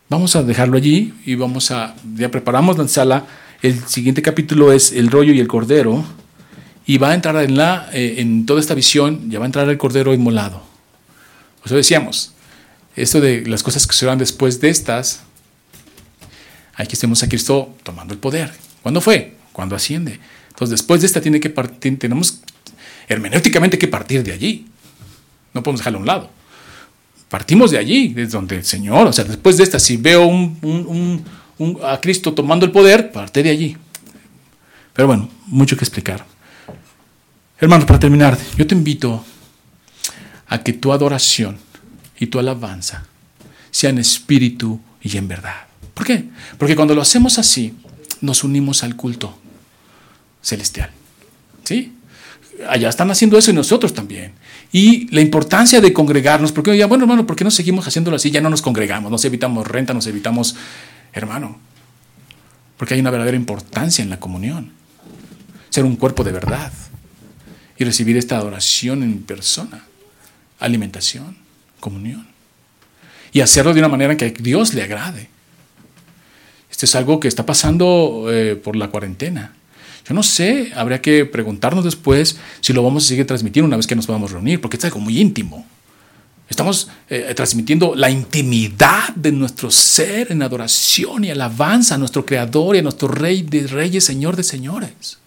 Vamos 0.09 0.35
a 0.35 0.43
dejarlo 0.43 0.77
allí 0.77 1.13
y 1.25 1.35
vamos 1.35 1.71
a, 1.71 1.95
ya 2.15 2.29
preparamos 2.29 2.77
la 2.77 2.87
sala. 2.87 3.25
El 3.61 3.85
siguiente 3.87 4.21
capítulo 4.21 4.71
es 4.73 4.91
el 4.91 5.09
rollo 5.09 5.33
y 5.33 5.39
el 5.39 5.47
cordero. 5.47 6.03
Y 6.87 6.97
va 6.97 7.11
a 7.11 7.13
entrar 7.13 7.35
en, 7.43 7.57
la, 7.57 7.89
eh, 7.91 8.15
en 8.17 8.45
toda 8.45 8.61
esta 8.61 8.73
visión, 8.73 9.29
ya 9.29 9.39
va 9.39 9.45
a 9.45 9.47
entrar 9.47 9.69
el 9.69 9.77
cordero 9.77 10.13
inmolado. 10.13 10.63
Eso 11.65 11.75
decíamos, 11.75 12.31
esto 12.95 13.19
de 13.19 13.45
las 13.45 13.61
cosas 13.61 13.85
que 13.85 13.93
serán 13.93 14.17
después 14.17 14.61
de 14.61 14.69
estas, 14.69 15.21
aquí 16.75 16.93
estemos 16.93 17.21
a 17.23 17.29
Cristo 17.29 17.75
tomando 17.83 18.13
el 18.13 18.19
poder. 18.19 18.53
¿Cuándo 18.81 19.01
fue? 19.01 19.35
Cuando 19.51 19.75
asciende. 19.75 20.19
Entonces, 20.47 20.79
después 20.79 21.01
de 21.01 21.07
esta 21.07 21.19
tiene 21.19 21.41
que 21.41 21.49
partir, 21.49 21.99
tenemos 21.99 22.39
hermenéuticamente 23.09 23.77
que 23.77 23.89
partir 23.89 24.23
de 24.23 24.31
allí. 24.31 24.67
No 25.53 25.61
podemos 25.61 25.81
dejarlo 25.81 25.99
a 25.99 26.01
un 26.01 26.07
lado. 26.07 26.29
Partimos 27.27 27.71
de 27.71 27.79
allí, 27.79 28.13
desde 28.13 28.31
donde 28.31 28.55
el 28.55 28.63
Señor, 28.63 29.07
o 29.07 29.13
sea, 29.13 29.25
después 29.25 29.57
de 29.57 29.63
esta, 29.63 29.77
si 29.77 29.97
veo 29.97 30.31
a 31.83 31.99
Cristo 31.99 32.33
tomando 32.33 32.65
el 32.65 32.71
poder, 32.71 33.11
parte 33.11 33.43
de 33.43 33.49
allí. 33.49 33.75
Pero 34.93 35.07
bueno, 35.07 35.29
mucho 35.47 35.75
que 35.75 35.83
explicar. 35.83 36.25
Hermanos, 37.59 37.85
para 37.85 37.99
terminar, 37.99 38.37
yo 38.55 38.67
te 38.67 38.75
invito 38.75 39.25
a 40.47 40.59
que 40.59 40.73
tu 40.73 40.93
adoración 40.93 41.57
y 42.19 42.27
tu 42.27 42.37
alabanza 42.37 43.05
sean 43.71 43.95
en 43.95 44.01
espíritu 44.01 44.79
y 45.01 45.17
en 45.17 45.27
verdad. 45.27 45.65
¿Por 45.95 46.05
qué? 46.05 46.25
Porque 46.59 46.75
cuando 46.75 46.93
lo 46.93 47.01
hacemos 47.01 47.39
así, 47.39 47.73
nos 48.21 48.43
unimos 48.43 48.83
al 48.83 48.95
culto 48.95 49.39
celestial. 50.41 50.91
¿Sí? 51.63 51.93
Allá 52.69 52.89
están 52.89 53.09
haciendo 53.09 53.39
eso 53.39 53.49
y 53.49 53.55
nosotros 53.55 53.91
también. 53.91 54.33
Y 54.71 55.11
la 55.13 55.21
importancia 55.21 55.81
de 55.81 55.93
congregarnos, 55.93 56.51
porque 56.51 56.77
ya, 56.77 56.85
bueno, 56.85 57.05
hermano, 57.05 57.25
¿por 57.25 57.35
qué 57.35 57.43
no 57.43 57.49
seguimos 57.49 57.87
haciéndolo 57.87 58.17
así? 58.17 58.29
Ya 58.29 58.41
no 58.41 58.51
nos 58.51 58.61
congregamos, 58.61 59.09
nos 59.09 59.25
evitamos 59.25 59.65
renta, 59.65 59.95
nos 59.95 60.05
evitamos, 60.05 60.55
hermano, 61.11 61.57
porque 62.77 62.93
hay 62.93 62.99
una 62.99 63.09
verdadera 63.09 63.37
importancia 63.37 64.03
en 64.03 64.11
la 64.11 64.19
comunión. 64.19 64.73
Ser 65.71 65.85
un 65.85 65.95
cuerpo 65.95 66.23
de 66.23 66.31
verdad 66.31 66.71
y 67.77 67.83
recibir 67.83 68.17
esta 68.17 68.37
adoración 68.37 69.03
en 69.03 69.21
persona, 69.23 69.85
alimentación, 70.59 71.37
comunión. 71.79 72.27
Y 73.31 73.41
hacerlo 73.41 73.73
de 73.73 73.79
una 73.79 73.89
manera 73.89 74.17
que 74.17 74.25
a 74.25 74.29
Dios 74.29 74.73
le 74.73 74.83
agrade. 74.83 75.29
Esto 76.71 76.85
es 76.85 76.95
algo 76.95 77.19
que 77.19 77.27
está 77.27 77.45
pasando 77.45 78.27
eh, 78.29 78.55
por 78.55 78.75
la 78.75 78.89
cuarentena. 78.89 79.53
Yo 80.07 80.13
no 80.13 80.23
sé, 80.23 80.71
habría 80.75 81.01
que 81.01 81.25
preguntarnos 81.25 81.83
después 81.83 82.37
si 82.61 82.73
lo 82.73 82.81
vamos 82.81 83.05
a 83.05 83.07
seguir 83.07 83.27
transmitiendo 83.27 83.67
una 83.67 83.77
vez 83.77 83.87
que 83.87 83.95
nos 83.95 84.07
podamos 84.07 84.31
reunir, 84.31 84.61
porque 84.61 84.77
es 84.77 84.85
algo 84.85 84.99
muy 84.99 85.19
íntimo. 85.19 85.65
Estamos 86.49 86.89
eh, 87.09 87.33
transmitiendo 87.35 87.93
la 87.93 88.09
intimidad 88.09 89.09
de 89.15 89.33
nuestro 89.33 89.69
ser 89.69 90.31
en 90.31 90.41
adoración 90.41 91.25
y 91.25 91.29
alabanza 91.29 91.95
a 91.95 91.97
nuestro 91.97 92.25
Creador 92.25 92.75
y 92.75 92.79
a 92.79 92.83
nuestro 92.83 93.09
Rey 93.09 93.41
de 93.41 93.67
Reyes, 93.67 94.05
Señor 94.05 94.37
de 94.37 94.43
Señores. 94.43 95.17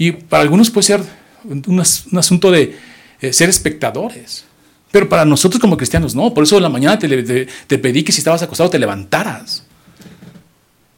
Y 0.00 0.12
para 0.12 0.42
algunos 0.42 0.70
puede 0.70 0.86
ser 0.86 1.02
un, 1.44 1.78
asunto 1.78 2.50
de 2.50 2.74
eh, 3.20 3.34
ser 3.34 3.50
espectadores. 3.50 4.46
Pero 4.90 5.10
para 5.10 5.26
nosotros 5.26 5.60
como 5.60 5.76
cristianos 5.76 6.14
no. 6.14 6.32
Por 6.32 6.44
eso 6.44 6.56
en 6.56 6.62
la 6.62 6.70
mañana 6.70 6.98
te, 6.98 7.78
pedí 7.78 8.02
que 8.02 8.10
si 8.10 8.22
estabas 8.22 8.42
acostado 8.42 8.70
te 8.70 8.78
levantaras 8.78 9.66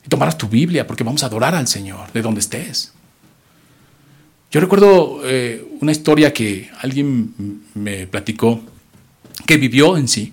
y 0.07 0.09
tomaras 0.09 0.39
tu 0.39 0.47
Biblia, 0.47 0.87
porque 0.87 1.03
vamos 1.03 1.25
a 1.25 1.27
adorar 1.27 1.53
al 1.53 1.67
Señor 1.67 2.13
de 2.13 2.23
donde 2.23 2.39
estés. 2.39 2.93
Yo 4.53 4.61
recuerdo 4.61 5.21
eh, 5.25 5.67
una 5.81 5.91
historia 5.91 6.33
que 6.33 6.71
alguien 6.79 7.35
me 7.75 8.07
platicó, 8.07 8.63
que 9.45 9.57
vivió 9.57 9.97
en 9.97 10.07
sí. 10.07 10.33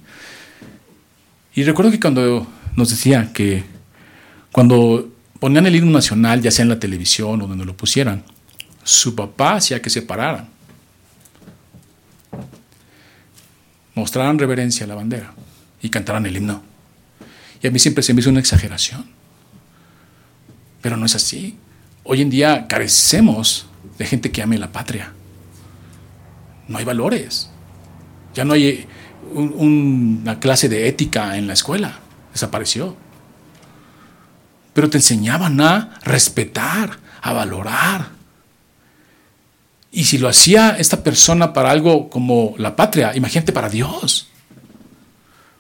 Y 1.56 1.64
recuerdo 1.64 1.90
que 1.90 2.00
cuando 2.00 2.46
nos 2.76 2.92
decía 2.92 3.34
que 3.34 3.64
cuando 4.52 5.10
ponían 5.40 5.66
el 5.66 5.76
himno 5.76 5.90
nacional, 5.90 6.44
ya 6.44 6.52
sea 6.52 6.62
en 6.62 6.70
la 6.70 6.80
televisión 6.80 7.42
o 7.42 7.48
donde 7.48 7.66
lo 7.66 7.76
pusieran, 7.76 8.24
su 8.90 9.14
papá 9.14 9.54
hacía 9.54 9.84
que 9.84 9.92
se 9.92 10.02
pararan, 10.02 10.50
mostraran 13.94 14.40
reverencia 14.40 14.86
a 14.86 14.88
la 14.88 14.96
bandera 14.96 15.32
y 15.80 15.90
cantaran 15.90 16.26
el 16.26 16.36
himno. 16.36 16.64
Y 17.62 17.68
a 17.68 17.72
mí 17.72 17.78
siempre 17.78 18.02
se 18.02 18.16
me 18.16 18.22
hizo 18.22 18.32
una 18.32 18.40
exageración. 18.40 19.06
Pero 20.82 20.98
no 20.98 21.06
es 21.06 21.14
así. 21.14 21.58
Hoy 22.04 22.22
en 22.22 22.32
día 22.32 22.66
carecemos 22.68 23.68
de 24.00 24.06
gente 24.08 24.32
que 24.32 24.42
ame 24.42 24.58
la 24.58 24.72
patria. 24.72 25.14
No 26.68 26.80
hay 26.80 26.86
valores. 26.86 27.52
Ya 28.34 28.44
no 28.44 28.54
hay 28.54 28.68
eh, 28.68 28.88
una 29.36 30.40
clase 30.40 30.68
de 30.68 30.88
ética 30.88 31.38
en 31.38 31.46
la 31.46 31.54
escuela. 31.54 32.00
Desapareció. 32.34 32.98
Pero 34.74 34.90
te 34.90 34.98
enseñaban 34.98 35.62
a 35.62 36.00
respetar, 36.02 36.98
a 37.22 37.34
valorar. 37.34 38.19
Y 39.92 40.04
si 40.06 40.18
lo 40.18 40.30
hacía 40.30 40.76
esta 40.78 41.04
persona 41.04 41.52
para 41.54 41.72
algo 41.72 42.10
como 42.10 42.54
la 42.58 42.76
patria, 42.76 43.16
imagínate 43.16 43.52
para 43.52 43.70
Dios. 43.70 44.28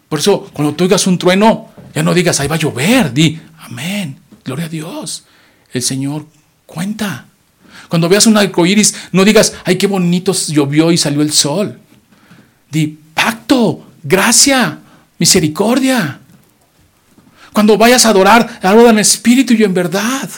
Por 0.08 0.20
eso, 0.20 0.50
cuando 0.54 0.74
tú 0.76 0.84
oigas 0.84 1.08
un 1.08 1.18
trueno, 1.18 1.70
ya 1.94 2.04
no 2.04 2.14
digas, 2.14 2.40
ahí 2.40 2.48
va 2.48 2.56
a 2.56 2.60
llover, 2.60 3.14
di, 3.14 3.40
amén. 3.60 4.20
Gloria 4.44 4.66
a 4.66 4.70
Dios. 4.70 5.26
El 5.72 5.82
Señor 5.82 6.26
cuenta. 6.66 7.26
Cuando 7.88 8.10
veas 8.10 8.28
un 8.28 8.38
arco 8.38 8.66
iris, 8.66 8.96
no 9.12 9.26
digas, 9.26 9.54
ay, 9.66 9.78
qué 9.78 9.88
bonito 9.88 10.34
llovió 10.34 10.92
y 10.92 10.98
salió 10.98 11.22
el 11.22 11.32
sol. 11.32 11.80
Di 12.70 13.00
pacto, 13.14 13.88
gracia, 14.04 14.80
misericordia. 15.18 16.20
Cuando 17.52 17.78
vayas 17.78 18.06
a 18.06 18.10
adorar, 18.10 18.60
adora 18.62 18.92
en 18.92 19.00
espíritu 19.00 19.54
y 19.54 19.64
en 19.64 19.74
verdad. 19.74 20.30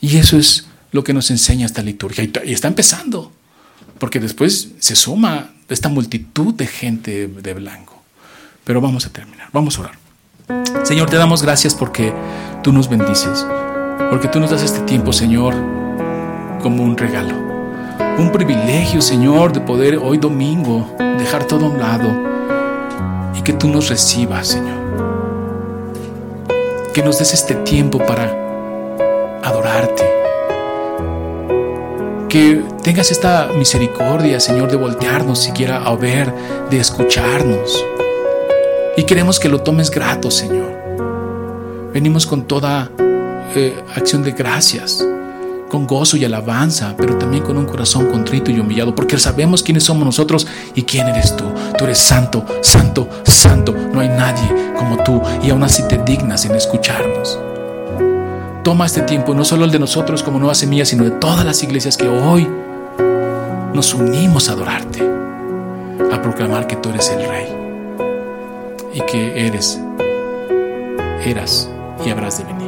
Y 0.00 0.16
eso 0.16 0.36
es 0.36 0.66
lo 0.92 1.02
que 1.02 1.12
nos 1.12 1.30
enseña 1.30 1.66
esta 1.66 1.82
liturgia. 1.82 2.24
Y 2.44 2.52
está 2.52 2.68
empezando, 2.68 3.32
porque 3.98 4.20
después 4.20 4.72
se 4.78 4.94
suma 4.94 5.50
esta 5.68 5.88
multitud 5.88 6.54
de 6.54 6.66
gente 6.66 7.26
de 7.26 7.54
blanco. 7.54 8.00
Pero 8.64 8.80
vamos 8.80 9.06
a 9.06 9.10
terminar, 9.10 9.48
vamos 9.52 9.78
a 9.78 9.80
orar. 9.82 10.02
Señor, 10.84 11.08
te 11.08 11.16
damos 11.16 11.42
gracias 11.42 11.74
porque 11.74 12.12
tú 12.62 12.72
nos 12.72 12.88
bendices, 12.88 13.44
porque 14.10 14.28
tú 14.28 14.38
nos 14.38 14.50
das 14.50 14.62
este 14.62 14.80
tiempo, 14.80 15.12
Señor, 15.12 15.54
como 16.62 16.84
un 16.84 16.96
regalo. 16.96 17.34
Un 18.18 18.30
privilegio, 18.30 19.00
Señor, 19.00 19.52
de 19.52 19.60
poder 19.60 19.96
hoy 19.96 20.18
domingo 20.18 20.94
dejar 21.18 21.44
todo 21.44 21.66
a 21.66 21.68
un 21.70 21.78
lado 21.78 23.32
y 23.34 23.42
que 23.42 23.54
tú 23.54 23.68
nos 23.68 23.88
recibas, 23.88 24.48
Señor. 24.48 24.82
Que 26.92 27.02
nos 27.02 27.18
des 27.18 27.32
este 27.32 27.54
tiempo 27.54 27.98
para 27.98 29.40
adorarte. 29.42 30.11
Que 32.32 32.64
tengas 32.82 33.10
esta 33.10 33.50
misericordia, 33.58 34.40
Señor, 34.40 34.70
de 34.70 34.76
voltearnos 34.76 35.38
siquiera 35.38 35.82
a 35.84 35.94
ver, 35.94 36.32
de 36.70 36.80
escucharnos 36.80 37.84
y 38.96 39.02
queremos 39.02 39.38
que 39.38 39.50
lo 39.50 39.60
tomes 39.60 39.90
grato, 39.90 40.30
Señor. 40.30 41.90
Venimos 41.92 42.26
con 42.26 42.46
toda 42.46 42.90
eh, 43.54 43.78
acción 43.94 44.22
de 44.22 44.32
gracias, 44.32 45.06
con 45.68 45.86
gozo 45.86 46.16
y 46.16 46.24
alabanza, 46.24 46.94
pero 46.96 47.18
también 47.18 47.44
con 47.44 47.58
un 47.58 47.66
corazón 47.66 48.06
contrito 48.06 48.50
y 48.50 48.58
humillado, 48.58 48.94
porque 48.94 49.18
sabemos 49.18 49.62
quiénes 49.62 49.84
somos 49.84 50.06
nosotros 50.06 50.46
y 50.74 50.84
quién 50.84 51.08
eres 51.08 51.36
tú. 51.36 51.44
Tú 51.76 51.84
eres 51.84 51.98
santo, 51.98 52.46
santo, 52.62 53.10
santo. 53.24 53.74
No 53.92 54.00
hay 54.00 54.08
nadie 54.08 54.72
como 54.78 55.04
tú 55.04 55.20
y 55.42 55.50
aún 55.50 55.64
así 55.64 55.82
te 55.86 55.98
dignas 55.98 56.46
en 56.46 56.52
escucharnos. 56.52 57.38
Toma 58.62 58.86
este 58.86 59.02
tiempo, 59.02 59.34
no 59.34 59.44
solo 59.44 59.64
el 59.64 59.72
de 59.72 59.80
nosotros 59.80 60.22
como 60.22 60.38
Nueva 60.38 60.54
Semilla, 60.54 60.84
sino 60.84 61.02
de 61.02 61.10
todas 61.10 61.44
las 61.44 61.64
iglesias 61.64 61.96
que 61.96 62.06
hoy 62.08 62.48
nos 63.74 63.92
unimos 63.92 64.48
a 64.48 64.52
adorarte, 64.52 65.02
a 66.12 66.22
proclamar 66.22 66.68
que 66.68 66.76
tú 66.76 66.90
eres 66.90 67.10
el 67.10 67.28
Rey 67.28 67.48
y 68.94 69.00
que 69.00 69.48
eres, 69.48 69.80
eras 71.24 71.68
y 72.06 72.10
habrás 72.10 72.38
de 72.38 72.44
venir. 72.44 72.61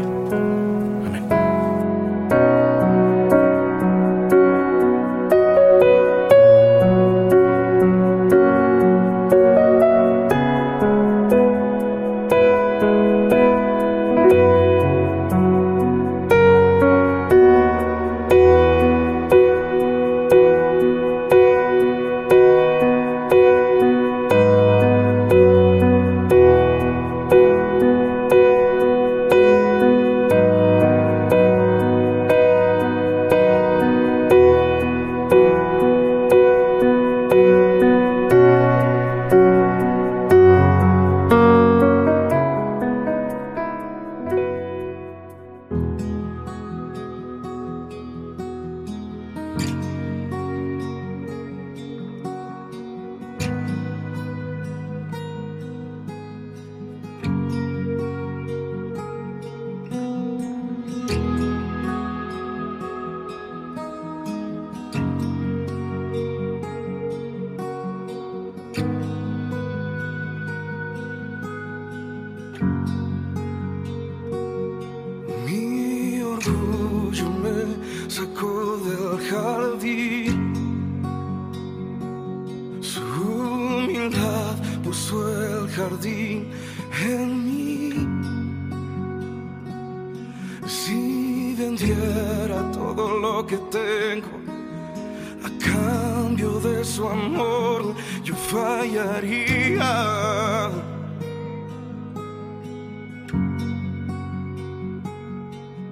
Su 96.95 97.09
amor, 97.09 97.95
yo 98.22 98.36
fallaría. 98.36 99.92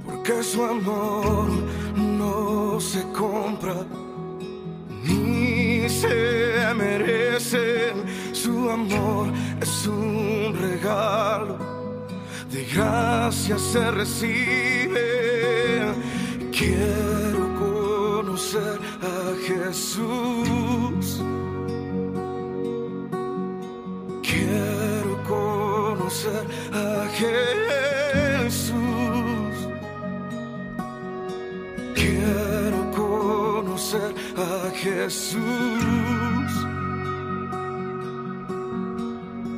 Porque 0.07 0.43
su 0.45 0.63
amor 0.63 1.49
no 1.97 2.79
se 2.79 3.03
compra 3.21 3.75
ni 5.03 5.89
se 5.89 6.73
merece. 6.77 7.95
Su 8.33 8.71
amor 8.71 9.27
es 9.61 9.87
un 9.89 10.55
regalo, 10.69 11.59
de 12.49 12.65
gracia 12.67 13.59
se 13.59 13.91
recibe. 13.91 15.07
Quiero 16.53 17.43
conocer 17.59 18.79
a 19.03 19.35
Jesús. 19.49 20.72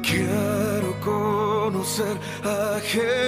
Quiero 0.02 1.00
conocer 1.00 2.18
a 2.44 2.78
Jesús. 2.80 3.23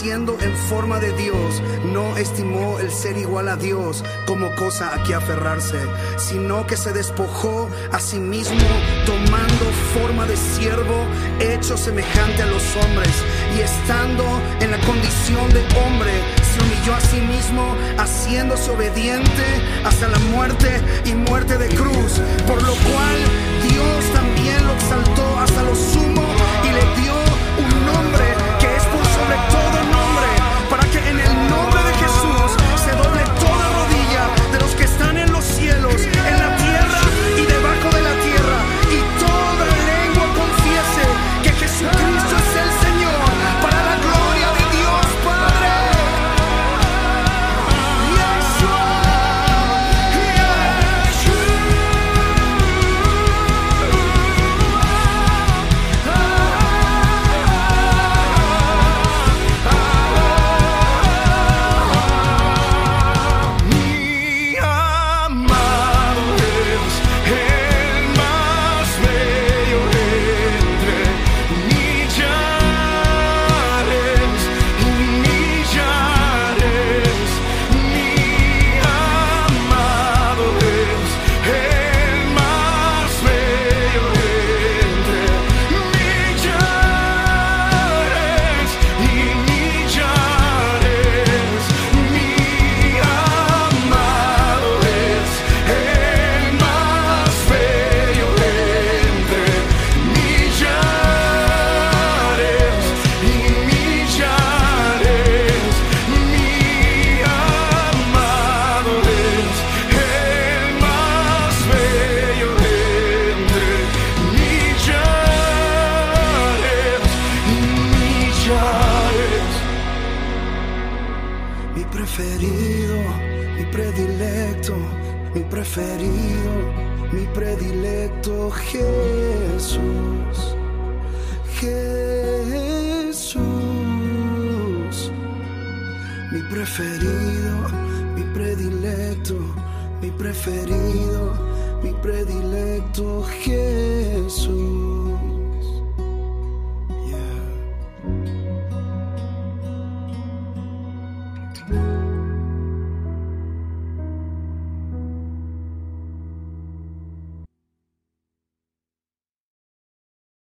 Siendo 0.00 0.38
en 0.40 0.56
forma 0.56 0.98
de 0.98 1.12
Dios, 1.12 1.62
no 1.92 2.16
estimó 2.16 2.78
el 2.78 2.90
ser 2.90 3.18
igual 3.18 3.50
a 3.50 3.56
Dios 3.56 4.02
como 4.26 4.50
cosa 4.54 4.94
a 4.94 5.02
que 5.02 5.14
aferrarse, 5.14 5.78
sino 6.16 6.66
que 6.66 6.78
se 6.78 6.92
despojó 6.92 7.68
a 7.92 8.00
sí 8.00 8.18
mismo, 8.18 8.66
tomando 9.04 9.64
forma 9.92 10.24
de 10.24 10.38
siervo, 10.38 11.04
hecho 11.38 11.76
semejante 11.76 12.42
a 12.42 12.46
los 12.46 12.62
hombres, 12.76 13.12
y 13.54 13.60
estando 13.60 14.24
en 14.60 14.70
la 14.70 14.78
condición 14.86 15.46
de 15.50 15.60
hombre, 15.84 16.12
se 16.50 16.62
humilló 16.62 16.94
a 16.94 17.00
sí 17.00 17.20
mismo, 17.20 17.76
haciéndose 17.98 18.70
obediente 18.70 19.44
hasta 19.84 20.08
la 20.08 20.18
muerte 20.34 20.80
y 21.04 21.12
muerte 21.12 21.58
de 21.58 21.68
cruz, 21.68 22.22
por 22.46 22.62
lo 22.62 22.72
cual 22.72 23.18
Dios 23.68 24.12
también 24.14 24.66
lo 24.66 24.72
exaltó 24.72 25.38
hasta 25.40 25.62
lo 25.62 25.74
sumo 25.74 26.29